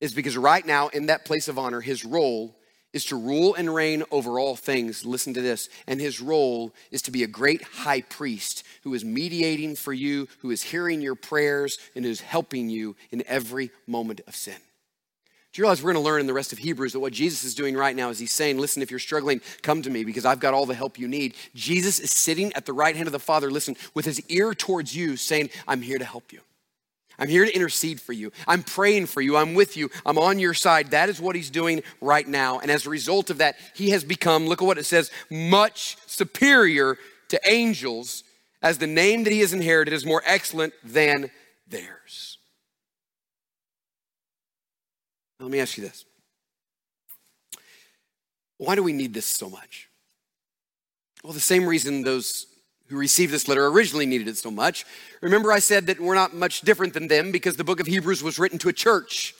is 0.00 0.12
because 0.12 0.36
right 0.36 0.64
now, 0.64 0.88
in 0.88 1.06
that 1.06 1.24
place 1.24 1.48
of 1.48 1.58
honor, 1.58 1.80
his 1.80 2.04
role 2.04 2.54
is 2.92 3.04
to 3.06 3.16
rule 3.16 3.54
and 3.54 3.74
reign 3.74 4.02
over 4.10 4.38
all 4.38 4.56
things. 4.56 5.04
Listen 5.04 5.34
to 5.34 5.42
this. 5.42 5.68
And 5.86 6.00
his 6.00 6.20
role 6.20 6.74
is 6.90 7.02
to 7.02 7.10
be 7.10 7.22
a 7.22 7.28
great 7.28 7.62
high 7.62 8.00
priest 8.00 8.64
who 8.82 8.94
is 8.94 9.04
mediating 9.04 9.76
for 9.76 9.92
you, 9.92 10.28
who 10.40 10.50
is 10.50 10.62
hearing 10.62 11.02
your 11.02 11.14
prayers, 11.14 11.78
and 11.94 12.06
is 12.06 12.20
helping 12.20 12.70
you 12.70 12.96
in 13.10 13.22
every 13.26 13.70
moment 13.86 14.20
of 14.26 14.34
sin. 14.34 14.56
Do 15.52 15.60
you 15.60 15.64
realize 15.64 15.82
we're 15.82 15.92
going 15.92 16.04
to 16.04 16.08
learn 16.08 16.20
in 16.20 16.26
the 16.26 16.34
rest 16.34 16.52
of 16.52 16.58
Hebrews 16.58 16.92
that 16.92 17.00
what 17.00 17.12
Jesus 17.12 17.42
is 17.42 17.54
doing 17.54 17.74
right 17.74 17.96
now 17.96 18.10
is 18.10 18.18
he's 18.18 18.32
saying, 18.32 18.58
Listen, 18.58 18.82
if 18.82 18.90
you're 18.90 19.00
struggling, 19.00 19.40
come 19.62 19.80
to 19.82 19.90
me 19.90 20.04
because 20.04 20.26
I've 20.26 20.40
got 20.40 20.54
all 20.54 20.66
the 20.66 20.74
help 20.74 20.98
you 20.98 21.08
need. 21.08 21.34
Jesus 21.54 21.98
is 21.98 22.10
sitting 22.10 22.52
at 22.52 22.66
the 22.66 22.72
right 22.72 22.94
hand 22.94 23.08
of 23.08 23.12
the 23.12 23.18
Father, 23.18 23.50
listen, 23.50 23.76
with 23.94 24.04
his 24.04 24.20
ear 24.28 24.54
towards 24.54 24.94
you, 24.94 25.16
saying, 25.16 25.50
I'm 25.66 25.82
here 25.82 25.98
to 25.98 26.04
help 26.04 26.32
you. 26.32 26.40
I'm 27.18 27.28
here 27.28 27.44
to 27.44 27.54
intercede 27.54 28.00
for 28.00 28.12
you. 28.12 28.30
I'm 28.46 28.62
praying 28.62 29.06
for 29.06 29.20
you. 29.20 29.36
I'm 29.36 29.54
with 29.54 29.76
you. 29.76 29.90
I'm 30.06 30.18
on 30.18 30.38
your 30.38 30.54
side. 30.54 30.92
That 30.92 31.08
is 31.08 31.20
what 31.20 31.34
he's 31.34 31.50
doing 31.50 31.82
right 32.00 32.26
now. 32.26 32.60
And 32.60 32.70
as 32.70 32.86
a 32.86 32.90
result 32.90 33.30
of 33.30 33.38
that, 33.38 33.56
he 33.74 33.90
has 33.90 34.04
become, 34.04 34.46
look 34.46 34.62
at 34.62 34.66
what 34.66 34.78
it 34.78 34.86
says, 34.86 35.10
much 35.30 35.96
superior 36.06 36.96
to 37.28 37.40
angels, 37.48 38.22
as 38.62 38.78
the 38.78 38.86
name 38.86 39.24
that 39.24 39.32
he 39.32 39.40
has 39.40 39.52
inherited 39.52 39.92
is 39.92 40.06
more 40.06 40.22
excellent 40.24 40.72
than 40.84 41.30
theirs. 41.66 42.38
Let 45.40 45.50
me 45.50 45.60
ask 45.60 45.76
you 45.76 45.84
this 45.84 46.04
Why 48.58 48.74
do 48.74 48.82
we 48.82 48.92
need 48.92 49.14
this 49.14 49.26
so 49.26 49.48
much? 49.48 49.88
Well, 51.22 51.32
the 51.32 51.40
same 51.40 51.66
reason 51.66 52.02
those 52.02 52.46
who 52.88 52.96
received 52.96 53.32
this 53.32 53.48
letter 53.48 53.66
originally 53.66 54.06
needed 54.06 54.28
it 54.28 54.36
so 54.36 54.50
much. 54.50 54.84
Remember, 55.20 55.52
I 55.52 55.58
said 55.58 55.86
that 55.86 56.00
we're 56.00 56.14
not 56.14 56.34
much 56.34 56.62
different 56.62 56.94
than 56.94 57.08
them 57.08 57.32
because 57.32 57.56
the 57.56 57.64
book 57.64 57.80
of 57.80 57.86
Hebrews 57.86 58.22
was 58.22 58.38
written 58.38 58.58
to 58.58 58.68
a 58.68 58.72
church. 58.72 59.34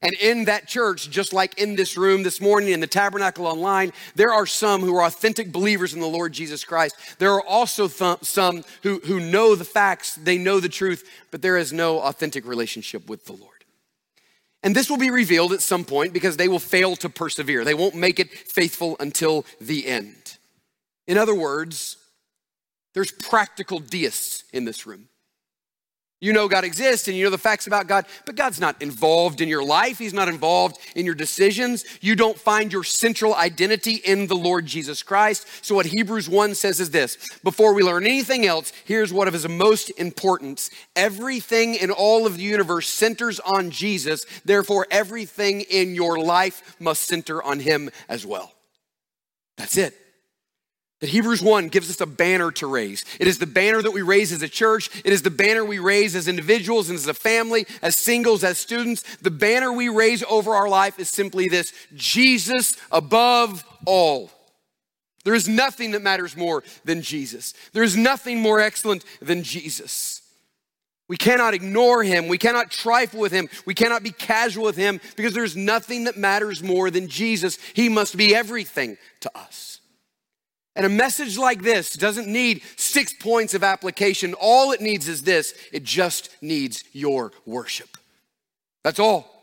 And 0.00 0.14
in 0.14 0.44
that 0.44 0.68
church, 0.68 1.10
just 1.10 1.32
like 1.32 1.58
in 1.58 1.74
this 1.74 1.96
room 1.96 2.22
this 2.22 2.40
morning, 2.40 2.70
in 2.70 2.80
the 2.80 2.86
tabernacle 2.86 3.46
online, 3.46 3.92
there 4.14 4.32
are 4.32 4.46
some 4.46 4.80
who 4.80 4.94
are 4.94 5.04
authentic 5.04 5.50
believers 5.50 5.92
in 5.92 6.00
the 6.00 6.06
Lord 6.06 6.32
Jesus 6.32 6.64
Christ. 6.64 6.94
There 7.18 7.32
are 7.32 7.44
also 7.44 7.88
th- 7.88 8.18
some 8.22 8.62
who, 8.84 9.00
who 9.00 9.18
know 9.18 9.56
the 9.56 9.64
facts, 9.64 10.14
they 10.14 10.38
know 10.38 10.60
the 10.60 10.68
truth, 10.68 11.08
but 11.32 11.42
there 11.42 11.56
is 11.56 11.72
no 11.72 12.00
authentic 12.00 12.46
relationship 12.46 13.08
with 13.08 13.24
the 13.24 13.32
Lord. 13.32 13.64
And 14.62 14.74
this 14.74 14.88
will 14.90 14.98
be 14.98 15.10
revealed 15.10 15.52
at 15.52 15.62
some 15.62 15.84
point 15.84 16.12
because 16.12 16.36
they 16.36 16.48
will 16.48 16.58
fail 16.58 16.94
to 16.96 17.08
persevere. 17.08 17.64
They 17.64 17.74
won't 17.74 17.94
make 17.94 18.20
it 18.20 18.30
faithful 18.30 18.96
until 19.00 19.44
the 19.60 19.86
end. 19.86 20.36
In 21.08 21.16
other 21.16 21.34
words, 21.34 21.96
there's 22.94 23.12
practical 23.12 23.78
deists 23.78 24.44
in 24.52 24.64
this 24.64 24.86
room. 24.86 25.08
You 26.20 26.32
know 26.32 26.48
God 26.48 26.64
exists 26.64 27.06
and 27.06 27.16
you 27.16 27.22
know 27.22 27.30
the 27.30 27.38
facts 27.38 27.68
about 27.68 27.86
God, 27.86 28.04
but 28.26 28.34
God's 28.34 28.58
not 28.58 28.82
involved 28.82 29.40
in 29.40 29.48
your 29.48 29.62
life. 29.62 29.98
He's 29.98 30.12
not 30.12 30.26
involved 30.26 30.76
in 30.96 31.06
your 31.06 31.14
decisions. 31.14 31.84
You 32.00 32.16
don't 32.16 32.36
find 32.36 32.72
your 32.72 32.82
central 32.82 33.36
identity 33.36 33.94
in 34.04 34.26
the 34.26 34.34
Lord 34.34 34.66
Jesus 34.66 35.04
Christ. 35.04 35.46
So, 35.62 35.76
what 35.76 35.86
Hebrews 35.86 36.28
1 36.28 36.56
says 36.56 36.80
is 36.80 36.90
this 36.90 37.16
before 37.44 37.72
we 37.72 37.84
learn 37.84 38.04
anything 38.04 38.46
else, 38.46 38.72
here's 38.84 39.12
what 39.12 39.32
is 39.32 39.44
of 39.44 39.50
most 39.52 39.90
importance 39.90 40.70
everything 40.96 41.76
in 41.76 41.92
all 41.92 42.26
of 42.26 42.36
the 42.36 42.42
universe 42.42 42.88
centers 42.88 43.38
on 43.38 43.70
Jesus. 43.70 44.26
Therefore, 44.44 44.88
everything 44.90 45.60
in 45.60 45.94
your 45.94 46.18
life 46.18 46.74
must 46.80 47.04
center 47.04 47.40
on 47.40 47.60
Him 47.60 47.90
as 48.08 48.26
well. 48.26 48.52
That's 49.56 49.76
it. 49.76 49.94
That 51.00 51.10
Hebrews 51.10 51.42
1 51.42 51.68
gives 51.68 51.90
us 51.90 52.00
a 52.00 52.06
banner 52.06 52.50
to 52.52 52.66
raise. 52.66 53.04
It 53.20 53.28
is 53.28 53.38
the 53.38 53.46
banner 53.46 53.80
that 53.80 53.92
we 53.92 54.02
raise 54.02 54.32
as 54.32 54.42
a 54.42 54.48
church. 54.48 54.90
It 55.04 55.12
is 55.12 55.22
the 55.22 55.30
banner 55.30 55.64
we 55.64 55.78
raise 55.78 56.16
as 56.16 56.26
individuals 56.26 56.88
and 56.88 56.98
as 56.98 57.06
a 57.06 57.14
family, 57.14 57.66
as 57.82 57.96
singles, 57.96 58.42
as 58.42 58.58
students. 58.58 59.04
The 59.18 59.30
banner 59.30 59.72
we 59.72 59.88
raise 59.88 60.24
over 60.24 60.54
our 60.54 60.68
life 60.68 60.98
is 60.98 61.08
simply 61.08 61.48
this 61.48 61.72
Jesus 61.94 62.76
above 62.90 63.64
all. 63.86 64.32
There 65.24 65.34
is 65.34 65.48
nothing 65.48 65.92
that 65.92 66.02
matters 66.02 66.36
more 66.36 66.64
than 66.84 67.02
Jesus. 67.02 67.54
There 67.72 67.84
is 67.84 67.96
nothing 67.96 68.40
more 68.40 68.60
excellent 68.60 69.04
than 69.20 69.44
Jesus. 69.44 70.22
We 71.06 71.16
cannot 71.16 71.54
ignore 71.54 72.02
him. 72.02 72.28
We 72.28 72.38
cannot 72.38 72.70
trifle 72.70 73.20
with 73.20 73.32
him. 73.32 73.48
We 73.66 73.74
cannot 73.74 74.02
be 74.02 74.10
casual 74.10 74.64
with 74.64 74.76
him 74.76 75.00
because 75.16 75.32
there's 75.32 75.56
nothing 75.56 76.04
that 76.04 76.16
matters 76.16 76.62
more 76.62 76.90
than 76.90 77.08
Jesus. 77.08 77.56
He 77.74 77.88
must 77.88 78.16
be 78.16 78.34
everything 78.34 78.98
to 79.20 79.30
us. 79.38 79.77
And 80.78 80.86
a 80.86 80.88
message 80.88 81.36
like 81.36 81.62
this 81.62 81.94
doesn't 81.94 82.28
need 82.28 82.62
six 82.76 83.12
points 83.12 83.52
of 83.52 83.64
application. 83.64 84.32
All 84.34 84.70
it 84.70 84.80
needs 84.80 85.08
is 85.08 85.22
this 85.24 85.52
it 85.72 85.82
just 85.82 86.30
needs 86.40 86.84
your 86.92 87.32
worship. 87.44 87.98
That's 88.84 89.00
all. 89.00 89.34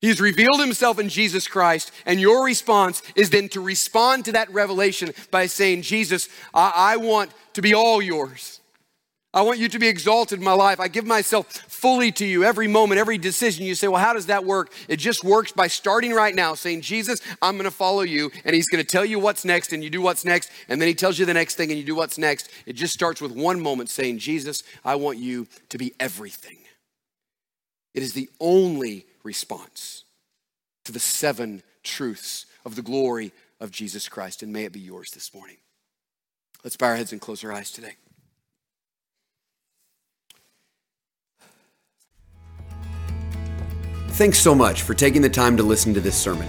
He's 0.00 0.20
revealed 0.20 0.60
himself 0.60 1.00
in 1.00 1.08
Jesus 1.08 1.48
Christ, 1.48 1.90
and 2.06 2.20
your 2.20 2.44
response 2.44 3.02
is 3.16 3.30
then 3.30 3.48
to 3.48 3.60
respond 3.60 4.24
to 4.26 4.32
that 4.32 4.48
revelation 4.52 5.12
by 5.32 5.46
saying, 5.46 5.82
Jesus, 5.82 6.28
I, 6.54 6.72
I 6.76 6.96
want 6.98 7.32
to 7.54 7.62
be 7.62 7.74
all 7.74 8.00
yours. 8.00 8.57
I 9.38 9.42
want 9.42 9.60
you 9.60 9.68
to 9.68 9.78
be 9.78 9.86
exalted 9.86 10.40
in 10.40 10.44
my 10.44 10.52
life. 10.52 10.80
I 10.80 10.88
give 10.88 11.06
myself 11.06 11.46
fully 11.52 12.10
to 12.10 12.26
you 12.26 12.42
every 12.42 12.66
moment, 12.66 12.98
every 12.98 13.18
decision. 13.18 13.64
You 13.64 13.76
say, 13.76 13.86
well, 13.86 14.02
how 14.02 14.12
does 14.12 14.26
that 14.26 14.44
work? 14.44 14.72
It 14.88 14.96
just 14.96 15.22
works 15.22 15.52
by 15.52 15.68
starting 15.68 16.12
right 16.12 16.34
now, 16.34 16.54
saying, 16.54 16.80
Jesus, 16.80 17.20
I'm 17.40 17.54
going 17.54 17.64
to 17.64 17.70
follow 17.70 18.00
you. 18.00 18.32
And 18.44 18.56
he's 18.56 18.68
going 18.68 18.84
to 18.84 18.90
tell 18.90 19.04
you 19.04 19.20
what's 19.20 19.44
next, 19.44 19.72
and 19.72 19.84
you 19.84 19.90
do 19.90 20.02
what's 20.02 20.24
next. 20.24 20.50
And 20.68 20.80
then 20.80 20.88
he 20.88 20.94
tells 20.94 21.20
you 21.20 21.24
the 21.24 21.34
next 21.34 21.54
thing, 21.54 21.70
and 21.70 21.78
you 21.78 21.84
do 21.84 21.94
what's 21.94 22.18
next. 22.18 22.50
It 22.66 22.72
just 22.72 22.92
starts 22.92 23.20
with 23.20 23.30
one 23.30 23.60
moment 23.60 23.90
saying, 23.90 24.18
Jesus, 24.18 24.64
I 24.84 24.96
want 24.96 25.18
you 25.18 25.46
to 25.68 25.78
be 25.78 25.94
everything. 26.00 26.58
It 27.94 28.02
is 28.02 28.14
the 28.14 28.28
only 28.40 29.06
response 29.22 30.02
to 30.84 30.90
the 30.90 30.98
seven 30.98 31.62
truths 31.84 32.46
of 32.64 32.74
the 32.74 32.82
glory 32.82 33.30
of 33.60 33.70
Jesus 33.70 34.08
Christ, 34.08 34.42
and 34.42 34.52
may 34.52 34.64
it 34.64 34.72
be 34.72 34.80
yours 34.80 35.12
this 35.12 35.32
morning. 35.32 35.58
Let's 36.64 36.76
bow 36.76 36.88
our 36.88 36.96
heads 36.96 37.12
and 37.12 37.20
close 37.20 37.44
our 37.44 37.52
eyes 37.52 37.70
today. 37.70 37.94
Thanks 44.18 44.40
so 44.40 44.52
much 44.52 44.82
for 44.82 44.94
taking 44.94 45.22
the 45.22 45.30
time 45.30 45.56
to 45.56 45.62
listen 45.62 45.94
to 45.94 46.00
this 46.00 46.16
sermon. 46.16 46.48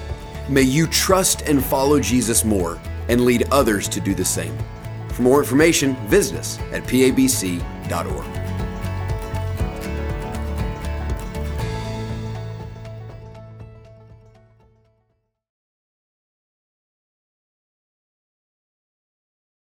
May 0.49 0.63
you 0.63 0.87
trust 0.87 1.43
and 1.43 1.63
follow 1.63 1.99
Jesus 1.99 2.43
more 2.43 2.81
and 3.09 3.21
lead 3.21 3.43
others 3.51 3.87
to 3.89 3.99
do 3.99 4.15
the 4.15 4.25
same. 4.25 4.57
For 5.09 5.21
more 5.21 5.39
information, 5.39 5.95
visit 6.07 6.39
us 6.39 6.57
at 6.71 6.81
pabc.org. 6.85 8.38